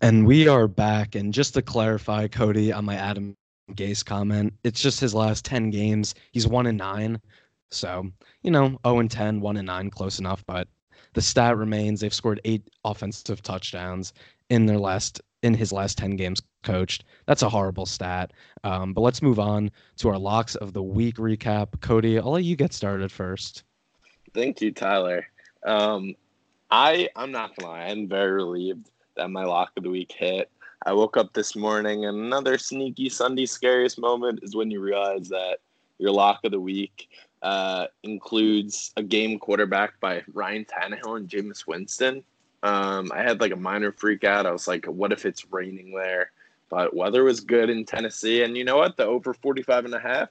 And 0.00 0.26
we 0.26 0.48
are 0.48 0.68
back. 0.68 1.14
And 1.14 1.32
just 1.32 1.54
to 1.54 1.62
clarify, 1.62 2.28
Cody, 2.28 2.72
on 2.72 2.84
my 2.84 2.96
Adam 2.96 3.36
Gase 3.72 4.04
comment, 4.04 4.52
it's 4.64 4.82
just 4.82 5.00
his 5.00 5.14
last 5.14 5.44
10 5.44 5.70
games. 5.70 6.14
He's 6.32 6.46
1 6.46 6.66
and 6.66 6.78
9. 6.78 7.20
So, 7.70 8.10
you 8.42 8.50
know, 8.50 8.78
0 8.86 8.98
and 8.98 9.10
10, 9.10 9.40
1 9.40 9.56
and 9.56 9.66
9, 9.66 9.90
close 9.90 10.18
enough. 10.18 10.44
But 10.46 10.68
the 11.14 11.22
stat 11.22 11.56
remains 11.56 12.00
they've 12.00 12.12
scored 12.12 12.40
eight 12.44 12.68
offensive 12.84 13.42
touchdowns 13.42 14.12
in 14.50 14.66
their 14.66 14.78
last 14.78 15.20
in 15.42 15.54
his 15.54 15.72
last 15.72 15.98
10 15.98 16.16
games 16.16 16.40
coached. 16.62 17.04
That's 17.26 17.42
a 17.42 17.48
horrible 17.48 17.86
stat. 17.86 18.32
Um, 18.64 18.94
but 18.94 19.02
let's 19.02 19.20
move 19.20 19.38
on 19.38 19.70
to 19.96 20.08
our 20.08 20.18
locks 20.18 20.54
of 20.54 20.72
the 20.72 20.82
week 20.82 21.16
recap. 21.16 21.80
Cody, 21.80 22.18
I'll 22.18 22.32
let 22.32 22.44
you 22.44 22.56
get 22.56 22.72
started 22.72 23.12
first. 23.12 23.64
Thank 24.32 24.62
you, 24.62 24.72
Tyler. 24.72 25.26
Um, 25.64 26.14
I 26.70 27.08
I'm 27.14 27.30
not 27.30 27.56
gonna 27.56 27.72
lie, 27.72 27.84
I'm 27.84 28.08
very 28.08 28.32
relieved 28.32 28.90
that 29.16 29.30
my 29.30 29.44
lock 29.44 29.72
of 29.76 29.82
the 29.82 29.90
week 29.90 30.12
hit. 30.16 30.50
I 30.86 30.92
woke 30.92 31.16
up 31.16 31.32
this 31.32 31.56
morning 31.56 32.04
and 32.04 32.18
another 32.18 32.58
sneaky 32.58 33.08
Sunday 33.08 33.46
scariest 33.46 33.98
moment 33.98 34.40
is 34.42 34.54
when 34.54 34.70
you 34.70 34.80
realize 34.80 35.28
that 35.30 35.58
your 35.98 36.10
lock 36.10 36.40
of 36.44 36.50
the 36.50 36.60
week 36.60 37.08
uh, 37.42 37.86
includes 38.02 38.92
a 38.96 39.02
game 39.02 39.38
quarterback 39.38 39.98
by 40.00 40.22
Ryan 40.32 40.64
Tannehill 40.66 41.16
and 41.16 41.28
Jameis 41.28 41.66
Winston. 41.66 42.22
Um, 42.62 43.10
I 43.14 43.22
had 43.22 43.40
like 43.40 43.52
a 43.52 43.56
minor 43.56 43.92
freak 43.92 44.24
out. 44.24 44.46
I 44.46 44.50
was 44.50 44.66
like, 44.66 44.86
what 44.86 45.12
if 45.12 45.24
it's 45.24 45.50
raining 45.52 45.92
there? 45.92 46.30
But 46.70 46.96
weather 46.96 47.24
was 47.24 47.40
good 47.40 47.70
in 47.70 47.84
Tennessee. 47.84 48.42
And 48.42 48.56
you 48.56 48.64
know 48.64 48.76
what? 48.76 48.96
The 48.96 49.06
over 49.06 49.34
45 49.34 49.86
and 49.86 49.94
a 49.94 50.00
half, 50.00 50.28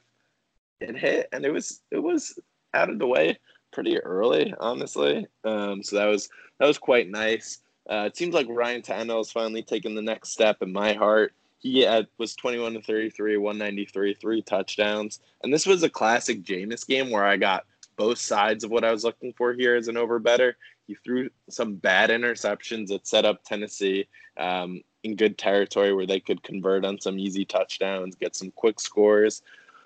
it 0.80 0.98
hit 0.98 1.30
and 1.32 1.46
it 1.46 1.52
was, 1.52 1.82
it 1.92 2.00
was 2.00 2.38
out 2.74 2.90
of 2.90 3.00
the 3.00 3.08
way 3.08 3.40
pretty 3.72 4.00
early, 4.00 4.54
honestly. 4.60 5.28
Um, 5.44 5.82
so 5.82 5.96
that 5.96 6.08
was, 6.08 6.30
that 6.60 6.68
was 6.68 6.78
quite 6.78 7.10
nice. 7.10 7.60
Uh, 7.90 8.06
it 8.08 8.16
seems 8.16 8.34
like 8.34 8.48
Ryan 8.50 8.82
Tannehill 8.82 9.22
is 9.22 9.32
finally 9.32 9.62
taking 9.62 9.96
the 9.96 10.02
next 10.02 10.30
step 10.30 10.62
in 10.62 10.72
my 10.72 10.94
heart. 10.94 11.34
He 11.60 11.82
had, 11.82 12.08
was 12.18 12.36
21 12.36 12.74
to 12.74 12.82
33, 12.82 13.38
193, 13.38 14.14
three 14.16 14.42
touchdowns. 14.42 15.20
And 15.44 15.54
this 15.54 15.66
was 15.66 15.84
a 15.84 15.90
classic 15.90 16.44
Jameis 16.44 16.86
game 16.86 17.10
where 17.10 17.26
I 17.26 17.38
got 17.38 17.66
both 17.96 18.18
sides 18.18 18.64
of 18.64 18.72
what 18.72 18.84
I 18.84 18.92
was 18.92 19.04
looking 19.04 19.34
for 19.34 19.54
here 19.54 19.76
as 19.76 19.88
an 19.88 19.98
over 19.98 20.20
better. 20.20 20.58
He 20.88 20.96
threw 20.96 21.30
some 21.50 21.76
bad 21.76 22.10
interceptions 22.10 22.88
that 22.88 23.08
set 23.08 23.26
up 23.26 23.44
Tennessee 23.44 24.08
um, 24.38 24.82
in 25.04 25.16
good 25.16 25.38
territory 25.38 25.94
where 25.94 26.08
they 26.08 26.20
could 26.20 26.44
convert 26.44 26.86
on 26.86 27.00
some 27.00 27.20
easy 27.20 27.46
touchdowns, 27.46 28.16
get 28.16 28.36
some 28.36 28.52
quick 28.52 28.80
scores, 28.80 29.42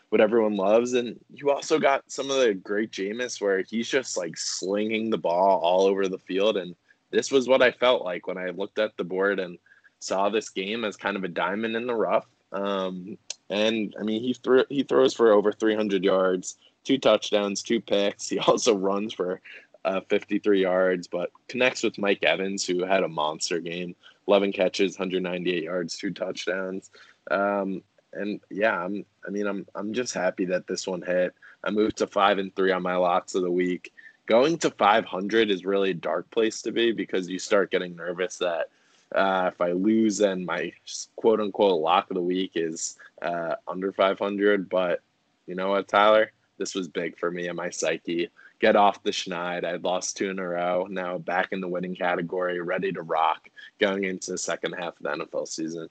what 0.09 0.21
everyone 0.21 0.55
loves. 0.55 0.93
And 0.93 1.19
you 1.33 1.51
also 1.51 1.79
got 1.79 2.11
some 2.11 2.31
of 2.31 2.39
the 2.39 2.53
great 2.53 2.91
Jameis 2.91 3.41
where 3.41 3.61
he's 3.61 3.89
just 3.89 4.17
like 4.17 4.37
slinging 4.37 5.09
the 5.09 5.17
ball 5.17 5.59
all 5.59 5.81
over 5.85 6.07
the 6.07 6.19
field. 6.19 6.57
And 6.57 6.75
this 7.11 7.31
was 7.31 7.47
what 7.47 7.61
I 7.61 7.71
felt 7.71 8.03
like 8.03 8.27
when 8.27 8.37
I 8.37 8.49
looked 8.49 8.79
at 8.79 8.95
the 8.97 9.03
board 9.03 9.39
and 9.39 9.57
saw 9.99 10.29
this 10.29 10.49
game 10.49 10.83
as 10.83 10.95
kind 10.97 11.17
of 11.17 11.23
a 11.23 11.29
diamond 11.29 11.75
in 11.75 11.87
the 11.87 11.95
rough. 11.95 12.27
Um, 12.51 13.17
and 13.49 13.95
I 13.99 14.03
mean, 14.03 14.21
he 14.21 14.33
threw 14.33 14.63
he 14.69 14.83
throws 14.83 15.13
for 15.13 15.31
over 15.31 15.51
300 15.51 16.03
yards, 16.03 16.57
two 16.83 16.97
touchdowns, 16.97 17.61
two 17.61 17.81
picks. 17.81 18.27
He 18.27 18.39
also 18.47 18.75
runs 18.75 19.13
for 19.13 19.41
uh, 19.85 20.01
53 20.09 20.61
yards, 20.61 21.07
but 21.07 21.31
connects 21.47 21.83
with 21.83 21.97
Mike 21.97 22.23
Evans, 22.23 22.65
who 22.65 22.83
had 22.83 23.03
a 23.03 23.07
monster 23.07 23.59
game, 23.59 23.95
11 24.27 24.51
catches, 24.51 24.97
198 24.97 25.63
yards, 25.63 25.97
two 25.97 26.11
touchdowns. 26.11 26.91
Um, 27.31 27.81
and 28.13 28.39
yeah, 28.49 28.77
I'm. 28.77 29.05
I 29.25 29.29
mean, 29.29 29.47
I'm. 29.47 29.65
I'm 29.75 29.93
just 29.93 30.13
happy 30.13 30.45
that 30.45 30.67
this 30.67 30.87
one 30.87 31.01
hit. 31.01 31.33
I 31.63 31.71
moved 31.71 31.97
to 31.97 32.07
five 32.07 32.37
and 32.37 32.55
three 32.55 32.71
on 32.71 32.81
my 32.81 32.95
locks 32.95 33.35
of 33.35 33.43
the 33.43 33.51
week. 33.51 33.91
Going 34.27 34.57
to 34.59 34.69
500 34.69 35.49
is 35.49 35.65
really 35.65 35.91
a 35.91 35.95
dark 35.95 36.29
place 36.31 36.61
to 36.61 36.71
be 36.71 36.91
because 36.91 37.27
you 37.27 37.39
start 37.39 37.71
getting 37.71 37.95
nervous 37.95 38.37
that 38.37 38.69
uh, 39.15 39.49
if 39.51 39.61
I 39.61 39.71
lose, 39.71 40.17
then 40.17 40.45
my 40.45 40.71
quote 41.15 41.39
unquote 41.39 41.81
lock 41.81 42.09
of 42.11 42.15
the 42.15 42.21
week 42.21 42.51
is 42.55 42.97
uh, 43.21 43.55
under 43.67 43.91
500. 43.91 44.69
But 44.69 44.99
you 45.47 45.55
know 45.55 45.69
what, 45.69 45.87
Tyler? 45.87 46.31
This 46.57 46.75
was 46.75 46.87
big 46.87 47.17
for 47.17 47.31
me 47.31 47.47
and 47.47 47.55
my 47.55 47.69
psyche. 47.69 48.29
Get 48.59 48.75
off 48.75 49.03
the 49.03 49.11
schneid. 49.11 49.63
I 49.63 49.75
lost 49.75 50.17
two 50.17 50.29
in 50.29 50.39
a 50.39 50.47
row. 50.47 50.87
Now 50.89 51.19
back 51.19 51.49
in 51.51 51.61
the 51.61 51.67
winning 51.67 51.95
category, 51.95 52.59
ready 52.59 52.91
to 52.91 53.03
rock 53.03 53.49
going 53.79 54.03
into 54.03 54.31
the 54.31 54.37
second 54.37 54.73
half 54.73 54.97
of 54.97 55.03
the 55.03 55.25
NFL 55.25 55.47
season. 55.47 55.89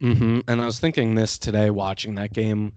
Mm-hmm. 0.00 0.40
And 0.48 0.60
I 0.60 0.66
was 0.66 0.78
thinking 0.78 1.14
this 1.14 1.38
today, 1.38 1.70
watching 1.70 2.14
that 2.14 2.32
game. 2.32 2.74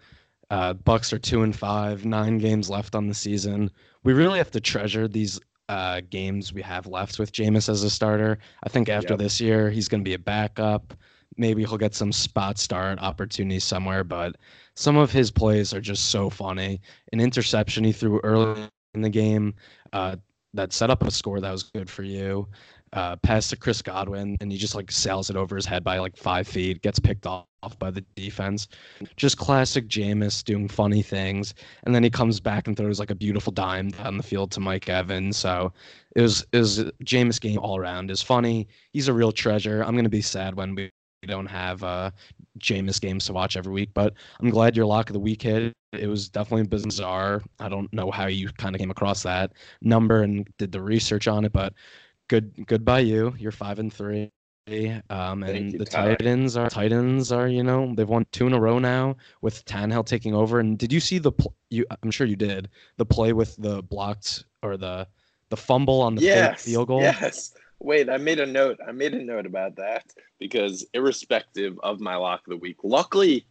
Uh, 0.49 0.73
Bucks 0.73 1.11
are 1.13 1.19
two 1.19 1.43
and 1.43 1.55
five, 1.55 2.05
nine 2.05 2.37
games 2.37 2.69
left 2.69 2.95
on 2.95 3.07
the 3.07 3.13
season. 3.13 3.71
We 4.03 4.13
really 4.13 4.37
have 4.37 4.51
to 4.51 4.59
treasure 4.61 5.07
these 5.07 5.39
uh, 5.69 6.01
games 6.09 6.53
we 6.53 6.61
have 6.61 6.87
left 6.87 7.19
with 7.19 7.31
Jameis 7.31 7.69
as 7.69 7.83
a 7.83 7.89
starter. 7.89 8.37
I 8.63 8.69
think 8.69 8.89
after 8.89 9.13
Yep. 9.13 9.19
this 9.19 9.39
year, 9.39 9.69
he's 9.69 9.87
going 9.87 10.01
to 10.03 10.07
be 10.09 10.13
a 10.13 10.19
backup. 10.19 10.93
Maybe 11.37 11.63
he'll 11.63 11.77
get 11.77 11.95
some 11.95 12.11
spot 12.11 12.59
start 12.59 12.99
opportunities 12.99 13.63
somewhere, 13.63 14.03
but 14.03 14.35
some 14.75 14.97
of 14.97 15.11
his 15.11 15.31
plays 15.31 15.73
are 15.73 15.81
just 15.81 16.11
so 16.11 16.29
funny. 16.29 16.81
An 17.11 17.19
interception 17.19 17.83
he 17.83 17.91
threw 17.91 18.19
early 18.23 18.67
in 18.93 19.01
the 19.01 19.09
game 19.09 19.55
uh, 19.93 20.17
that 20.53 20.73
set 20.73 20.91
up 20.91 21.01
a 21.03 21.09
score 21.11 21.39
that 21.39 21.51
was 21.51 21.63
good 21.63 21.89
for 21.89 22.03
you. 22.03 22.47
Uh, 22.93 23.15
pass 23.17 23.47
to 23.49 23.55
Chris 23.55 23.81
Godwin, 23.81 24.37
and 24.39 24.51
he 24.51 24.57
just 24.57 24.75
like 24.75 24.91
sails 24.91 25.31
it 25.31 25.35
over 25.35 25.55
his 25.55 25.65
head 25.65 25.83
by 25.83 25.97
like 25.97 26.15
five 26.15 26.47
feet, 26.47 26.83
gets 26.83 26.99
picked 26.99 27.25
off 27.25 27.47
by 27.79 27.89
the 27.89 28.01
defense. 28.15 28.67
Just 29.15 29.37
classic 29.37 29.87
Jameis 29.87 30.43
doing 30.43 30.67
funny 30.67 31.01
things, 31.01 31.55
and 31.83 31.95
then 31.95 32.03
he 32.03 32.11
comes 32.11 32.39
back 32.39 32.67
and 32.67 32.77
throws 32.77 32.99
like 32.99 33.09
a 33.09 33.15
beautiful 33.15 33.51
dime 33.51 33.89
down 33.89 34.17
the 34.17 34.23
field 34.23 34.51
to 34.51 34.59
Mike 34.59 34.89
Evans. 34.89 35.37
So 35.37 35.73
it 36.15 36.21
was 36.21 36.45
it 36.51 36.59
was 36.59 36.83
Jameis 37.03 37.41
game 37.41 37.57
all 37.57 37.77
around. 37.77 38.11
is 38.11 38.21
funny. 38.21 38.67
He's 38.91 39.07
a 39.07 39.13
real 39.13 39.31
treasure. 39.31 39.83
I'm 39.83 39.95
gonna 39.95 40.09
be 40.09 40.21
sad 40.21 40.55
when 40.55 40.75
we 40.75 40.91
don't 41.25 41.47
have 41.47 41.83
uh 41.83 42.11
Jameis 42.59 43.01
games 43.01 43.25
to 43.25 43.33
watch 43.33 43.57
every 43.57 43.73
week. 43.73 43.89
But 43.93 44.13
I'm 44.39 44.49
glad 44.49 44.75
your 44.77 44.85
lock 44.85 45.09
of 45.09 45.13
the 45.13 45.19
week 45.19 45.41
hit. 45.41 45.73
It 45.93 46.07
was 46.07 46.29
definitely 46.29 46.67
bizarre. 46.67 47.41
I 47.59 47.69
don't 47.69 47.91
know 47.93 48.11
how 48.11 48.27
you 48.27 48.49
kind 48.49 48.75
of 48.75 48.79
came 48.79 48.91
across 48.91 49.23
that 49.23 49.53
number 49.81 50.21
and 50.23 50.47
did 50.57 50.71
the 50.71 50.81
research 50.81 51.27
on 51.27 51.45
it, 51.45 51.53
but 51.53 51.73
good 52.27 52.65
good 52.67 52.85
by 52.85 52.99
you. 52.99 53.33
You're 53.37 53.51
five 53.51 53.79
and 53.79 53.91
three. 53.91 54.31
Um, 55.09 55.43
and 55.43 55.73
you, 55.73 55.77
the 55.77 55.85
Tyler. 55.85 56.15
Titans 56.15 56.55
are 56.55 56.69
Titans 56.69 57.31
are 57.31 57.47
you 57.47 57.63
know 57.63 57.93
they've 57.95 58.07
won 58.07 58.25
two 58.31 58.47
in 58.47 58.53
a 58.53 58.59
row 58.59 58.79
now 58.79 59.17
with 59.41 59.65
Tannehill 59.65 60.05
taking 60.05 60.33
over. 60.33 60.59
And 60.59 60.77
did 60.77 60.93
you 60.93 60.99
see 60.99 61.17
the 61.17 61.33
pl- 61.33 61.53
you? 61.69 61.85
I'm 62.01 62.11
sure 62.11 62.25
you 62.25 62.37
did 62.37 62.69
the 62.97 63.05
play 63.05 63.33
with 63.33 63.55
the 63.57 63.83
blocked 63.83 64.45
or 64.61 64.77
the 64.77 65.07
the 65.49 65.57
fumble 65.57 66.01
on 66.01 66.15
the 66.15 66.21
yes, 66.21 66.63
field 66.63 66.87
goal. 66.87 67.01
Yes. 67.01 67.53
Wait, 67.79 68.09
I 68.09 68.15
made 68.15 68.39
a 68.39 68.45
note. 68.45 68.79
I 68.87 68.93
made 68.93 69.13
a 69.13 69.21
note 69.21 69.45
about 69.45 69.75
that 69.75 70.05
because 70.39 70.85
irrespective 70.93 71.77
of 71.83 71.99
my 71.99 72.15
lock 72.15 72.47
of 72.47 72.51
the 72.51 72.57
week, 72.57 72.77
luckily, 72.81 73.45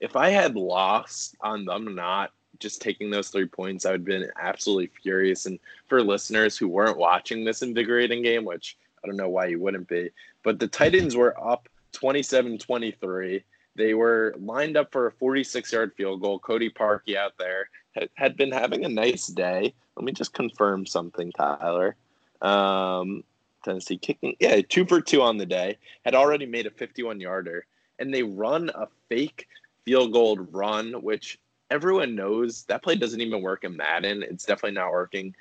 if 0.00 0.16
I 0.16 0.30
had 0.30 0.56
lost 0.56 1.36
on 1.42 1.66
them 1.66 1.94
not 1.94 2.32
just 2.58 2.80
taking 2.82 3.10
those 3.10 3.28
three 3.28 3.46
points, 3.46 3.84
I 3.84 3.92
would 3.92 4.00
have 4.00 4.06
been 4.06 4.30
absolutely 4.40 4.90
furious. 5.02 5.46
And 5.46 5.58
for 5.88 6.02
listeners 6.02 6.56
who 6.56 6.68
weren't 6.68 6.98
watching 6.98 7.44
this 7.44 7.62
invigorating 7.62 8.22
game, 8.22 8.44
which 8.44 8.76
I 9.02 9.06
don't 9.06 9.16
know 9.16 9.28
why 9.28 9.46
you 9.46 9.60
wouldn't 9.60 9.88
be, 9.88 10.10
but 10.42 10.58
the 10.58 10.68
Titans 10.68 11.16
were 11.16 11.38
up 11.42 11.68
27 11.92 12.58
23. 12.58 13.44
They 13.76 13.94
were 13.94 14.34
lined 14.38 14.76
up 14.76 14.92
for 14.92 15.06
a 15.06 15.12
46 15.12 15.72
yard 15.72 15.92
field 15.96 16.20
goal. 16.20 16.38
Cody 16.38 16.70
Parkey 16.70 17.16
out 17.16 17.36
there 17.38 17.68
had, 17.94 18.08
had 18.14 18.36
been 18.36 18.52
having 18.52 18.84
a 18.84 18.88
nice 18.88 19.26
day. 19.26 19.74
Let 19.96 20.04
me 20.04 20.12
just 20.12 20.32
confirm 20.32 20.86
something, 20.86 21.32
Tyler. 21.32 21.96
Um, 22.40 23.24
Tennessee 23.64 23.96
kicking, 23.96 24.36
yeah, 24.38 24.60
two 24.68 24.84
for 24.84 25.00
two 25.00 25.22
on 25.22 25.38
the 25.38 25.46
day, 25.46 25.78
had 26.04 26.14
already 26.14 26.46
made 26.46 26.66
a 26.66 26.70
51 26.70 27.20
yarder, 27.20 27.66
and 27.98 28.12
they 28.12 28.22
run 28.22 28.70
a 28.74 28.86
fake 29.08 29.48
field 29.84 30.12
goal 30.12 30.36
run, 30.36 30.92
which 31.02 31.38
everyone 31.74 32.14
knows 32.14 32.62
that 32.64 32.82
play 32.84 32.94
doesn't 32.94 33.20
even 33.20 33.42
work 33.42 33.64
in 33.64 33.76
Madden. 33.76 34.22
It's 34.22 34.44
definitely 34.44 34.76
not 34.76 34.92
working 34.92 35.34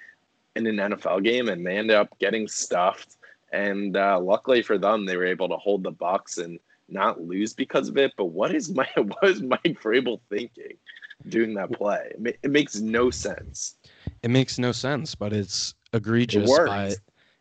in 0.56 0.66
an 0.66 0.78
NFL 0.78 1.24
game, 1.24 1.48
and 1.48 1.66
they 1.66 1.78
end 1.78 1.92
up 1.92 2.10
getting 2.20 2.48
stuffed. 2.48 3.18
And 3.52 3.96
uh, 3.96 4.20
luckily 4.20 4.64
for 4.64 4.80
them, 4.80 5.06
they 5.06 5.16
were 5.16 5.28
able 5.28 5.48
to 5.50 5.58
hold 5.58 5.84
the 5.84 5.92
Bucks 5.92 6.40
and 6.40 6.60
not 6.90 7.22
lose 7.22 7.54
because 7.54 7.88
of 7.88 7.98
it. 7.98 8.14
But 8.18 8.26
what 8.26 8.54
is 8.54 8.74
my 8.74 8.88
what 8.96 9.30
is 9.30 9.42
Mike 9.42 9.80
Vrabel 9.82 10.20
thinking 10.30 10.78
doing 11.30 11.54
that 11.54 11.72
play? 11.72 12.10
It, 12.12 12.22
ma- 12.22 12.32
it 12.42 12.50
makes 12.50 12.80
no 12.80 13.12
sense. 13.12 13.76
It 14.24 14.32
makes 14.32 14.58
no 14.58 14.72
sense, 14.72 15.14
but 15.14 15.34
it's 15.34 15.76
egregious 15.94 16.50
worked. 16.50 16.68
by 16.68 16.96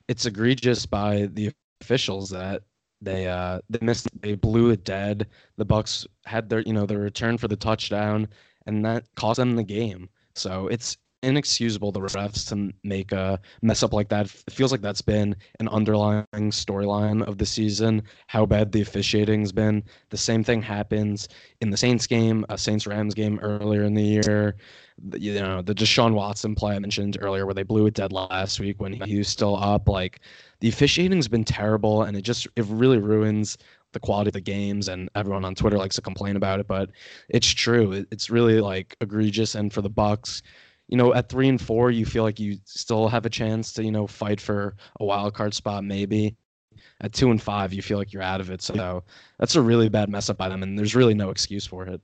it's 0.09 0.27
egregious 0.27 0.85
by 0.85 1.31
the 1.33 1.51
officials 1.81 2.29
that 2.31 2.63
they 3.01 3.27
uh 3.27 3.61
they 3.71 3.79
missed 3.81 4.09
they 4.21 4.35
blew 4.35 4.69
it 4.69 4.85
dead. 4.85 5.29
The 5.57 5.65
Bucks 5.65 6.07
had 6.27 6.51
their 6.51 6.61
you 6.61 6.75
know 6.75 6.85
their 6.85 6.99
return 6.99 7.39
for 7.39 7.49
the 7.49 7.57
touchdown 7.57 8.29
and 8.67 8.85
that 8.85 9.05
cost 9.17 9.39
them 9.39 9.57
the 9.57 9.63
game. 9.63 10.09
So 10.35 10.69
it's 10.69 10.97
inexcusable 11.23 11.93
the 11.93 12.01
refs 12.01 12.49
to 12.49 12.73
make 12.83 13.13
a 13.13 13.39
mess 13.63 13.83
up 13.83 13.93
like 13.93 14.09
that. 14.09 14.27
It 14.27 14.53
feels 14.53 14.73
like 14.73 14.81
that's 14.81 15.01
been 15.03 15.37
an 15.61 15.69
underlying 15.69 16.27
storyline 16.33 17.23
of 17.27 17.39
the 17.39 17.47
season. 17.47 18.03
How 18.27 18.45
bad 18.45 18.73
the 18.73 18.83
officiating's 18.83 19.53
been. 19.53 19.85
The 20.11 20.17
same 20.17 20.43
thing 20.43 20.63
happens 20.63 21.29
in 21.61 21.71
the 21.71 21.77
Saints 21.77 22.07
game, 22.07 22.45
a 22.49 22.59
Saints 22.59 22.87
Rams 22.87 23.15
game 23.15 23.39
earlier 23.41 23.85
in 23.85 23.95
the 23.95 24.03
year. 24.03 24.57
You 25.17 25.35
know 25.35 25.63
the 25.63 25.75
Deshaun 25.75 26.15
Watson 26.15 26.55
play 26.55 26.75
I 26.75 26.79
mentioned 26.79 27.17
earlier, 27.21 27.47
where 27.47 27.55
they 27.55 27.63
blew 27.63 27.87
it 27.87 27.95
dead 27.95 28.13
last 28.13 28.61
week 28.61 28.81
when 28.81 28.93
he 28.93 29.19
was 29.19 29.29
still 29.29 29.57
up. 29.57 29.89
Like 29.89 30.21
the 30.61 30.69
officiating's 30.69 31.29
been 31.29 31.45
terrible, 31.45 32.03
and 32.03 32.17
it 32.17 32.23
just 32.23 32.47
it 32.57 32.65
really 32.67 32.99
ruins 32.99 33.57
the 33.93 34.01
quality 34.01 34.29
of 34.29 34.35
the 34.35 34.41
games. 34.41 34.89
And 34.89 35.09
everyone 35.15 35.45
on 35.45 35.55
Twitter 35.55 35.79
likes 35.79 35.97
to 35.97 36.03
complain 36.03 36.37
about 36.37 36.61
it, 36.61 36.67
but 36.67 36.91
it's 37.29 37.49
true. 37.49 37.93
It- 37.93 38.09
It's 38.11 38.31
really 38.31 38.61
like 38.61 38.97
egregious. 39.01 39.55
And 39.55 39.73
for 39.73 39.83
the 39.83 39.91
Bucks, 39.91 40.43
you 40.89 40.97
know, 40.97 41.15
at 41.15 41.29
three 41.29 41.49
and 41.49 41.61
four, 41.61 41.91
you 41.91 42.05
feel 42.05 42.23
like 42.23 42.39
you 42.41 42.59
still 42.65 43.09
have 43.09 43.25
a 43.25 43.31
chance 43.31 43.73
to, 43.75 43.85
you 43.85 43.91
know, 43.93 44.07
fight 44.07 44.41
for 44.41 44.77
a 45.01 45.05
wild 45.05 45.35
card 45.35 45.55
spot, 45.55 45.85
maybe. 45.85 46.37
At 47.01 47.13
two 47.13 47.31
and 47.31 47.41
five, 47.43 47.73
you 47.73 47.83
feel 47.83 47.99
like 47.99 48.13
you're 48.13 48.23
out 48.23 48.41
of 48.41 48.51
it. 48.51 48.63
So 48.63 49.03
that's 49.39 49.57
a 49.57 49.61
really 49.63 49.89
bad 49.89 50.09
mess 50.09 50.29
up 50.31 50.37
by 50.37 50.49
them, 50.49 50.63
and 50.63 50.79
there's 50.79 50.95
really 50.95 51.15
no 51.15 51.31
excuse 51.31 51.67
for 51.67 51.87
it. 51.87 52.01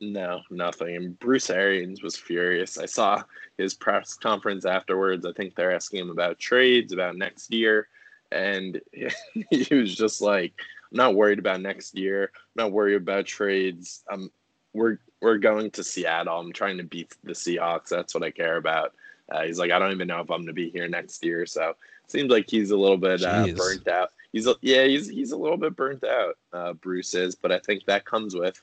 No, 0.00 0.40
nothing. 0.50 0.96
And 0.96 1.18
Bruce 1.18 1.50
Arians 1.50 2.02
was 2.02 2.16
furious. 2.16 2.78
I 2.78 2.86
saw 2.86 3.22
his 3.58 3.74
press 3.74 4.14
conference 4.14 4.64
afterwards. 4.64 5.26
I 5.26 5.32
think 5.32 5.54
they're 5.54 5.74
asking 5.74 6.00
him 6.00 6.10
about 6.10 6.38
trades, 6.38 6.92
about 6.92 7.16
next 7.16 7.52
year. 7.52 7.88
And 8.32 8.80
he 9.50 9.74
was 9.74 9.94
just 9.94 10.20
like, 10.20 10.52
I'm 10.90 10.96
not 10.96 11.14
worried 11.14 11.38
about 11.38 11.60
next 11.60 11.96
year. 11.96 12.30
I'm 12.34 12.64
not 12.64 12.72
worried 12.72 12.96
about 12.96 13.26
trades. 13.26 14.02
Um, 14.10 14.30
we're 14.72 14.98
we're 15.20 15.38
going 15.38 15.70
to 15.72 15.84
Seattle. 15.84 16.38
I'm 16.38 16.52
trying 16.52 16.78
to 16.78 16.84
beat 16.84 17.14
the 17.24 17.32
Seahawks. 17.32 17.88
That's 17.88 18.14
what 18.14 18.24
I 18.24 18.30
care 18.30 18.56
about. 18.56 18.94
Uh, 19.30 19.42
he's 19.42 19.58
like, 19.58 19.70
I 19.70 19.78
don't 19.78 19.92
even 19.92 20.08
know 20.08 20.20
if 20.20 20.30
I'm 20.30 20.38
going 20.38 20.46
to 20.46 20.52
be 20.52 20.70
here 20.70 20.88
next 20.88 21.24
year. 21.24 21.46
So 21.46 21.70
it 21.70 21.76
seems 22.10 22.30
like 22.30 22.48
he's 22.48 22.70
a 22.70 22.76
little 22.76 22.96
bit 22.96 23.22
uh, 23.22 23.46
burnt 23.54 23.86
out. 23.86 24.10
He's 24.32 24.46
a, 24.46 24.54
yeah, 24.60 24.84
he's 24.84 25.08
he's 25.08 25.32
a 25.32 25.36
little 25.36 25.56
bit 25.56 25.76
burnt 25.76 26.04
out. 26.04 26.38
Uh, 26.52 26.72
Bruce 26.72 27.14
is, 27.14 27.34
but 27.34 27.52
I 27.52 27.58
think 27.58 27.84
that 27.86 28.04
comes 28.04 28.34
with 28.34 28.60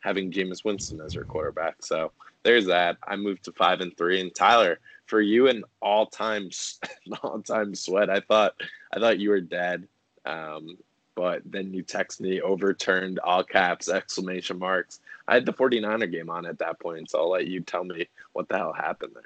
having 0.00 0.32
Jameis 0.32 0.64
Winston 0.64 1.00
as 1.00 1.14
your 1.14 1.24
quarterback. 1.24 1.76
So 1.80 2.12
there's 2.42 2.66
that. 2.66 2.96
I 3.06 3.16
moved 3.16 3.44
to 3.44 3.52
five 3.52 3.80
and 3.80 3.96
three. 3.96 4.20
And 4.20 4.34
Tyler, 4.34 4.78
for 5.06 5.20
you, 5.20 5.48
an 5.48 5.64
all 5.80 6.06
time 6.06 6.50
all 7.22 7.40
time 7.42 7.74
sweat. 7.74 8.10
I 8.10 8.20
thought 8.20 8.54
I 8.92 8.98
thought 8.98 9.18
you 9.18 9.30
were 9.30 9.40
dead. 9.40 9.86
Um, 10.24 10.76
but 11.14 11.42
then 11.44 11.74
you 11.74 11.82
text 11.82 12.20
me 12.20 12.40
overturned 12.40 13.18
all 13.18 13.42
caps 13.42 13.88
exclamation 13.88 14.58
marks. 14.58 15.00
I 15.28 15.34
had 15.34 15.44
the 15.44 15.52
49er 15.52 16.10
game 16.10 16.30
on 16.30 16.46
at 16.46 16.58
that 16.60 16.80
point, 16.80 17.10
so 17.10 17.18
I'll 17.18 17.30
let 17.30 17.46
you 17.46 17.60
tell 17.60 17.84
me 17.84 18.08
what 18.32 18.48
the 18.48 18.56
hell 18.56 18.72
happened 18.72 19.12
there. 19.14 19.24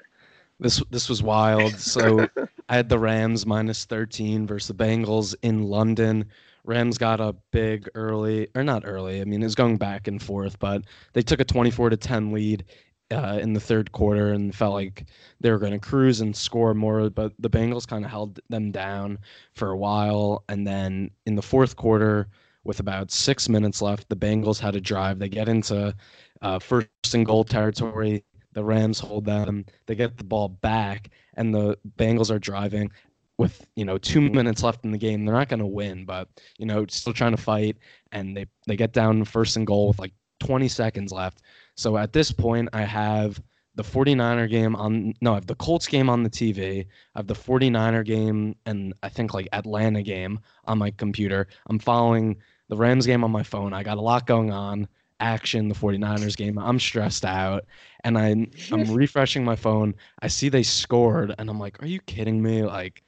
This 0.59 0.81
this 0.89 1.09
was 1.09 1.21
wild. 1.21 1.73
So 1.79 2.27
I 2.69 2.75
had 2.75 2.89
the 2.89 2.99
Rams 2.99 3.45
minus 3.45 3.85
13 3.85 4.47
versus 4.47 4.67
the 4.67 4.73
Bengals 4.73 5.35
in 5.41 5.63
London. 5.63 6.25
Rams 6.65 6.97
got 6.97 7.19
a 7.19 7.35
big 7.51 7.87
early, 7.95 8.47
or 8.55 8.63
not 8.63 8.83
early. 8.85 9.21
I 9.21 9.25
mean, 9.25 9.43
it's 9.43 9.55
going 9.55 9.77
back 9.77 10.07
and 10.07 10.21
forth, 10.21 10.59
but 10.59 10.83
they 11.13 11.21
took 11.21 11.39
a 11.39 11.45
24 11.45 11.91
to 11.91 11.97
10 11.97 12.31
lead 12.31 12.65
uh, 13.11 13.39
in 13.41 13.53
the 13.53 13.59
third 13.59 13.91
quarter 13.91 14.33
and 14.33 14.53
felt 14.53 14.73
like 14.73 15.05
they 15.39 15.51
were 15.51 15.59
going 15.59 15.73
to 15.73 15.79
cruise 15.79 16.21
and 16.21 16.35
score 16.35 16.73
more. 16.73 17.09
But 17.09 17.33
the 17.39 17.49
Bengals 17.49 17.87
kind 17.87 18.03
of 18.03 18.11
held 18.11 18.39
them 18.49 18.71
down 18.71 19.19
for 19.53 19.69
a 19.69 19.77
while, 19.77 20.43
and 20.49 20.65
then 20.65 21.11
in 21.25 21.35
the 21.35 21.41
fourth 21.41 21.75
quarter, 21.75 22.27
with 22.63 22.79
about 22.79 23.11
six 23.11 23.47
minutes 23.47 23.81
left, 23.81 24.09
the 24.09 24.15
Bengals 24.15 24.59
had 24.59 24.75
a 24.75 24.81
drive. 24.81 25.19
They 25.19 25.29
get 25.29 25.47
into 25.47 25.95
uh, 26.41 26.59
first 26.59 26.89
and 27.13 27.25
goal 27.25 27.43
territory. 27.43 28.23
The 28.53 28.63
Rams 28.63 28.99
hold 28.99 29.25
them. 29.25 29.65
They 29.85 29.95
get 29.95 30.17
the 30.17 30.23
ball 30.23 30.49
back, 30.49 31.09
and 31.35 31.53
the 31.53 31.77
Bengals 31.97 32.31
are 32.31 32.39
driving 32.39 32.89
with 33.37 33.65
you 33.75 33.85
know 33.85 33.97
two 33.97 34.21
minutes 34.29 34.63
left 34.63 34.85
in 34.85 34.91
the 34.91 34.97
game. 34.97 35.25
They're 35.25 35.35
not 35.35 35.49
going 35.49 35.59
to 35.59 35.65
win, 35.65 36.05
but 36.05 36.27
you 36.57 36.65
know 36.65 36.85
still 36.87 37.13
trying 37.13 37.35
to 37.35 37.41
fight, 37.41 37.77
and 38.11 38.35
they 38.35 38.45
they 38.67 38.75
get 38.75 38.93
down 38.93 39.23
first 39.25 39.57
and 39.57 39.67
goal 39.67 39.89
with 39.89 39.99
like 39.99 40.13
20 40.39 40.67
seconds 40.67 41.11
left. 41.11 41.41
So 41.75 41.97
at 41.97 42.13
this 42.13 42.31
point, 42.31 42.69
I 42.73 42.83
have 42.83 43.41
the 43.75 43.83
49er 43.83 44.49
game 44.49 44.75
on 44.75 45.13
no, 45.21 45.33
I 45.33 45.35
have 45.35 45.47
the 45.47 45.55
Colts 45.55 45.87
game 45.87 46.09
on 46.09 46.23
the 46.23 46.29
TV. 46.29 46.85
I 47.15 47.19
have 47.19 47.27
the 47.27 47.33
49er 47.33 48.05
game 48.05 48.55
and 48.65 48.93
I 49.03 49.09
think 49.09 49.33
like 49.33 49.49
Atlanta 49.51 50.01
game 50.01 50.39
on 50.65 50.77
my 50.77 50.91
computer. 50.91 51.47
I'm 51.67 51.79
following 51.79 52.37
the 52.69 52.77
Rams 52.77 53.05
game 53.05 53.23
on 53.23 53.31
my 53.31 53.43
phone. 53.43 53.73
I 53.73 53.83
got 53.83 53.97
a 53.97 54.01
lot 54.01 54.25
going 54.25 54.51
on. 54.51 54.87
Action, 55.19 55.69
the 55.69 55.75
49ers 55.75 56.35
game. 56.35 56.57
I'm 56.57 56.79
stressed 56.79 57.25
out 57.25 57.65
and 58.03 58.17
I 58.17 58.47
I'm 58.71 58.93
refreshing 58.93 59.43
my 59.43 59.55
phone. 59.55 59.95
I 60.21 60.27
see 60.27 60.49
they 60.49 60.63
scored 60.63 61.35
and 61.37 61.49
I'm 61.49 61.59
like, 61.59 61.81
"Are 61.83 61.87
you 61.87 61.99
kidding 62.01 62.41
me? 62.41 62.63
Like 62.63 63.03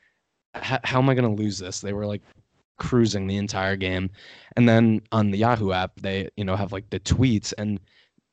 how 0.61 0.99
am 0.99 1.09
I 1.09 1.15
going 1.15 1.35
to 1.35 1.41
lose 1.41 1.59
this?" 1.59 1.81
They 1.81 1.93
were 1.93 2.05
like 2.05 2.21
cruising 2.77 3.27
the 3.27 3.37
entire 3.37 3.75
game. 3.75 4.09
And 4.55 4.67
then 4.67 5.01
on 5.11 5.31
the 5.31 5.37
Yahoo 5.37 5.71
app, 5.71 5.99
they, 5.99 6.29
you 6.37 6.45
know, 6.45 6.55
have 6.55 6.71
like 6.71 6.89
the 6.89 6.99
tweets 6.99 7.53
and 7.57 7.79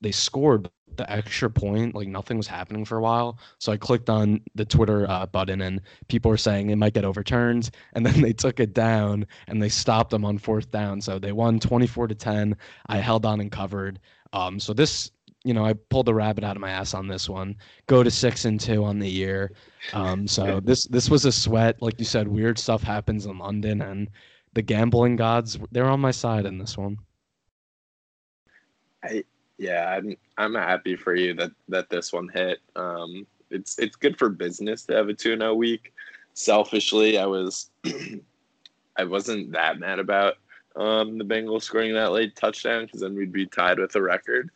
they 0.01 0.13
scored 0.13 0.71
the 0.97 1.11
extra 1.11 1.51
point 1.51 1.95
like 1.95 2.07
nothing 2.07 2.37
was 2.37 2.47
happening 2.47 2.85
for 2.85 2.99
a 2.99 3.03
while. 3.03 3.39
So 3.59 3.73
i 3.73 3.77
clicked 3.77 4.09
on 4.09 4.41
the 4.55 4.65
twitter 4.65 5.11
uh, 5.11 5.27
button 5.27 5.61
and 5.63 5.81
people 6.07 6.31
were 6.31 6.37
saying 6.37 6.71
it 6.71 6.77
might 6.77 6.95
get 6.95 7.05
overturned. 7.05 7.71
And 7.95 8.05
then 8.07 8.21
they 8.21 8.33
took 8.33 8.61
it 8.61 8.75
down 8.75 9.27
and 9.49 9.63
they 9.63 9.69
stopped 9.69 10.11
them 10.11 10.25
on 10.25 10.39
fourth 10.39 10.71
down. 10.71 11.01
So 11.01 11.19
they 11.19 11.33
won 11.33 11.59
24 11.59 12.09
to 12.09 12.15
10 12.15 12.57
i 12.87 12.99
held 12.99 13.27
on 13.27 13.41
and 13.41 13.51
covered. 13.51 13.99
Um, 14.33 14.61
so 14.61 14.73
this 14.73 15.11
you 15.45 15.55
know 15.55 15.65
i 15.65 15.73
pulled 15.91 16.07
the 16.07 16.15
rabbit 16.15 16.45
out 16.45 16.57
of 16.57 16.61
my 16.61 16.71
ass 16.71 16.95
on 16.95 17.07
this 17.07 17.29
one 17.29 17.55
go 17.87 18.03
to 18.03 18.11
six 18.11 18.45
and 18.45 18.59
two 18.59 18.85
on 18.85 18.99
the 18.99 19.09
year 19.09 19.53
um, 19.93 20.27
so 20.27 20.61
this 20.65 20.85
this 20.87 21.11
was 21.11 21.25
a 21.25 21.33
sweat 21.33 21.81
like 21.81 21.99
you 21.99 22.05
said 22.05 22.27
weird 22.27 22.59
stuff 22.59 22.83
happens 22.83 23.27
in 23.27 23.39
london 23.39 23.83
and 23.83 24.09
the 24.55 24.63
gambling 24.63 25.17
gods 25.17 25.59
they're 25.73 25.89
on 25.89 26.01
my 26.01 26.11
side 26.11 26.47
in 26.47 26.59
this 26.59 26.79
one 26.79 26.99
I 29.03 29.25
yeah, 29.59 29.89
I'm 29.89 30.17
I'm 30.37 30.55
happy 30.55 30.97
for 30.97 31.15
you 31.15 31.35
that 31.35 31.53
that 31.69 31.91
this 31.91 32.13
one 32.13 32.29
hit. 32.29 32.61
Um, 32.77 33.27
it's 33.51 33.79
it's 33.79 33.97
good 33.97 34.19
for 34.19 34.29
business 34.29 34.85
to 34.85 34.95
have 34.95 35.09
a 35.09 35.15
two 35.15 35.33
and 35.33 35.43
zero 35.43 35.55
week. 35.55 35.93
Selfishly, 36.35 37.19
I 37.19 37.27
was 37.27 37.71
I 38.97 39.05
wasn't 39.05 39.53
that 39.53 39.79
mad 39.79 39.99
about 40.01 40.35
um, 40.77 41.19
the 41.19 41.25
Bengals 41.25 41.63
scoring 41.63 41.95
that 41.95 42.13
late 42.13 42.35
touchdown 42.35 42.87
because 42.87 43.01
then 43.01 43.15
we'd 43.15 43.33
be 43.33 43.47
tied 43.47 43.79
with 43.79 43.93
the 43.93 44.03
record. 44.03 44.51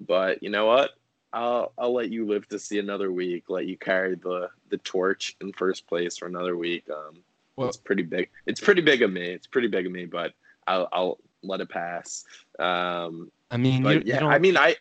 But 0.00 0.42
you 0.42 0.50
know 0.50 0.66
what? 0.66 0.90
I'll 1.32 1.72
I'll 1.76 1.92
let 1.92 2.10
you 2.10 2.26
live 2.26 2.46
to 2.48 2.58
see 2.58 2.78
another 2.78 3.10
week. 3.10 3.44
Let 3.48 3.66
you 3.66 3.76
carry 3.76 4.14
the 4.14 4.50
the 4.70 4.78
torch 4.78 5.36
in 5.40 5.52
first 5.52 5.86
place 5.86 6.16
for 6.16 6.26
another 6.26 6.56
week. 6.56 6.84
Um, 6.90 7.16
Well- 7.56 7.68
it's 7.68 7.76
pretty 7.76 8.02
big. 8.04 8.30
It's 8.46 8.60
pretty 8.60 8.82
big 8.82 9.02
of 9.02 9.12
me. 9.12 9.22
It's 9.30 9.46
pretty 9.46 9.68
big 9.68 9.86
of 9.86 9.92
me, 9.92 10.06
but 10.06 10.32
I'll 10.66 10.88
I'll 10.92 11.18
let 11.42 11.60
it 11.60 11.68
pass. 11.68 12.24
Um, 12.58 13.30
I 13.50 13.56
mean, 13.56 13.82
but 13.82 13.96
you 14.06 14.12
yeah, 14.14 14.20
don't- 14.20 14.32
I 14.32 14.38
mean, 14.38 14.56
I 14.56 14.76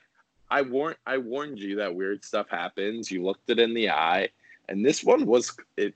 I 0.51 0.61
warned 0.61 0.97
I 1.07 1.18
warned 1.18 1.59
you 1.59 1.78
that 1.78 1.95
weird 1.95 2.24
stuff 2.24 2.47
happens. 2.49 3.09
You 3.11 3.24
looked 3.24 3.49
it 3.49 3.59
in 3.59 3.74
the 3.74 3.89
eye, 3.89 4.30
and 4.70 4.86
this 4.86 5.03
one 5.03 5.26
was 5.26 5.55
it. 5.78 5.95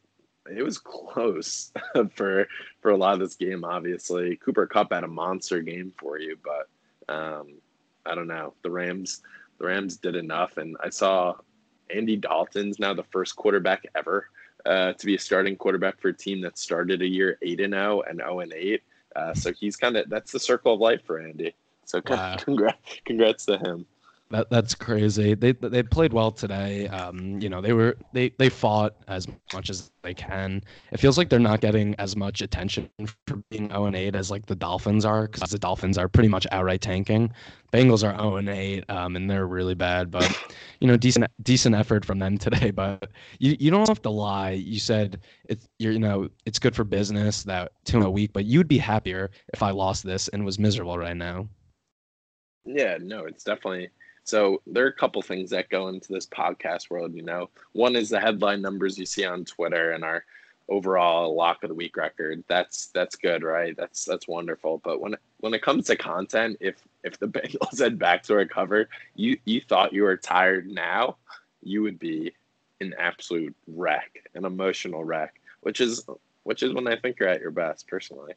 It 0.49 0.63
was 0.63 0.77
close 0.79 1.71
for 2.15 2.47
for 2.81 2.91
a 2.91 2.97
lot 2.97 3.13
of 3.13 3.19
this 3.19 3.35
game. 3.35 3.63
Obviously, 3.63 4.37
Cooper 4.37 4.65
Kupp 4.65 4.91
had 4.93 5.03
a 5.03 5.07
monster 5.07 5.61
game 5.61 5.93
for 5.99 6.17
you, 6.17 6.37
but 6.43 7.13
um, 7.13 7.47
I 8.07 8.15
don't 8.15 8.27
know. 8.27 8.53
The 8.63 8.71
Rams 8.71 9.21
the 9.59 9.65
Rams 9.65 9.97
did 9.97 10.15
enough, 10.15 10.57
and 10.57 10.77
I 10.83 10.89
saw 10.89 11.33
Andy 11.93 12.15
Dalton's 12.15 12.79
now 12.79 12.93
the 12.93 13.03
first 13.03 13.35
quarterback 13.35 13.85
ever 13.95 14.27
uh, 14.65 14.93
to 14.93 15.05
be 15.05 15.15
a 15.15 15.19
starting 15.19 15.55
quarterback 15.55 15.99
for 15.99 16.09
a 16.09 16.13
team 16.13 16.41
that 16.41 16.57
started 16.57 17.01
a 17.01 17.07
year 17.07 17.37
eight 17.41 17.59
and 17.59 17.73
zero 17.73 18.01
and 18.07 18.19
zero 18.19 18.39
and 18.41 18.53
eight. 18.53 18.83
Uh, 19.15 19.33
so 19.33 19.51
he's 19.53 19.75
kind 19.75 19.97
of 19.97 20.09
that's 20.09 20.31
the 20.31 20.39
circle 20.39 20.73
of 20.73 20.79
life 20.79 21.01
for 21.05 21.19
Andy. 21.19 21.53
So 21.85 22.01
Wow. 22.05 22.35
congrats, 22.37 22.77
congrats 23.05 23.45
to 23.45 23.57
him. 23.57 23.85
That 24.29 24.49
that's 24.49 24.75
crazy. 24.75 25.35
They 25.35 25.53
they 25.53 25.83
played 25.83 26.11
well 26.11 26.31
today. 26.31 26.89
Um, 26.89 27.39
you 27.39 27.47
know, 27.47 27.61
they 27.61 27.71
were 27.71 27.95
they 28.11 28.31
they 28.37 28.49
fought 28.49 28.97
as 29.07 29.25
much 29.53 29.69
as 29.69 29.89
they 30.03 30.13
can. 30.13 30.61
It 30.91 30.99
feels 30.99 31.17
like 31.17 31.29
they're 31.29 31.39
not 31.39 31.61
getting 31.61 31.95
as 31.95 32.17
much 32.17 32.41
attention 32.41 32.89
for 33.25 33.37
being 33.49 33.69
0 33.69 33.85
and 33.85 33.95
8 33.95 34.15
as 34.15 34.29
like 34.29 34.45
the 34.45 34.55
Dolphins 34.55 35.05
are, 35.05 35.27
because 35.27 35.49
the 35.49 35.57
Dolphins 35.57 35.97
are 35.97 36.09
pretty 36.09 36.27
much 36.27 36.45
outright 36.51 36.81
tanking. 36.81 37.31
Bengals 37.71 38.03
are 38.03 38.17
0 38.17 38.35
and 38.35 38.49
8, 38.49 38.83
um, 38.89 39.15
and 39.15 39.29
they're 39.29 39.47
really 39.47 39.75
bad. 39.75 40.11
But 40.11 40.29
you 40.81 40.89
know, 40.89 40.97
decent 40.97 41.27
decent 41.43 41.73
effort 41.75 42.03
from 42.03 42.19
them 42.19 42.37
today. 42.47 42.71
But 42.71 43.09
you 43.39 43.55
you 43.57 43.71
don't 43.71 43.87
have 43.87 44.01
to 44.01 44.09
lie. 44.09 44.51
You 44.51 44.79
said 44.79 45.21
it's 45.45 45.69
you 45.79 45.99
know 45.99 46.27
it's 46.45 46.59
good 46.59 46.75
for 46.75 46.83
business 46.83 47.43
that 47.43 47.71
two 47.85 47.95
in 47.95 48.03
a 48.03 48.11
week, 48.11 48.33
but 48.33 48.43
you'd 48.43 48.67
be 48.67 48.77
happier 48.77 49.31
if 49.53 49.63
I 49.63 49.71
lost 49.71 50.03
this 50.03 50.27
and 50.27 50.43
was 50.43 50.59
miserable 50.59 50.97
right 50.97 51.15
now. 51.15 51.47
Yeah, 52.65 52.97
no, 52.99 53.23
it's 53.23 53.45
definitely 53.45 53.89
so. 54.27 54.61
There 54.67 54.85
are 54.85 54.89
a 54.89 54.93
couple 54.93 55.21
things 55.21 55.49
that 55.51 55.69
go 55.69 55.87
into 55.87 56.11
this 56.11 56.25
podcast 56.27 56.89
world. 56.89 57.13
You 57.13 57.23
know, 57.23 57.49
one 57.73 57.95
is 57.95 58.09
the 58.09 58.19
headline 58.19 58.61
numbers 58.61 58.97
you 58.97 59.05
see 59.05 59.25
on 59.25 59.45
Twitter 59.45 59.91
and 59.91 60.03
our 60.03 60.23
overall 60.69 61.35
lock 61.35 61.63
of 61.63 61.69
the 61.69 61.75
week 61.75 61.97
record. 61.97 62.43
That's 62.47 62.87
that's 62.87 63.15
good, 63.15 63.43
right? 63.43 63.75
That's 63.75 64.05
that's 64.05 64.27
wonderful. 64.27 64.81
But 64.83 64.99
when 65.01 65.15
when 65.39 65.53
it 65.53 65.61
comes 65.61 65.85
to 65.87 65.95
content, 65.95 66.57
if 66.59 66.75
if 67.03 67.17
the 67.19 67.27
Bengals 67.27 67.79
head 67.79 67.97
back 67.99 68.23
to 68.23 68.35
recover, 68.35 68.89
you 69.15 69.37
you 69.45 69.61
thought 69.61 69.93
you 69.93 70.03
were 70.03 70.17
tired 70.17 70.67
now, 70.67 71.17
you 71.63 71.81
would 71.83 71.99
be 71.99 72.33
an 72.81 72.93
absolute 72.97 73.55
wreck, 73.67 74.23
an 74.35 74.45
emotional 74.45 75.03
wreck, 75.03 75.39
which 75.61 75.81
is 75.81 76.05
which 76.43 76.63
is 76.63 76.73
when 76.73 76.87
I 76.87 76.95
think 76.95 77.19
you're 77.19 77.29
at 77.29 77.41
your 77.41 77.51
best, 77.51 77.87
personally. 77.87 78.33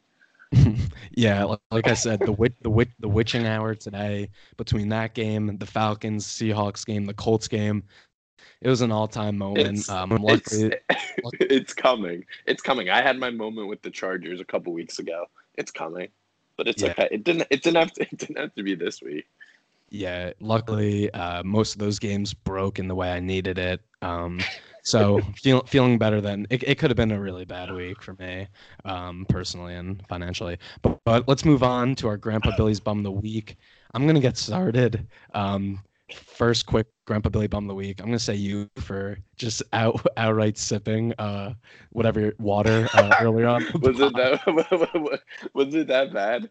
yeah, 1.13 1.45
li- 1.45 1.57
like 1.71 1.87
I 1.89 1.95
said, 1.95 2.21
the 2.21 2.33
wit- 2.33 2.61
the 2.63 2.71
wit- 2.71 2.89
the 2.99 3.09
witching 3.09 3.47
hour 3.47 3.75
today 3.75 4.29
between 4.57 4.89
that 4.91 5.15
game, 5.15 5.57
the 5.59 5.67
Falcons 5.67 6.27
Seahawks 6.27 6.85
game, 6.85 7.07
the 7.07 7.15
Colts 7.15 7.49
game, 7.49 7.85
it 8.61 8.69
was 8.69 8.81
an 8.81 8.91
all 8.93 9.09
time 9.09 9.39
moment. 9.39 9.79
It's, 9.79 9.89
um, 9.89 10.13
it's, 10.13 10.21
luckily, 10.23 10.75
it's 11.41 11.73
coming. 11.73 12.25
It's 12.47 12.63
coming. 12.63 12.91
I 12.91 13.01
had 13.03 13.19
my 13.19 13.31
moment 13.31 13.69
with 13.69 13.81
the 13.83 13.91
Chargers 13.91 14.41
a 14.41 14.45
couple 14.45 14.73
weeks 14.73 14.99
ago. 14.99 15.27
It's 15.55 15.71
coming, 15.71 16.09
but 16.57 16.67
it's 16.69 16.83
Yeah. 16.83 16.91
okay. 16.91 17.09
It 17.11 17.25
didn't. 17.25 17.47
It 17.51 17.63
didn't 17.63 17.77
have 17.77 17.93
to. 17.93 18.03
It 18.11 18.19
didn't 18.19 18.39
have 18.39 18.55
to 18.55 18.63
be 18.63 18.75
this 18.75 19.01
week. 19.03 19.27
yeah, 19.91 20.33
luckily, 20.41 21.11
uh, 21.13 21.43
most 21.43 21.75
of 21.75 21.79
those 21.79 21.99
games 21.99 22.35
broke 22.35 22.79
in 22.79 22.89
the 22.89 22.95
way 22.95 23.11
I 23.13 23.21
needed 23.21 23.59
it. 23.59 23.81
Um, 24.03 24.41
so 24.83 25.21
feel, 25.37 25.63
feeling 25.65 25.99
better 25.99 26.21
than 26.21 26.47
it, 26.51 26.63
it 26.63 26.79
could 26.79 26.91
have 26.91 26.97
been 26.97 27.13
a 27.13 27.21
really 27.21 27.45
bad 27.45 27.73
week 27.73 28.03
for 28.03 28.15
me, 28.15 28.47
um, 28.85 29.27
personally 29.29 29.75
and 29.75 30.03
financially. 30.09 30.59
But, 30.83 30.99
but 31.05 31.29
let's 31.29 31.45
move 31.45 31.63
on 31.63 31.95
to 31.97 32.09
our 32.09 32.17
Grandpa 32.17 32.53
Billy's 32.57 32.81
bum 32.81 32.99
of 32.99 33.05
the 33.05 33.11
week. 33.11 33.57
I'm 33.95 34.07
gonna 34.07 34.21
get 34.21 34.37
started. 34.37 35.07
Um, 35.35 35.83
first, 36.13 36.67
quick 36.67 36.87
Grandpa 37.07 37.29
Billy 37.29 37.47
bum 37.47 37.65
of 37.65 37.69
the 37.69 37.75
week. 37.75 38.01
I'm 38.01 38.07
gonna 38.07 38.19
say 38.19 38.35
you 38.35 38.69
for 38.77 39.19
just 39.37 39.63
out 39.73 40.05
outright 40.17 40.59
sipping 40.59 41.13
uh 41.19 41.55
whatever 41.91 42.33
water 42.39 42.89
uh, 42.95 43.15
earlier 43.21 43.47
on. 43.47 43.65
Was 43.81 44.01
it 44.01 44.15
that? 44.15 44.41
was 45.55 45.75
it 45.75 45.89
that 45.89 46.13
bad? 46.13 46.51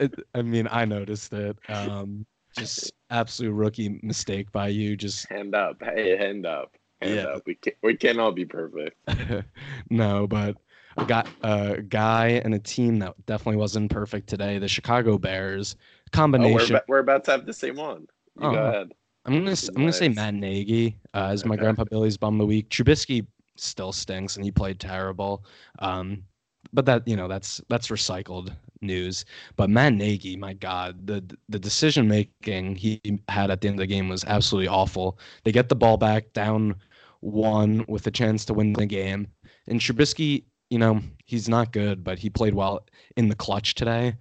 It, 0.00 0.14
I 0.34 0.42
mean, 0.42 0.68
I 0.70 0.84
noticed 0.84 1.32
it. 1.32 1.58
Um, 1.68 2.26
just 2.54 2.92
absolute 3.10 3.52
rookie 3.52 4.00
mistake 4.02 4.50
by 4.52 4.68
you. 4.68 4.96
Just 4.96 5.28
Hand 5.28 5.54
up. 5.54 5.76
Hey, 5.82 6.16
hand 6.16 6.46
up. 6.46 6.77
Hand 7.00 7.14
Yeah. 7.14 7.22
up. 7.24 7.42
We 7.46 7.54
can 7.54 7.72
We 7.82 7.94
can't 7.96 8.18
all 8.18 8.32
be 8.32 8.44
perfect. 8.44 8.96
no, 9.90 10.26
but 10.26 10.56
I 10.96 11.04
got 11.04 11.28
a 11.42 11.80
guy 11.82 12.40
and 12.44 12.54
a 12.54 12.58
team 12.58 12.98
that 13.00 13.14
definitely 13.26 13.56
wasn't 13.58 13.90
perfect 13.90 14.28
today. 14.28 14.58
The 14.58 14.68
Chicago 14.68 15.18
Bears 15.18 15.76
Oh, 15.78 15.82
we're, 15.82 16.10
combination. 16.12 16.74
about, 16.76 16.88
we're 16.88 16.98
about 17.00 17.24
to 17.24 17.30
have 17.32 17.46
the 17.46 17.52
same 17.52 17.76
one. 17.76 18.08
You 18.40 18.48
Oh. 18.48 18.52
go 18.52 18.66
ahead. 18.66 18.92
I'm 19.26 19.34
gonna 19.34 19.50
s- 19.50 19.68
I'm 19.68 19.74
gonna 19.74 19.92
say 19.92 20.08
Nice. 20.08 20.16
Matt 20.16 20.34
Nagy 20.34 20.96
uh, 21.12 21.26
as 21.30 21.44
my 21.44 21.54
Okay. 21.54 21.62
grandpa 21.62 21.84
Billy's 21.84 22.16
bum 22.16 22.34
of 22.34 22.38
the 22.38 22.46
week. 22.46 22.70
Trubisky 22.70 23.26
still 23.56 23.92
stinks 23.92 24.36
and 24.36 24.44
he 24.44 24.50
played 24.50 24.80
terrible. 24.80 25.44
Um, 25.80 26.22
but 26.72 26.86
that 26.86 27.06
you 27.06 27.14
know 27.16 27.28
that's 27.28 27.60
that's 27.68 27.88
recycled 27.88 28.52
news. 28.80 29.24
But 29.56 29.68
Matt 29.70 29.92
Nagy, 29.94 30.36
my 30.36 30.54
God, 30.54 31.06
the 31.06 31.22
the 31.50 31.58
decision 31.58 32.08
making 32.08 32.74
he 32.76 33.00
had 33.28 33.50
at 33.50 33.60
the 33.60 33.68
end 33.68 33.74
of 33.74 33.80
the 33.80 33.86
game 33.86 34.08
was 34.08 34.24
absolutely 34.24 34.68
awful. 34.68 35.18
They 35.44 35.52
get 35.52 35.68
the 35.68 35.76
ball 35.76 35.96
back 35.98 36.32
down 36.32 36.76
one 37.20 37.84
with 37.88 38.06
a 38.06 38.10
chance 38.10 38.44
to 38.46 38.54
win 38.54 38.72
the 38.72 38.86
game, 38.86 39.28
and 39.66 39.80
Trubisky, 39.80 40.44
you 40.70 40.78
know, 40.78 41.00
he's 41.24 41.48
not 41.48 41.72
good, 41.72 42.04
but 42.04 42.18
he 42.18 42.28
played 42.28 42.54
well 42.54 42.86
in 43.16 43.28
the 43.28 43.34
clutch 43.34 43.74
today. 43.74 44.14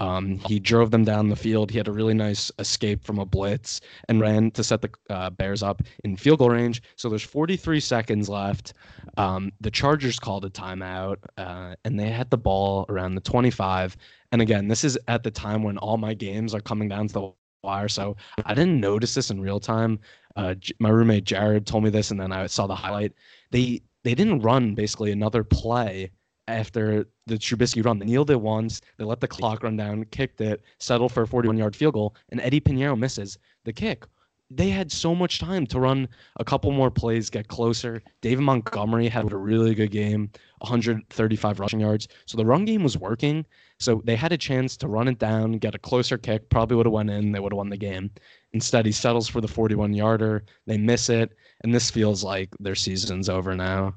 Um, 0.00 0.38
he 0.46 0.58
drove 0.58 0.90
them 0.90 1.04
down 1.04 1.28
the 1.28 1.36
field. 1.36 1.70
He 1.70 1.76
had 1.76 1.86
a 1.86 1.92
really 1.92 2.14
nice 2.14 2.50
escape 2.58 3.04
from 3.04 3.18
a 3.18 3.26
blitz 3.26 3.82
and 4.08 4.18
ran 4.18 4.50
to 4.52 4.64
set 4.64 4.80
the 4.80 4.90
uh, 5.10 5.28
Bears 5.28 5.62
up 5.62 5.82
in 6.04 6.16
field 6.16 6.38
goal 6.38 6.48
range. 6.48 6.82
So 6.96 7.10
there's 7.10 7.22
43 7.22 7.80
seconds 7.80 8.28
left. 8.28 8.72
Um, 9.18 9.52
the 9.60 9.70
Chargers 9.70 10.18
called 10.18 10.46
a 10.46 10.50
timeout, 10.50 11.18
uh, 11.36 11.74
and 11.84 12.00
they 12.00 12.08
had 12.08 12.30
the 12.30 12.38
ball 12.38 12.86
around 12.88 13.14
the 13.14 13.20
25. 13.20 13.94
And 14.32 14.40
again, 14.40 14.68
this 14.68 14.84
is 14.84 14.98
at 15.06 15.22
the 15.22 15.30
time 15.30 15.62
when 15.62 15.76
all 15.76 15.98
my 15.98 16.14
games 16.14 16.54
are 16.54 16.60
coming 16.60 16.88
down 16.88 17.08
to 17.08 17.12
the 17.12 17.32
wire, 17.62 17.88
so 17.88 18.16
I 18.46 18.54
didn't 18.54 18.80
notice 18.80 19.12
this 19.12 19.30
in 19.30 19.40
real 19.40 19.60
time. 19.60 19.98
Uh, 20.36 20.54
my 20.78 20.88
roommate 20.88 21.24
Jared 21.24 21.66
told 21.66 21.84
me 21.84 21.90
this, 21.90 22.10
and 22.10 22.20
then 22.20 22.32
I 22.32 22.46
saw 22.46 22.66
the 22.66 22.74
highlight. 22.74 23.12
They 23.50 23.82
they 24.04 24.14
didn't 24.14 24.40
run 24.40 24.74
basically 24.74 25.12
another 25.12 25.44
play 25.44 26.10
after 26.48 27.06
the 27.26 27.36
Trubisky 27.36 27.84
run. 27.84 27.98
They 27.98 28.06
kneeled 28.06 28.30
it 28.30 28.40
once. 28.40 28.80
They 28.96 29.04
let 29.04 29.20
the 29.20 29.28
clock 29.28 29.62
run 29.62 29.76
down, 29.76 30.04
kicked 30.06 30.40
it, 30.40 30.62
settled 30.78 31.12
for 31.12 31.22
a 31.22 31.26
41 31.26 31.58
yard 31.58 31.76
field 31.76 31.94
goal, 31.94 32.16
and 32.30 32.40
Eddy 32.40 32.60
Piñeiro 32.60 32.98
misses 32.98 33.38
the 33.64 33.72
kick. 33.72 34.04
They 34.50 34.68
had 34.68 34.90
so 34.90 35.14
much 35.14 35.38
time 35.38 35.66
to 35.68 35.78
run 35.78 36.08
a 36.36 36.44
couple 36.44 36.72
more 36.72 36.90
plays, 36.90 37.30
get 37.30 37.46
closer. 37.46 38.02
David 38.20 38.42
Montgomery 38.42 39.08
had 39.08 39.30
a 39.30 39.36
really 39.36 39.74
good 39.76 39.92
game, 39.92 40.30
135 40.58 41.60
rushing 41.60 41.80
yards. 41.80 42.08
So 42.26 42.36
the 42.36 42.44
run 42.44 42.64
game 42.64 42.82
was 42.82 42.98
working. 42.98 43.46
So 43.78 44.02
they 44.04 44.16
had 44.16 44.32
a 44.32 44.36
chance 44.36 44.76
to 44.78 44.88
run 44.88 45.06
it 45.06 45.18
down, 45.18 45.52
get 45.52 45.76
a 45.76 45.78
closer 45.78 46.18
kick, 46.18 46.48
probably 46.50 46.76
would 46.76 46.86
have 46.86 46.92
went 46.92 47.10
in, 47.10 47.30
they 47.30 47.38
would 47.38 47.52
have 47.52 47.58
won 47.58 47.70
the 47.70 47.76
game. 47.76 48.10
Instead, 48.52 48.84
he 48.84 48.92
settles 48.92 49.28
for 49.28 49.40
the 49.40 49.48
41 49.48 49.94
yarder. 49.94 50.44
They 50.66 50.76
miss 50.76 51.08
it, 51.08 51.32
and 51.62 51.72
this 51.72 51.90
feels 51.90 52.24
like 52.24 52.50
their 52.58 52.74
season's 52.74 53.28
over 53.28 53.54
now. 53.54 53.94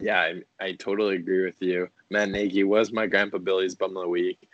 Yeah, 0.00 0.20
I, 0.20 0.42
I 0.60 0.72
totally 0.72 1.16
agree 1.16 1.44
with 1.44 1.60
you. 1.60 1.88
Matt 2.10 2.28
Nagy 2.28 2.64
was 2.64 2.92
my 2.92 3.06
grandpa 3.06 3.38
Billy's 3.38 3.74
bum 3.74 3.96
of 3.96 4.02
the 4.02 4.08
week, 4.08 4.48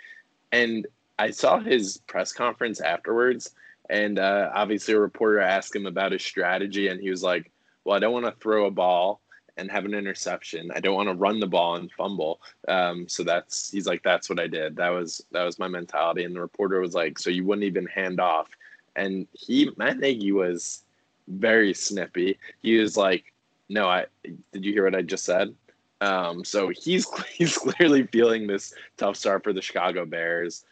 and 0.52 0.86
I 1.18 1.30
saw 1.30 1.58
his 1.58 1.98
press 2.06 2.32
conference 2.32 2.80
afterwards, 2.80 3.54
and 3.90 4.18
uh, 4.18 4.50
obviously 4.54 4.94
a 4.94 5.00
reporter 5.00 5.40
asked 5.40 5.74
him 5.74 5.86
about 5.86 6.12
his 6.12 6.22
strategy, 6.22 6.88
and 6.88 7.00
he 7.00 7.10
was 7.10 7.22
like, 7.22 7.50
"Well, 7.84 7.96
I 7.96 7.98
don't 7.98 8.12
want 8.12 8.26
to 8.26 8.40
throw 8.40 8.66
a 8.66 8.70
ball 8.70 9.20
and 9.56 9.70
have 9.70 9.84
an 9.84 9.94
interception. 9.94 10.70
I 10.74 10.80
don't 10.80 10.94
want 10.94 11.08
to 11.08 11.14
run 11.14 11.38
the 11.38 11.46
ball 11.46 11.76
and 11.76 11.90
fumble. 11.92 12.40
Um, 12.68 13.06
so 13.08 13.22
that's 13.22 13.70
he's 13.70 13.86
like, 13.86 14.02
that's 14.02 14.30
what 14.30 14.40
I 14.40 14.46
did. 14.46 14.76
That 14.76 14.90
was 14.90 15.24
that 15.32 15.44
was 15.44 15.58
my 15.58 15.68
mentality." 15.68 16.24
And 16.24 16.34
the 16.34 16.40
reporter 16.40 16.80
was 16.80 16.94
like, 16.94 17.18
"So 17.18 17.30
you 17.30 17.44
wouldn't 17.44 17.66
even 17.66 17.86
hand 17.86 18.20
off?" 18.20 18.48
And 18.96 19.26
he 19.32 19.70
Matt 19.76 19.98
Nagy 19.98 20.32
was 20.32 20.84
very 21.28 21.74
snippy. 21.74 22.38
He 22.62 22.76
was 22.78 22.96
like, 22.96 23.32
"No, 23.68 23.88
I 23.88 24.06
did 24.52 24.64
you 24.64 24.72
hear 24.72 24.84
what 24.84 24.94
I 24.94 25.02
just 25.02 25.24
said?" 25.24 25.54
Um, 26.02 26.44
so 26.44 26.68
he's 26.68 27.06
he's 27.32 27.56
clearly 27.56 28.06
feeling 28.08 28.46
this 28.46 28.74
tough 28.96 29.16
start 29.16 29.44
for 29.44 29.52
the 29.52 29.62
Chicago 29.62 30.04
Bears. 30.04 30.64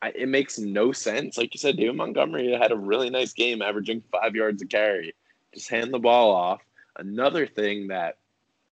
I, 0.00 0.10
it 0.10 0.28
makes 0.28 0.58
no 0.58 0.92
sense. 0.92 1.36
Like 1.36 1.54
you 1.54 1.58
said, 1.58 1.76
David 1.76 1.96
Montgomery 1.96 2.52
had 2.52 2.72
a 2.72 2.76
really 2.76 3.10
nice 3.10 3.32
game, 3.32 3.62
averaging 3.62 4.02
five 4.12 4.34
yards 4.34 4.62
a 4.62 4.66
carry. 4.66 5.14
Just 5.52 5.68
hand 5.68 5.92
the 5.92 5.98
ball 5.98 6.30
off. 6.30 6.62
Another 6.96 7.46
thing 7.46 7.88
that 7.88 8.18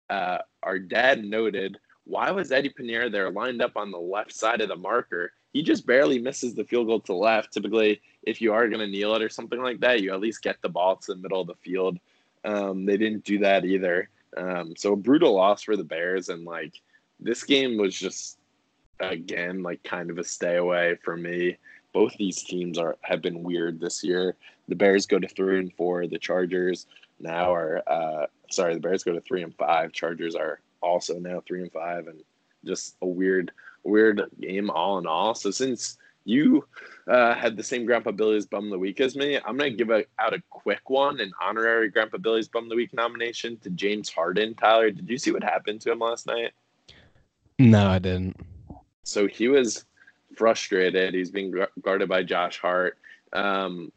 uh, 0.09 0.39
our 0.63 0.79
dad 0.79 1.25
noted 1.25 1.79
why 2.05 2.31
was 2.33 2.51
Eddy 2.51 2.71
Piñeiro 2.71 3.11
there 3.11 3.31
lined 3.31 3.63
up 3.63 3.77
on 3.77 3.93
the 3.93 3.99
left 3.99 4.33
side 4.33 4.61
of 4.61 4.69
the 4.69 4.77
marker? 4.77 5.33
He 5.53 5.63
just 5.63 5.87
barely 5.87 6.19
misses 6.19 6.55
the 6.55 6.65
field 6.65 6.89
goal 6.89 6.99
to 7.01 7.13
the 7.13 7.15
left. 7.15 7.53
Typically, 7.53 8.01
if 8.25 8.41
you 8.41 8.53
are 8.53 8.69
going 8.69 8.81
to 8.81 8.89
kneel 8.89 9.15
it 9.15 9.23
or 9.23 9.29
something 9.29 9.63
like 9.63 9.79
that, 9.81 10.03
you 10.03 10.13
at 10.13 10.21
least 10.21 10.43
get 10.43 10.61
the 10.61 10.69
ball 10.69 10.97
to 10.97 11.15
the 11.15 11.21
middle 11.21 11.41
of 11.41 11.47
the 11.47 11.55
field. 11.55 11.99
Um, 12.45 12.85
they 12.85 12.97
didn't 12.97 13.25
do 13.25 13.39
that 13.39 13.65
either. 13.65 14.09
Um, 14.37 14.75
so 14.77 14.95
a 14.95 14.97
brutal 14.97 15.35
loss 15.35 15.63
for 15.63 15.77
the 15.77 15.85
Bears, 15.85 16.31
and 16.31 16.45
like 16.45 16.81
this 17.21 17.45
game 17.45 17.77
was 17.79 17.97
just 17.97 18.39
again 19.01 19.63
like 19.63 19.83
kind 19.83 20.11
of 20.11 20.19
a 20.19 20.25
stay 20.25 20.57
away 20.57 20.97
for 21.03 21.17
me. 21.17 21.57
Both 21.93 22.17
these 22.17 22.43
teams 22.43 22.79
are 22.79 22.97
have 23.03 23.23
been 23.23 23.43
weird 23.43 23.81
this 23.81 24.05
year. 24.05 24.37
The 24.69 24.77
Bears 24.77 25.07
go 25.07 25.19
to 25.19 25.29
three 25.29 25.59
and 25.59 25.73
four. 25.75 26.07
The 26.07 26.19
Chargers 26.19 26.87
now 27.19 27.53
are 27.53 27.83
uh, 27.87 28.27
sorry, 28.51 28.75
the 28.75 28.81
Bears 28.81 29.05
go 29.05 29.13
to 29.13 29.21
three 29.21 29.43
and 29.43 29.55
five. 29.57 29.93
Chargers 29.93 30.35
are 30.35 30.61
also 30.81 31.19
now 31.19 31.43
three 31.47 31.63
and 31.63 31.73
five, 31.73 32.07
and 32.07 32.23
just 32.65 32.97
a 33.03 33.07
weird, 33.07 33.53
weird 33.85 34.23
game 34.41 34.71
all 34.71 34.99
in 34.99 35.07
all. 35.07 35.35
So 35.35 35.51
since 35.51 35.99
you 36.25 36.67
uh, 37.09 37.35
had 37.35 37.57
the 37.57 37.63
same 37.63 37.87
Grandpa 37.87 38.11
Billy's 38.11 38.47
Bum 38.47 38.65
of 38.65 38.71
the 38.71 38.79
Week 38.79 39.01
as 39.01 39.17
me, 39.17 39.37
I'm 39.37 39.57
gonna 39.57 39.71
give 39.71 39.91
a, 39.91 40.05
out 40.19 40.35
a 40.35 40.43
quick 40.51 40.91
one, 40.91 41.21
an 41.21 41.33
honorary 41.41 41.89
Grandpa 41.89 42.19
Billy's 42.19 42.49
Bum 42.49 42.65
of 42.65 42.71
the 42.71 42.77
Week 42.77 42.93
nomination 42.93 43.57
to 43.59 43.71
James 43.71 44.11
Harden. 44.11 44.55
Tyler, 44.55 44.91
did 44.91 45.09
you 45.09 45.19
see 45.19 45.33
what 45.33 45.43
happened 45.43 45.81
to 45.83 45.93
him 45.93 46.01
last 46.01 46.27
night? 46.27 46.53
No, 47.59 47.89
I 47.89 47.99
didn't. 47.99 48.37
So 49.05 49.27
he 49.27 49.49
was 49.49 49.85
frustrated. 50.37 51.15
He's 51.15 51.31
being 51.31 51.55
guarded 51.81 52.09
by 52.09 52.23
Josh 52.23 52.59
Hart. 52.59 52.99
Um, 53.33 53.93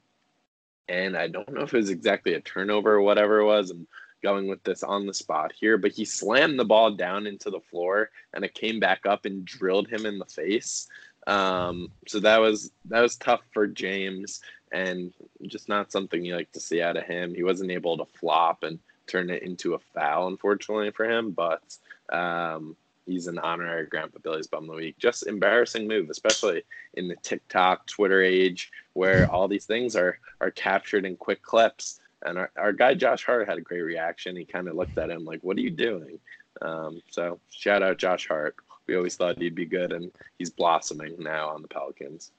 and 0.89 1.15
I 1.15 1.27
don't 1.27 1.51
know 1.53 1.61
if 1.61 1.73
it 1.73 1.77
was 1.77 1.89
exactly 1.89 2.33
a 2.33 2.41
turnover 2.41 2.93
or 2.93 3.01
whatever 3.01 3.39
it 3.39 3.45
was. 3.45 3.71
I'm 3.71 3.87
going 4.21 4.47
with 4.47 4.63
this 4.63 4.83
on 4.83 5.05
the 5.05 5.13
spot 5.13 5.51
here, 5.51 5.77
but 5.77 5.91
he 5.91 6.05
slammed 6.05 6.57
the 6.57 6.65
ball 6.65 6.91
down 6.91 7.27
into 7.27 7.49
the 7.49 7.59
floor 7.59 8.09
and 8.33 8.43
it 8.43 8.53
came 8.53 8.79
back 8.79 9.05
up 9.05 9.25
and 9.25 9.45
drilled 9.45 9.87
him 9.87 10.05
in 10.05 10.17
the 10.17 10.25
face. 10.25 10.87
Um, 11.27 11.89
so 12.07 12.19
that 12.19 12.39
was 12.39 12.71
that 12.85 13.01
was 13.01 13.15
tough 13.15 13.41
for 13.53 13.67
James 13.67 14.41
and 14.71 15.13
just 15.47 15.69
not 15.69 15.91
something 15.91 16.23
you 16.23 16.35
like 16.35 16.51
to 16.51 16.59
see 16.59 16.81
out 16.81 16.97
of 16.97 17.03
him. 17.03 17.33
He 17.33 17.43
wasn't 17.43 17.71
able 17.71 17.97
to 17.97 18.05
flop 18.05 18.63
and 18.63 18.79
turn 19.07 19.29
it 19.29 19.43
into 19.43 19.75
a 19.75 19.79
foul, 19.79 20.27
unfortunately 20.27 20.91
for 20.91 21.05
him, 21.05 21.31
but 21.31 21.77
um, 22.11 22.75
he's 23.05 23.27
an 23.27 23.39
honorary 23.39 23.87
Grandpa 23.87 24.19
Billy's 24.23 24.47
Bum 24.47 24.63
of 24.63 24.69
the 24.69 24.75
Week. 24.75 24.97
Just 24.97 25.27
embarrassing 25.27 25.87
move, 25.87 26.09
especially 26.09 26.63
in 26.95 27.07
the 27.07 27.15
TikTok, 27.17 27.87
Twitter 27.87 28.21
age 28.21 28.71
where 28.93 29.29
all 29.29 29.47
these 29.47 29.65
things 29.65 29.95
are 29.95 30.19
are 30.41 30.51
captured 30.51 31.05
in 31.05 31.15
quick 31.15 31.41
clips. 31.41 31.99
And 32.25 32.37
our, 32.37 32.51
our 32.57 32.71
guy 32.71 32.93
Josh 32.93 33.25
Hart 33.25 33.47
had 33.47 33.57
a 33.57 33.61
great 33.61 33.81
reaction. 33.81 34.35
He 34.35 34.45
kind 34.45 34.67
of 34.67 34.75
looked 34.75 34.97
at 34.97 35.09
him 35.09 35.25
like, 35.25 35.43
"What 35.43 35.57
are 35.57 35.61
you 35.61 35.71
doing?" 35.71 36.19
Um, 36.61 37.01
so 37.09 37.39
shout 37.49 37.83
out 37.83 37.97
Josh 37.97 38.27
Hart. 38.27 38.55
We 38.87 38.95
always 38.95 39.15
thought 39.15 39.37
he'd 39.37 39.55
be 39.55 39.65
good, 39.65 39.91
and 39.91 40.11
he's 40.37 40.49
blossoming 40.49 41.15
now 41.19 41.49
on 41.49 41.61
the 41.61 41.67
Pelicans. 41.67 42.31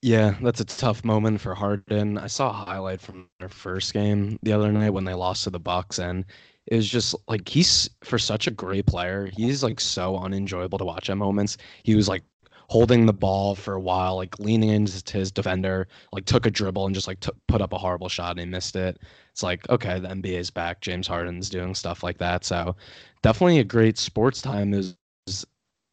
Yeah, 0.00 0.36
that's 0.40 0.60
a 0.60 0.64
tough 0.64 1.04
moment 1.04 1.40
for 1.40 1.56
Harden. 1.56 2.18
I 2.18 2.28
saw 2.28 2.50
a 2.50 2.52
highlight 2.52 3.00
from 3.00 3.28
their 3.40 3.48
first 3.48 3.92
game 3.92 4.38
the 4.42 4.52
other 4.52 4.70
night 4.70 4.90
when 4.90 5.04
they 5.04 5.14
lost 5.14 5.44
to 5.44 5.50
the 5.50 5.58
Bucks, 5.58 5.98
and 5.98 6.24
it 6.70 6.76
was 6.76 6.88
just 6.88 7.14
like 7.28 7.48
he's 7.48 7.88
for 8.04 8.18
such 8.18 8.46
a 8.46 8.50
great 8.50 8.86
player. 8.86 9.30
He's 9.34 9.62
like 9.62 9.80
so 9.80 10.16
unenjoyable 10.18 10.78
to 10.78 10.84
watch 10.84 11.08
at 11.08 11.16
moments. 11.16 11.56
He 11.82 11.94
was 11.94 12.08
like 12.08 12.22
holding 12.68 13.06
the 13.06 13.12
ball 13.12 13.54
for 13.54 13.74
a 13.74 13.80
while, 13.80 14.16
like 14.16 14.38
leaning 14.38 14.68
into 14.68 15.16
his 15.16 15.32
defender, 15.32 15.88
like 16.12 16.26
took 16.26 16.44
a 16.44 16.50
dribble 16.50 16.84
and 16.84 16.94
just 16.94 17.06
like 17.06 17.20
t- 17.20 17.30
put 17.46 17.62
up 17.62 17.72
a 17.72 17.78
horrible 17.78 18.10
shot 18.10 18.32
and 18.32 18.40
he 18.40 18.46
missed 18.46 18.76
it. 18.76 18.98
It's 19.32 19.42
like 19.42 19.68
okay, 19.70 19.98
the 19.98 20.08
NBA's 20.08 20.50
back. 20.50 20.80
James 20.82 21.06
Harden's 21.06 21.48
doing 21.48 21.74
stuff 21.74 22.02
like 22.02 22.18
that. 22.18 22.44
So 22.44 22.76
definitely 23.22 23.60
a 23.60 23.64
great 23.64 23.96
sports 23.96 24.42
time 24.42 24.74
is 24.74 24.94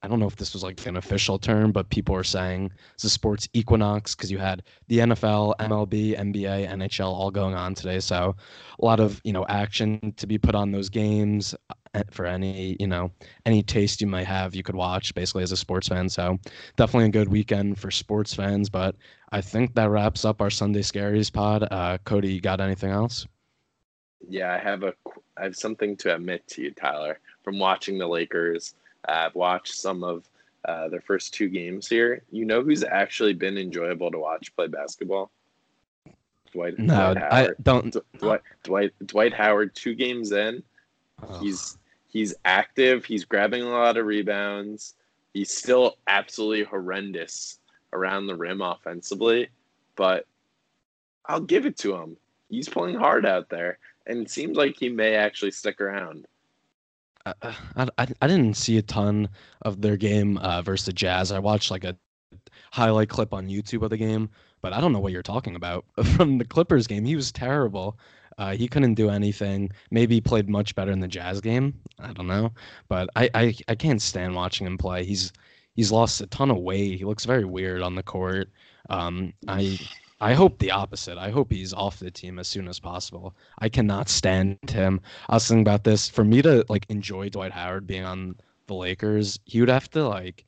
I 0.06 0.08
don't 0.08 0.20
know 0.20 0.28
if 0.28 0.36
this 0.36 0.54
was 0.54 0.62
like 0.62 0.86
an 0.86 0.98
official 0.98 1.40
term, 1.40 1.72
but 1.72 1.90
people 1.90 2.16
are 2.16 2.24
saying 2.24 2.72
it's 2.94 3.06
a 3.06 3.10
sports 3.10 3.50
equinox 3.54 4.14
because 4.14 4.32
you 4.32 4.38
had 4.38 4.62
the 4.88 5.00
NFL, 5.00 5.56
MLB, 5.58 6.16
NBA, 6.16 6.70
NHL 6.70 7.08
all 7.08 7.32
going 7.32 7.56
on 7.56 7.74
today. 7.74 8.00
So 8.00 8.36
a 8.80 8.86
lot 8.86 9.00
of 9.00 9.20
you 9.24 9.34
know 9.34 9.48
action 9.50 10.14
to 10.18 10.28
be 10.28 10.38
put 10.38 10.54
on 10.54 10.72
those 10.72 10.90
games 10.90 11.56
uh, 11.96 12.04
for 12.12 12.28
any 12.28 12.78
you 12.80 12.86
know 12.86 13.10
any 13.48 13.64
taste 13.64 14.00
you 14.00 14.06
might 14.06 14.28
have. 14.28 14.54
You 14.54 14.62
could 14.62 14.76
watch 14.76 15.16
basically 15.16 15.42
as 15.42 15.52
a 15.52 15.58
sports 15.58 15.88
fan. 15.88 16.08
So 16.08 16.38
definitely 16.76 17.08
a 17.08 17.10
good 17.10 17.30
weekend 17.30 17.80
for 17.80 17.90
sports 17.90 18.32
fans. 18.32 18.70
But 18.70 18.96
I 19.32 19.42
think 19.42 19.74
that 19.74 19.90
wraps 19.90 20.24
up 20.24 20.40
our 20.40 20.52
Sunday 20.52 20.82
Scaries 20.82 21.34
pod. 21.34 21.68
Uh, 21.72 21.98
Cody, 22.06 22.32
you 22.32 22.42
got 22.42 22.62
anything 22.62 22.92
else? 22.92 23.26
Yeah, 24.30 24.54
I 24.54 24.60
have 24.60 24.84
a 24.84 24.94
I 25.36 25.46
have 25.46 25.56
something 25.56 25.98
to 25.98 26.14
admit 26.14 26.46
to 26.50 26.62
you, 26.62 26.72
Tyler, 26.72 27.20
from 27.44 27.58
watching 27.58 27.98
the 27.98 28.08
Lakers 28.08 28.76
I've 29.08 29.36
watched 29.36 29.76
some 29.76 30.04
of 30.04 30.28
uh, 30.66 30.90
their 30.90 31.02
first 31.02 31.34
two 31.34 31.50
games 31.50 31.88
here. 31.88 32.24
You 32.32 32.46
know 32.46 32.62
who's 32.62 32.84
actually 32.84 33.34
been 33.34 33.58
enjoyable 33.58 34.12
to 34.12 34.20
watch 34.20 34.56
play 34.56 34.68
basketball? 34.68 35.32
Dwight. 36.52 36.80
No, 36.80 37.14
Dwight 37.14 37.34
I 37.34 37.50
don't. 37.62 37.96
Dwight, 38.18 38.42
Dwight 38.64 38.94
Dwight 39.06 39.34
Howard. 39.34 39.76
Two 39.76 39.94
games 39.94 40.32
in, 40.32 40.64
oh. 41.22 41.40
he's 41.40 41.78
he's 42.08 42.34
active. 42.46 43.06
He's 43.06 43.26
grabbing 43.26 43.62
a 43.62 43.70
lot 43.70 43.98
of 43.98 44.06
rebounds. 44.06 44.96
He's 45.34 45.52
still 45.52 45.98
absolutely 46.08 46.64
horrendous 46.64 47.60
around 47.92 48.28
the 48.28 48.36
rim 48.36 48.62
offensively, 48.62 49.50
but 49.96 50.26
I'll 51.26 51.42
give 51.42 51.66
it 51.66 51.78
to 51.80 51.96
him. 51.96 52.18
He's 52.50 52.70
playing 52.70 52.96
hard 52.96 53.26
out 53.26 53.50
there, 53.50 53.80
and 54.08 54.20
it 54.20 54.30
seems 54.30 54.56
like 54.56 54.78
he 54.80 54.90
may 54.90 55.16
actually 55.16 55.52
stick 55.52 55.82
around. 55.82 56.26
I, 57.26 57.34
I, 57.98 58.08
I 58.22 58.28
didn't 58.28 58.56
see 58.56 58.78
a 58.78 58.82
ton 58.82 59.30
of 59.64 59.82
their 59.82 59.98
game 59.98 60.38
uh, 60.38 60.62
versus 60.62 60.86
the 60.86 60.94
Jazz. 60.94 61.32
I 61.32 61.40
watched 61.40 61.72
like 61.72 61.84
a 61.84 61.98
highlight 62.72 63.10
clip 63.10 63.34
on 63.34 63.48
YouTube 63.48 63.84
of 63.84 63.90
the 63.90 63.98
game, 63.98 64.30
but 64.62 64.74
I 64.74 64.82
don't 64.82 64.94
know 64.94 65.00
what 65.00 65.12
you're 65.12 65.24
talking 65.24 65.56
about. 65.56 65.86
From 66.16 66.38
the 66.38 66.46
Clippers 66.46 66.88
game, 66.88 67.06
he 67.06 67.16
was 67.16 67.32
terrible. 67.32 67.98
Uh, 68.38 68.52
he 68.52 68.68
couldn't 68.68 68.96
do 68.96 69.10
anything. 69.10 69.72
Maybe 69.92 70.16
he 70.16 70.22
played 70.22 70.50
much 70.50 70.76
better 70.76 70.92
in 70.92 71.00
the 71.00 71.08
Jazz 71.08 71.40
game. 71.42 71.74
I 72.00 72.12
don't 72.14 72.28
know, 72.28 72.52
but 72.90 73.10
I, 73.16 73.30
I, 73.34 73.56
I 73.68 73.76
can't 73.76 74.02
stand 74.02 74.36
watching 74.36 74.68
him 74.68 74.78
play. 74.78 75.06
He's 75.06 75.32
he's 75.76 75.92
lost 75.92 76.22
a 76.22 76.28
ton 76.28 76.52
of 76.52 76.58
weight. 76.58 76.98
He 76.98 77.06
looks 77.06 77.26
very 77.26 77.46
weird 77.46 77.82
on 77.82 77.96
the 77.96 78.04
court. 78.04 78.50
Um, 78.90 79.34
I 79.48 79.80
I 80.26 80.34
hope 80.34 80.58
the 80.58 80.72
opposite. 80.72 81.20
I 81.20 81.30
hope 81.30 81.52
he's 81.52 81.72
off 81.72 82.00
the 82.00 82.10
team 82.10 82.40
as 82.40 82.48
soon 82.48 82.68
as 82.68 82.80
possible. 82.80 83.36
I 83.60 83.70
cannot 83.70 84.10
stand 84.10 84.58
him. 84.68 85.00
I 85.30 85.36
was 85.36 85.48
thinking 85.48 85.62
about 85.62 85.84
this. 85.84 86.10
For 86.10 86.24
me 86.24 86.42
to 86.42 86.66
like 86.68 86.88
enjoy 86.90 87.30
Dwight 87.30 87.52
Howard 87.52 87.86
being 87.86 88.06
on 88.06 88.36
the 88.66 88.74
Lakers, 88.74 89.40
he 89.46 89.60
would 89.60 89.70
have 89.70 89.88
to 89.92 90.08
like 90.08 90.44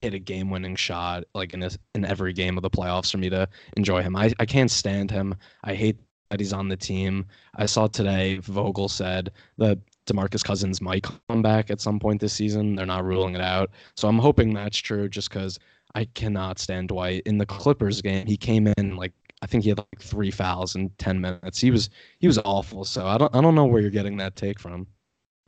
hit 0.00 0.14
a 0.14 0.18
game-winning 0.18 0.74
shot 0.74 1.22
like 1.32 1.54
in 1.54 1.62
a, 1.62 1.70
in 1.94 2.04
every 2.04 2.32
game 2.32 2.58
of 2.58 2.62
the 2.62 2.70
playoffs 2.70 3.12
for 3.12 3.18
me 3.18 3.30
to 3.30 3.48
enjoy 3.76 4.02
him. 4.02 4.16
I, 4.16 4.32
I 4.40 4.46
can't 4.46 4.70
stand 4.70 5.12
him. 5.12 5.36
I 5.62 5.76
hate 5.76 5.98
that 6.30 6.40
he's 6.40 6.52
on 6.52 6.66
the 6.66 6.76
team. 6.76 7.24
I 7.54 7.66
saw 7.66 7.86
today 7.86 8.38
Vogel 8.38 8.88
said 8.88 9.30
that 9.58 9.78
DeMarcus 10.06 10.42
Cousins 10.42 10.80
might 10.80 11.06
come 11.28 11.40
back 11.40 11.70
at 11.70 11.80
some 11.80 12.00
point 12.00 12.20
this 12.20 12.32
season. 12.32 12.74
They're 12.74 12.84
not 12.84 13.04
ruling 13.04 13.36
it 13.36 13.42
out. 13.42 13.70
So 13.94 14.08
I'm 14.08 14.18
hoping 14.18 14.54
that's 14.54 14.78
true 14.78 15.08
just 15.08 15.30
cuz 15.30 15.60
I 15.98 16.04
cannot 16.14 16.60
stand 16.60 16.90
Dwight. 16.90 17.22
In 17.26 17.38
the 17.38 17.46
Clippers 17.46 18.00
game, 18.00 18.24
he 18.24 18.36
came 18.36 18.68
in 18.78 18.94
like 18.94 19.12
I 19.42 19.46
think 19.46 19.64
he 19.64 19.70
had 19.70 19.78
like 19.78 20.00
three 20.00 20.30
fouls 20.30 20.76
in 20.76 20.90
ten 20.90 21.20
minutes. 21.20 21.58
He 21.58 21.72
was 21.72 21.90
he 22.20 22.28
was 22.28 22.38
awful. 22.44 22.84
So 22.84 23.04
I 23.04 23.18
don't 23.18 23.34
I 23.34 23.40
don't 23.40 23.56
know 23.56 23.64
where 23.64 23.80
you're 23.80 23.90
getting 23.90 24.16
that 24.18 24.36
take 24.36 24.60
from. 24.60 24.86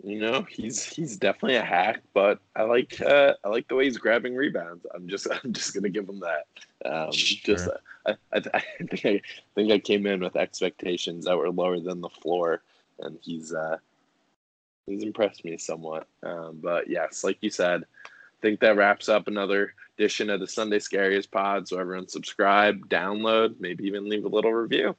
You 0.03 0.19
know, 0.19 0.45
he's 0.51 0.83
he's 0.83 1.17
definitely 1.17 1.55
a 1.55 1.65
hack, 1.65 2.03
but 2.15 2.41
I 2.57 2.63
like 2.63 3.01
uh, 3.01 3.35
I 3.45 3.49
like 3.49 3.69
the 3.69 3.77
way 3.77 3.85
he's 3.85 3.97
grabbing 3.99 4.35
rebounds. 4.35 4.85
I'm 4.93 5.07
just 5.07 5.29
I'm 5.45 5.53
just 5.53 5.73
gonna 5.73 5.89
give 5.89 6.09
him 6.09 6.21
that. 6.21 6.47
Um, 6.85 7.13
sure. 7.13 7.55
Just 7.55 7.69
I, 8.07 8.17
I, 8.33 8.43
I 8.55 8.61
think 8.87 9.05
I 9.05 9.21
think 9.55 9.71
I 9.71 9.79
came 9.79 10.05
in 10.05 10.19
with 10.19 10.35
expectations 10.35 11.27
that 11.27 11.39
were 11.39 11.51
lower 11.51 11.79
than 11.79 12.01
the 12.01 12.09
floor, 12.09 12.63
and 12.99 13.21
he's 13.23 13.55
uh, 13.55 13.77
he's 14.87 15.05
impressed 15.05 15.45
me 15.45 15.59
somewhat. 15.59 16.09
Um, 16.25 16.59
but 16.61 16.91
yes, 16.91 17.23
like 17.23 17.39
you 17.41 17.51
said, 17.51 17.85
I 18.05 18.09
think 18.41 18.61
that 18.61 18.77
wraps 18.77 19.09
up 19.09 19.29
another 19.29 19.75
edition 19.99 20.31
of 20.31 20.41
the 20.41 20.47
Sunday 20.47 20.79
Scaries 20.79 21.31
pod. 21.31 21.69
So 21.69 21.79
everyone 21.79 22.09
subscribe, 22.09 22.89
download, 22.89 23.57
maybe 23.61 23.85
even 23.85 24.09
leave 24.09 24.25
a 24.25 24.29
little 24.29 24.53
review. 24.53 24.97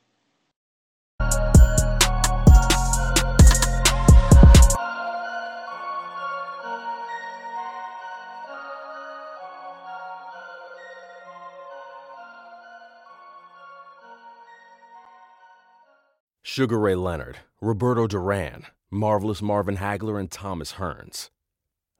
Sugar 16.44 16.78
Ray 16.78 16.96
Leonard, 16.96 17.38
Roberto 17.62 18.08
Duran, 18.08 18.66
Marvelous 18.90 19.42
Marvin 19.42 19.78
Hagler, 19.78 20.20
and 20.20 20.30
Thomas 20.30 20.74
Hearns 20.74 21.30